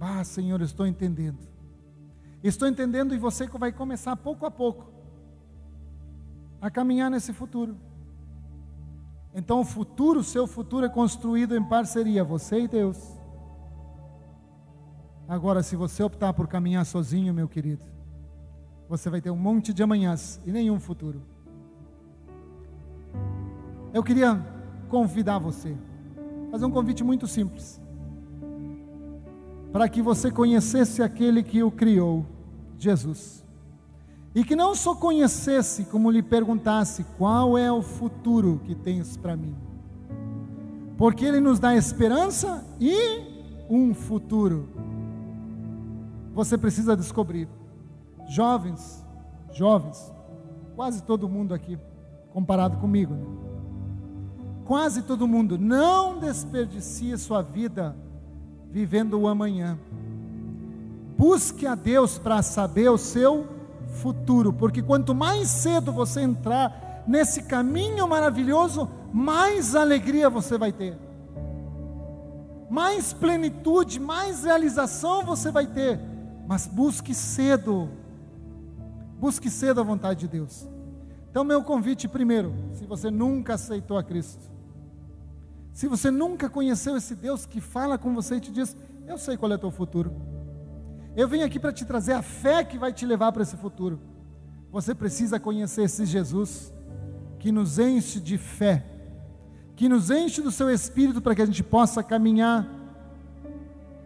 Ah, 0.00 0.22
Senhor, 0.24 0.60
eu 0.60 0.66
estou 0.66 0.86
entendendo. 0.86 1.38
Estou 2.42 2.66
entendendo 2.66 3.14
e 3.14 3.18
você 3.18 3.46
vai 3.46 3.72
começar 3.72 4.16
pouco 4.16 4.44
a 4.44 4.50
pouco 4.50 4.92
a 6.60 6.70
caminhar 6.70 7.10
nesse 7.10 7.32
futuro. 7.32 7.76
Então, 9.34 9.60
o 9.60 9.64
futuro, 9.64 10.20
o 10.20 10.24
seu 10.24 10.46
futuro 10.46 10.86
é 10.86 10.88
construído 10.88 11.56
em 11.56 11.64
parceria, 11.64 12.22
você 12.22 12.60
e 12.60 12.68
Deus. 12.68 13.21
Agora, 15.32 15.62
se 15.62 15.76
você 15.76 16.02
optar 16.02 16.34
por 16.34 16.46
caminhar 16.46 16.84
sozinho, 16.84 17.32
meu 17.32 17.48
querido, 17.48 17.82
você 18.86 19.08
vai 19.08 19.18
ter 19.18 19.30
um 19.30 19.36
monte 19.36 19.72
de 19.72 19.82
amanhãs 19.82 20.38
e 20.44 20.52
nenhum 20.52 20.78
futuro. 20.78 21.22
Eu 23.94 24.02
queria 24.02 24.38
convidar 24.90 25.38
você, 25.38 25.74
fazer 26.50 26.66
um 26.66 26.70
convite 26.70 27.02
muito 27.02 27.26
simples, 27.26 27.80
para 29.72 29.88
que 29.88 30.02
você 30.02 30.30
conhecesse 30.30 31.02
aquele 31.02 31.42
que 31.42 31.62
o 31.62 31.70
criou, 31.70 32.26
Jesus, 32.76 33.42
e 34.34 34.44
que 34.44 34.54
não 34.54 34.74
só 34.74 34.94
conhecesse, 34.94 35.84
como 35.84 36.10
lhe 36.10 36.22
perguntasse: 36.22 37.06
qual 37.16 37.56
é 37.56 37.72
o 37.72 37.80
futuro 37.80 38.60
que 38.66 38.74
tens 38.74 39.16
para 39.16 39.34
mim? 39.34 39.56
Porque 40.98 41.24
Ele 41.24 41.40
nos 41.40 41.58
dá 41.58 41.74
esperança 41.74 42.62
e 42.78 43.32
um 43.70 43.94
futuro. 43.94 44.81
Você 46.34 46.56
precisa 46.56 46.96
descobrir. 46.96 47.48
Jovens, 48.28 49.04
jovens, 49.52 50.12
quase 50.74 51.02
todo 51.02 51.28
mundo 51.28 51.52
aqui, 51.52 51.78
comparado 52.32 52.78
comigo, 52.78 53.14
né? 53.14 53.26
quase 54.64 55.02
todo 55.02 55.28
mundo, 55.28 55.58
não 55.58 56.18
desperdicie 56.18 57.18
sua 57.18 57.42
vida 57.42 57.94
vivendo 58.70 59.20
o 59.20 59.28
amanhã. 59.28 59.78
Busque 61.18 61.66
a 61.66 61.74
Deus 61.74 62.18
para 62.18 62.40
saber 62.42 62.88
o 62.90 62.96
seu 62.96 63.46
futuro, 64.00 64.52
porque 64.52 64.80
quanto 64.80 65.14
mais 65.14 65.48
cedo 65.48 65.92
você 65.92 66.22
entrar 66.22 67.04
nesse 67.06 67.42
caminho 67.42 68.08
maravilhoso, 68.08 68.88
mais 69.12 69.74
alegria 69.74 70.30
você 70.30 70.56
vai 70.56 70.72
ter. 70.72 70.96
Mais 72.70 73.12
plenitude, 73.12 74.00
mais 74.00 74.44
realização 74.44 75.22
você 75.22 75.50
vai 75.50 75.66
ter. 75.66 76.11
Mas 76.46 76.66
busque 76.66 77.14
cedo. 77.14 77.88
Busque 79.18 79.48
cedo 79.48 79.80
a 79.80 79.84
vontade 79.84 80.20
de 80.20 80.28
Deus. 80.28 80.68
Então, 81.30 81.44
meu 81.44 81.62
convite 81.62 82.06
primeiro, 82.08 82.52
se 82.74 82.84
você 82.84 83.10
nunca 83.10 83.54
aceitou 83.54 83.96
a 83.96 84.02
Cristo, 84.02 84.50
se 85.72 85.88
você 85.88 86.10
nunca 86.10 86.50
conheceu 86.50 86.96
esse 86.96 87.14
Deus 87.14 87.46
que 87.46 87.60
fala 87.60 87.96
com 87.96 88.14
você 88.14 88.36
e 88.36 88.40
te 88.40 88.52
diz: 88.52 88.76
Eu 89.06 89.16
sei 89.16 89.36
qual 89.36 89.50
é 89.50 89.54
o 89.54 89.58
teu 89.58 89.70
futuro. 89.70 90.12
Eu 91.16 91.28
venho 91.28 91.44
aqui 91.44 91.58
para 91.58 91.72
te 91.72 91.84
trazer 91.84 92.12
a 92.12 92.22
fé 92.22 92.64
que 92.64 92.78
vai 92.78 92.92
te 92.92 93.06
levar 93.06 93.32
para 93.32 93.42
esse 93.42 93.56
futuro. 93.56 94.00
Você 94.70 94.94
precisa 94.94 95.38
conhecer 95.38 95.82
esse 95.82 96.06
Jesus 96.06 96.72
que 97.38 97.52
nos 97.52 97.78
enche 97.78 98.20
de 98.20 98.38
fé, 98.38 98.84
que 99.76 99.88
nos 99.88 100.10
enche 100.10 100.40
do 100.40 100.50
seu 100.50 100.70
espírito 100.70 101.20
para 101.20 101.34
que 101.34 101.42
a 101.42 101.46
gente 101.46 101.62
possa 101.62 102.02
caminhar 102.02 102.66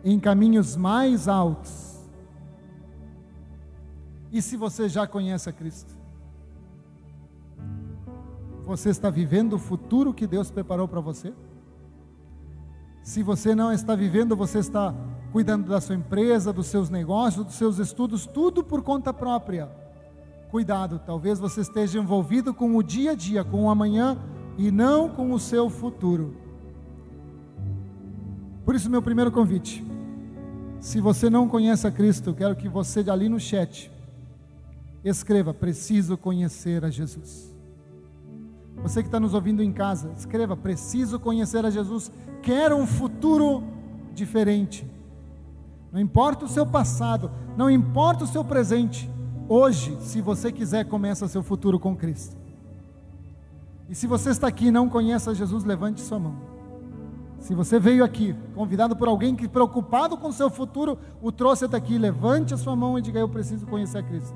em 0.04 0.18
caminhos 0.18 0.76
mais 0.76 1.28
altos. 1.28 1.85
E 4.32 4.42
se 4.42 4.56
você 4.56 4.88
já 4.88 5.06
conhece 5.06 5.48
a 5.48 5.52
Cristo, 5.52 5.94
você 8.66 8.90
está 8.90 9.08
vivendo 9.08 9.54
o 9.54 9.58
futuro 9.58 10.12
que 10.12 10.26
Deus 10.26 10.50
preparou 10.50 10.88
para 10.88 11.00
você? 11.00 11.32
Se 13.02 13.22
você 13.22 13.54
não 13.54 13.72
está 13.72 13.94
vivendo, 13.94 14.34
você 14.34 14.58
está 14.58 14.92
cuidando 15.30 15.68
da 15.68 15.80
sua 15.80 15.94
empresa, 15.94 16.52
dos 16.52 16.66
seus 16.66 16.90
negócios, 16.90 17.44
dos 17.44 17.54
seus 17.54 17.78
estudos, 17.78 18.26
tudo 18.26 18.64
por 18.64 18.82
conta 18.82 19.14
própria. 19.14 19.70
Cuidado, 20.50 21.00
talvez 21.06 21.38
você 21.38 21.60
esteja 21.60 21.98
envolvido 21.98 22.52
com 22.52 22.74
o 22.76 22.82
dia 22.82 23.12
a 23.12 23.14
dia, 23.14 23.44
com 23.44 23.64
o 23.64 23.70
amanhã 23.70 24.18
e 24.58 24.70
não 24.72 25.08
com 25.08 25.32
o 25.32 25.38
seu 25.38 25.70
futuro. 25.70 26.34
Por 28.64 28.74
isso, 28.74 28.90
meu 28.90 29.00
primeiro 29.00 29.30
convite: 29.30 29.86
se 30.80 31.00
você 31.00 31.30
não 31.30 31.48
conhece 31.48 31.86
a 31.86 31.92
Cristo, 31.92 32.34
quero 32.34 32.56
que 32.56 32.68
você 32.68 33.08
ali 33.08 33.28
no 33.28 33.38
chat 33.38 33.92
escreva: 35.08 35.54
preciso 35.54 36.16
conhecer 36.16 36.84
a 36.84 36.90
Jesus. 36.90 37.54
Você 38.82 39.02
que 39.02 39.08
está 39.08 39.18
nos 39.18 39.34
ouvindo 39.34 39.62
em 39.62 39.72
casa, 39.72 40.12
escreva: 40.16 40.56
preciso 40.56 41.18
conhecer 41.18 41.64
a 41.64 41.70
Jesus, 41.70 42.10
quero 42.42 42.76
um 42.76 42.86
futuro 42.86 43.62
diferente. 44.14 44.86
Não 45.92 46.00
importa 46.00 46.44
o 46.44 46.48
seu 46.48 46.66
passado, 46.66 47.30
não 47.56 47.70
importa 47.70 48.24
o 48.24 48.26
seu 48.26 48.44
presente. 48.44 49.10
Hoje, 49.48 49.96
se 50.00 50.20
você 50.20 50.50
quiser, 50.50 50.84
começa 50.84 51.28
seu 51.28 51.42
futuro 51.42 51.78
com 51.78 51.96
Cristo. 51.96 52.36
E 53.88 53.94
se 53.94 54.06
você 54.06 54.30
está 54.30 54.48
aqui 54.48 54.66
e 54.66 54.72
não 54.72 54.88
conhece 54.88 55.30
a 55.30 55.34
Jesus, 55.34 55.62
levante 55.62 56.00
sua 56.00 56.18
mão. 56.18 56.34
Se 57.38 57.54
você 57.54 57.78
veio 57.78 58.02
aqui, 58.02 58.34
convidado 58.54 58.96
por 58.96 59.06
alguém 59.06 59.36
que 59.36 59.46
preocupado 59.46 60.16
com 60.16 60.28
o 60.28 60.32
seu 60.32 60.50
futuro, 60.50 60.98
o 61.22 61.30
trouxe 61.30 61.64
até 61.64 61.76
aqui, 61.76 61.96
levante 61.96 62.52
a 62.52 62.56
sua 62.56 62.74
mão 62.74 62.98
e 62.98 63.02
diga: 63.02 63.20
Eu 63.20 63.28
preciso 63.28 63.66
conhecer 63.66 63.98
a 63.98 64.02
Cristo. 64.02 64.34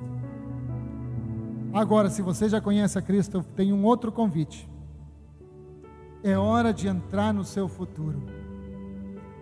Agora, 1.73 2.11
se 2.11 2.21
você 2.21 2.49
já 2.49 2.61
conhece 2.61 2.99
a 2.99 3.03
Cristo, 3.03 3.45
tenho 3.55 3.77
um 3.77 3.85
outro 3.85 4.11
convite. 4.11 4.69
É 6.23 6.37
hora 6.37 6.73
de 6.73 6.89
entrar 6.89 7.33
no 7.33 7.45
seu 7.45 7.69
futuro. 7.69 8.23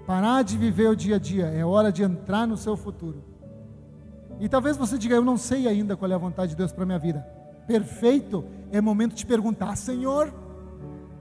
Parar 0.07 0.43
de 0.43 0.57
viver 0.57 0.89
o 0.89 0.97
dia 0.97 1.17
a 1.17 1.19
dia, 1.19 1.47
é 1.47 1.65
hora 1.65 1.91
de 1.91 2.03
entrar 2.03 2.47
no 2.47 2.57
seu 2.57 2.77
futuro. 2.77 3.25
E 4.41 4.49
talvez 4.49 4.77
você 4.77 4.97
diga: 4.99 5.15
Eu 5.15 5.25
não 5.25 5.37
sei 5.37 5.67
ainda 5.67 5.97
qual 5.97 6.11
é 6.11 6.15
a 6.15 6.19
vontade 6.19 6.51
de 6.51 6.57
Deus 6.57 6.73
para 6.73 6.87
minha 6.87 6.99
vida. 6.99 7.27
Perfeito, 7.67 8.45
é 8.71 8.81
momento 8.81 9.15
de 9.15 9.27
perguntar: 9.27 9.77
Senhor, 9.77 10.33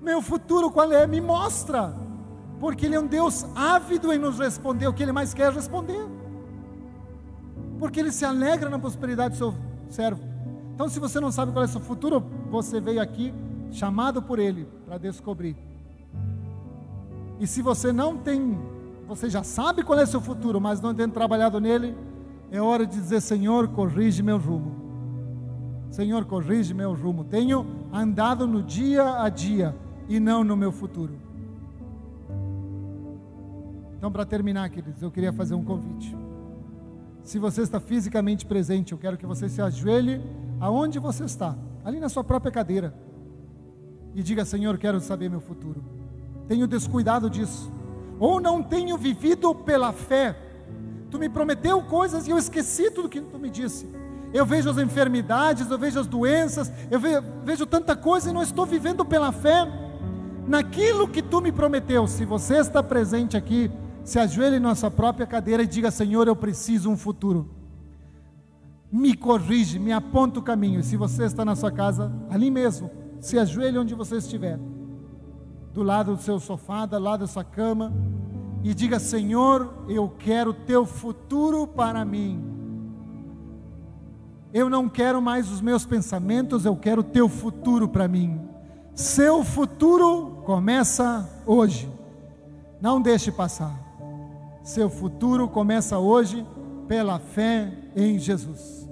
meu 0.01 0.21
futuro 0.21 0.69
qual 0.69 0.91
é? 0.91 1.07
Me 1.07 1.21
mostra. 1.21 1.93
Porque 2.59 2.85
Ele 2.85 2.95
é 2.95 2.99
um 2.99 3.07
Deus 3.07 3.45
ávido 3.55 4.11
em 4.11 4.17
nos 4.17 4.39
responder 4.39 4.87
o 4.87 4.93
que 4.93 5.03
Ele 5.03 5.11
mais 5.11 5.33
quer 5.33 5.51
responder. 5.53 6.05
Porque 7.79 7.99
Ele 7.99 8.11
se 8.11 8.25
alegra 8.25 8.69
na 8.69 8.79
prosperidade 8.79 9.35
do 9.35 9.37
seu 9.37 9.53
servo. 9.89 10.36
Então, 10.77 10.87
se 10.87 10.99
você 10.99 11.19
não 11.19 11.31
sabe 11.31 11.51
qual 11.51 11.63
é 11.63 11.67
o 11.67 11.71
seu 11.71 11.81
futuro, 11.81 12.23
você 12.51 12.79
veio 12.79 13.01
aqui 13.01 13.33
chamado 13.71 14.21
por 14.21 14.37
Ele 14.37 14.67
para 14.85 14.99
descobrir. 14.99 15.57
E 17.39 17.47
se 17.47 17.63
você 17.63 17.91
não 17.91 18.15
tem, 18.15 18.55
você 19.07 19.27
já 19.27 19.41
sabe 19.41 19.81
qual 19.81 19.97
é 19.97 20.03
o 20.03 20.07
seu 20.07 20.21
futuro, 20.21 20.61
mas 20.61 20.79
não 20.79 20.93
tem 20.93 21.09
trabalhado 21.09 21.59
nele, 21.59 21.97
é 22.51 22.61
hora 22.61 22.85
de 22.85 22.93
dizer: 22.93 23.21
Senhor, 23.21 23.69
corrige 23.69 24.21
meu 24.21 24.37
rumo. 24.37 24.75
Senhor, 25.89 26.23
corrige 26.25 26.75
meu 26.75 26.93
rumo. 26.93 27.23
Tenho 27.23 27.65
andado 27.91 28.45
no 28.45 28.61
dia 28.61 29.23
a 29.23 29.29
dia 29.29 29.75
e 30.07 30.19
não 30.19 30.43
no 30.43 30.55
meu 30.55 30.71
futuro. 30.71 31.15
Então, 33.97 34.11
para 34.11 34.27
terminar, 34.27 34.69
queridos, 34.69 35.01
eu 35.01 35.09
queria 35.09 35.33
fazer 35.33 35.55
um 35.55 35.63
convite. 35.63 36.15
Se 37.23 37.39
você 37.39 37.63
está 37.63 37.79
fisicamente 37.79 38.45
presente, 38.45 38.91
eu 38.91 38.97
quero 38.99 39.17
que 39.17 39.25
você 39.25 39.49
se 39.49 39.59
ajoelhe 39.59 40.21
aonde 40.59 40.99
você 40.99 41.23
está, 41.23 41.55
ali 41.83 41.99
na 41.99 42.09
sua 42.09 42.23
própria 42.23 42.51
cadeira, 42.51 42.93
e 44.13 44.23
diga: 44.23 44.45
Senhor, 44.45 44.77
quero 44.77 44.99
saber 44.99 45.29
meu 45.29 45.39
futuro. 45.39 45.83
Tenho 46.47 46.67
descuidado 46.67 47.29
disso, 47.29 47.71
ou 48.19 48.39
não 48.39 48.63
tenho 48.63 48.97
vivido 48.97 49.53
pela 49.53 49.91
fé. 49.91 50.35
Tu 51.09 51.17
me 51.19 51.29
prometeu 51.29 51.81
coisas 51.83 52.27
e 52.27 52.31
eu 52.31 52.37
esqueci 52.37 52.91
tudo 52.91 53.09
que 53.09 53.21
tu 53.21 53.39
me 53.39 53.49
disse. 53.49 53.87
Eu 54.33 54.45
vejo 54.45 54.69
as 54.69 54.77
enfermidades, 54.77 55.69
eu 55.69 55.77
vejo 55.77 55.99
as 55.99 56.07
doenças, 56.07 56.71
eu 56.91 56.99
vejo, 56.99 57.23
vejo 57.45 57.65
tanta 57.65 57.95
coisa 57.95 58.29
e 58.29 58.33
não 58.33 58.41
estou 58.41 58.65
vivendo 58.65 59.05
pela 59.05 59.31
fé 59.31 59.65
naquilo 60.45 61.07
que 61.07 61.21
tu 61.21 61.39
me 61.41 61.51
prometeu. 61.51 62.07
Se 62.07 62.25
você 62.25 62.57
está 62.57 62.83
presente 62.83 63.37
aqui, 63.37 63.71
se 64.03 64.19
ajoelhe 64.19 64.59
na 64.59 64.75
sua 64.75 64.91
própria 64.91 65.25
cadeira 65.25 65.63
e 65.63 65.67
diga: 65.67 65.91
Senhor, 65.91 66.27
eu 66.27 66.35
preciso 66.35 66.89
um 66.89 66.97
futuro 66.97 67.56
me 68.91 69.15
corrige, 69.15 69.79
me 69.79 69.91
aponta 69.91 70.39
o 70.39 70.43
caminho. 70.43 70.83
Se 70.83 70.95
você 70.95 71.25
está 71.25 71.43
na 71.43 71.55
sua 71.55 71.71
casa, 71.71 72.11
ali 72.29 72.49
mesmo, 72.49 72.89
se 73.19 73.37
ajoelhe 73.37 73.77
onde 73.77 73.93
você 73.93 74.17
estiver, 74.17 74.59
do 75.73 75.83
lado 75.83 76.15
do 76.15 76.21
seu 76.21 76.39
sofá, 76.39 76.85
do 76.85 76.97
lado 76.97 77.21
da 77.21 77.27
sua 77.27 77.43
cama, 77.43 77.93
e 78.63 78.73
diga: 78.73 78.99
Senhor, 78.99 79.85
eu 79.87 80.09
quero 80.09 80.53
teu 80.53 80.85
futuro 80.85 81.67
para 81.67 82.03
mim. 82.05 82.43
Eu 84.53 84.69
não 84.69 84.87
quero 84.87 85.21
mais 85.21 85.51
os 85.51 85.61
meus 85.61 85.85
pensamentos, 85.85 86.65
eu 86.65 86.75
quero 86.75 87.03
teu 87.03 87.27
futuro 87.27 87.87
para 87.87 88.07
mim. 88.07 88.39
Seu 88.95 89.43
futuro 89.43 90.41
começa 90.45 91.29
hoje. 91.45 91.91
Não 92.81 93.01
deixe 93.01 93.31
passar. 93.31 93.77
Seu 94.63 94.89
futuro 94.89 95.47
começa 95.47 95.99
hoje 95.99 96.45
pela 96.87 97.19
fé 97.19 97.71
em 97.97 98.19
Jesus. 98.19 98.87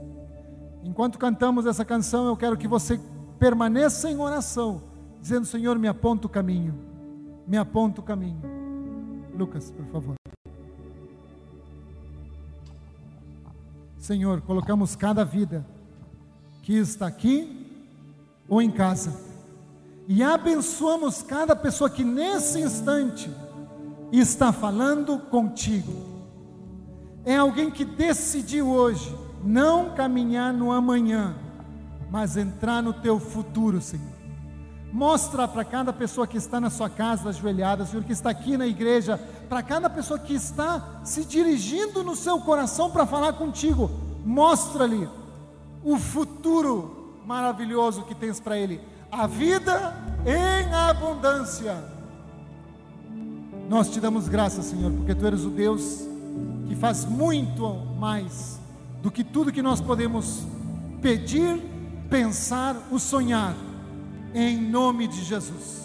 Enquanto 0.84 1.20
cantamos 1.20 1.68
essa 1.68 1.86
canção, 1.86 2.26
eu 2.26 2.36
quero 2.36 2.58
que 2.58 2.68
você 2.68 3.00
permaneça 3.38 4.10
em 4.10 4.20
oração, 4.20 4.82
dizendo: 5.22 5.46
Senhor, 5.46 5.78
me 5.78 5.88
aponta 5.88 6.26
o 6.26 6.30
caminho, 6.30 6.74
me 7.48 7.56
aponta 7.56 8.02
o 8.02 8.04
caminho. 8.04 8.42
Lucas, 9.38 9.70
por 9.72 9.86
favor. 9.86 10.16
Senhor, 14.00 14.42
colocamos 14.42 14.96
cada 14.96 15.24
vida 15.24 15.66
que 16.64 16.74
está 16.74 17.06
aqui 17.06 17.64
ou 18.50 18.62
em 18.62 18.72
casa, 18.72 19.20
e 20.08 20.24
abençoamos 20.24 21.22
cada 21.22 21.56
pessoa 21.56 21.90
que 21.90 22.04
nesse 22.04 22.60
instante 22.60 23.30
está 24.12 24.52
falando 24.52 25.20
contigo. 25.20 26.15
É 27.26 27.36
alguém 27.38 27.72
que 27.72 27.84
decidiu 27.84 28.70
hoje 28.70 29.14
não 29.44 29.96
caminhar 29.96 30.54
no 30.54 30.72
amanhã, 30.72 31.36
mas 32.12 32.38
entrar 32.38 32.84
no 32.84 32.94
teu 32.94 33.20
futuro, 33.20 33.82
Senhor. 33.82 34.14
Mostra 34.94 35.48
para 35.48 35.66
cada 35.66 35.92
pessoa 35.92 36.28
que 36.28 36.38
está 36.38 36.62
na 36.62 36.70
sua 36.70 36.90
casa 36.90 37.30
ajoelhada, 37.30 37.86
Senhor, 37.86 38.04
que 38.04 38.14
está 38.14 38.30
aqui 38.30 38.56
na 38.56 38.66
igreja, 38.66 39.20
para 39.50 39.62
cada 39.62 39.90
pessoa 39.90 40.18
que 40.20 40.34
está 40.34 41.02
se 41.04 41.26
dirigindo 41.26 42.04
no 42.04 42.16
seu 42.16 42.40
coração 42.40 42.90
para 42.90 43.06
falar 43.06 43.34
contigo, 43.34 43.92
mostra-lhe 44.24 45.10
o 45.84 45.98
futuro 45.98 47.20
maravilhoso 47.26 48.04
que 48.04 48.16
tens 48.16 48.40
para 48.40 48.58
ele, 48.58 48.80
a 49.12 49.28
vida 49.28 49.94
em 50.26 50.74
abundância. 50.74 51.76
Nós 53.68 53.90
te 53.90 54.00
damos 54.00 54.30
graças, 54.30 54.66
Senhor, 54.66 54.92
porque 54.92 55.16
tu 55.16 55.26
eres 55.26 55.44
o 55.44 55.50
Deus 55.50 56.15
que 56.68 56.76
faz 56.76 57.06
muito 57.06 57.76
mais 58.00 58.60
do 59.02 59.12
que 59.12 59.24
tudo 59.24 59.52
que 59.52 59.62
nós 59.62 59.80
podemos 59.80 60.46
pedir, 61.02 61.62
pensar 62.10 62.76
ou 62.92 62.98
sonhar, 62.98 63.56
em 64.34 64.60
nome 64.60 65.08
de 65.08 65.24
Jesus. 65.24 65.85